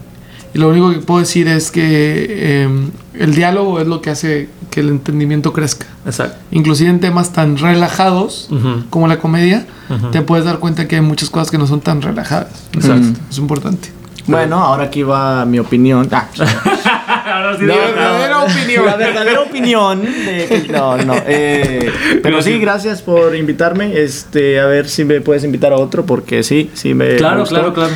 y 0.54 0.58
lo 0.58 0.68
único 0.68 0.92
que 0.92 0.98
puedo 0.98 1.20
decir 1.20 1.48
es 1.48 1.70
que 1.72 1.82
eh, 1.84 2.68
el 3.14 3.34
diálogo 3.34 3.80
es 3.80 3.88
lo 3.88 4.00
que 4.00 4.10
hace 4.10 4.48
que 4.70 4.80
el 4.80 4.88
entendimiento 4.88 5.52
crezca. 5.52 5.86
Exacto. 6.06 6.38
Inclusive 6.52 6.90
en 6.90 7.00
temas 7.00 7.32
tan 7.32 7.58
relajados 7.58 8.48
como 8.90 9.08
la 9.08 9.18
comedia, 9.18 9.66
te 10.12 10.22
puedes 10.22 10.44
dar 10.44 10.58
cuenta 10.60 10.88
que 10.88 10.96
hay 10.96 11.02
muchas 11.02 11.28
cosas 11.28 11.50
que 11.50 11.58
no 11.58 11.66
son 11.66 11.80
tan 11.80 12.02
relajadas. 12.02 12.66
Exacto. 12.72 13.18
Es 13.28 13.38
importante. 13.38 13.90
Bueno, 14.26 14.56
ahora 14.56 14.84
aquí 14.84 15.02
va 15.02 15.44
mi 15.44 15.58
opinión. 15.58 16.08
Ah, 16.10 16.28
Ahora 17.26 17.58
sí 17.58 17.64
no, 17.64 17.74
verdadera 17.74 18.34
no. 18.34 18.44
opinión. 18.44 18.86
La 18.86 18.96
verdadera 18.96 19.40
opinión. 19.40 20.02
de 20.02 20.66
no, 20.70 20.96
no. 20.98 21.14
eh, 21.26 21.90
pero 22.22 22.40
sí, 22.40 22.58
gracias 22.58 23.02
por 23.02 23.34
invitarme. 23.34 23.98
Este, 23.98 24.60
a 24.60 24.66
ver 24.66 24.88
si 24.88 25.04
me 25.04 25.20
puedes 25.20 25.44
invitar 25.44 25.72
a 25.72 25.76
otro, 25.76 26.06
porque 26.06 26.42
sí, 26.42 26.70
sí 26.74 26.94
me. 26.94 27.16
Claro, 27.16 27.40
gustó. 27.40 27.54
claro, 27.56 27.74
claro. 27.74 27.94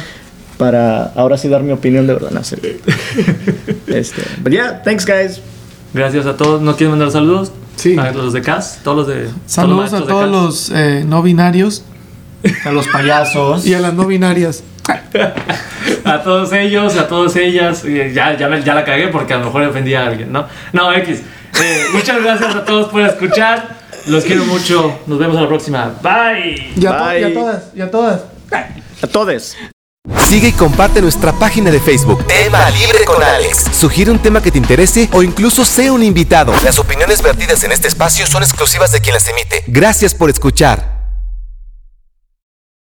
Para 0.59 1.04
ahora 1.14 1.38
sí 1.38 1.48
dar 1.48 1.62
mi 1.62 1.72
opinión 1.72 2.06
de 2.06 2.12
verdad. 2.14 2.30
No 2.32 2.44
sé. 2.44 2.59
Este, 3.86 4.22
but 4.42 4.52
yeah, 4.52 4.82
thanks 4.82 5.06
guys. 5.06 5.40
Gracias 5.94 6.26
a 6.26 6.36
todos. 6.36 6.61
¿No 6.61 6.76
quieren 6.76 6.90
mandar 6.90 7.11
saludos? 7.11 7.52
Sí. 7.76 7.96
A 7.96 8.11
los 8.12 8.32
de 8.32 8.42
CAS, 8.42 8.80
todos 8.84 8.98
los 8.98 9.06
de. 9.06 9.28
Saludos 9.46 9.92
a 9.94 10.02
todos 10.04 10.28
los 10.30 10.70
eh, 10.74 11.04
no 11.06 11.22
binarios 11.22 11.84
A 12.64 12.72
los 12.72 12.86
payasos. 12.88 13.64
y 13.66 13.74
a 13.74 13.80
las 13.80 13.94
no 13.94 14.04
binarias. 14.06 14.62
A 16.04 16.22
todos 16.22 16.52
ellos, 16.52 16.96
a 16.96 17.06
todas 17.09 17.36
ellas. 17.36 17.82
Ya, 17.82 18.34
ya, 18.36 18.59
ya 18.59 18.74
la 18.74 18.84
cagué 18.84 19.09
porque 19.09 19.34
a 19.34 19.38
lo 19.38 19.46
mejor 19.46 19.62
ofendí 19.64 19.94
a 19.94 20.06
alguien, 20.06 20.32
¿no? 20.32 20.46
No, 20.72 20.92
X. 20.92 21.20
Eh, 21.62 21.84
muchas 21.92 22.22
gracias 22.22 22.54
a 22.54 22.64
todos 22.64 22.88
por 22.88 23.02
escuchar. 23.02 23.76
Los 24.06 24.24
quiero 24.24 24.44
mucho. 24.46 24.98
Nos 25.06 25.18
vemos 25.18 25.36
a 25.36 25.42
la 25.42 25.48
próxima. 25.48 25.92
Bye. 26.02 26.72
Y 26.76 26.86
a, 26.86 26.96
to- 26.98 27.18
y 27.18 27.22
a 27.22 27.26
Bye. 27.26 27.34
todas, 27.34 27.62
y 27.74 27.80
a 27.82 27.90
todas. 27.90 28.20
A 29.02 29.06
todos. 29.06 29.56
Sigue 30.28 30.48
y 30.48 30.52
comparte 30.52 31.00
nuestra 31.00 31.32
página 31.32 31.70
de 31.70 31.80
Facebook. 31.80 32.26
Tema 32.26 32.68
Libre 32.70 33.04
con 33.04 33.22
Alex. 33.22 33.64
Sugiere 33.72 34.11
un 34.11 34.18
tema 34.18 34.42
que 34.42 34.50
te 34.50 34.59
interese 34.59 35.09
o 35.12 35.22
incluso 35.22 35.64
sea 35.64 35.92
un 35.92 36.02
invitado. 36.02 36.52
Las 36.64 36.78
opiniones 36.78 37.22
vertidas 37.22 37.62
en 37.64 37.72
este 37.72 37.88
espacio 37.88 38.26
son 38.26 38.42
exclusivas 38.42 38.92
de 38.92 39.00
quien 39.00 39.14
las 39.14 39.28
emite. 39.28 39.64
Gracias 39.66 40.14
por 40.14 40.30
escuchar. 40.30 40.97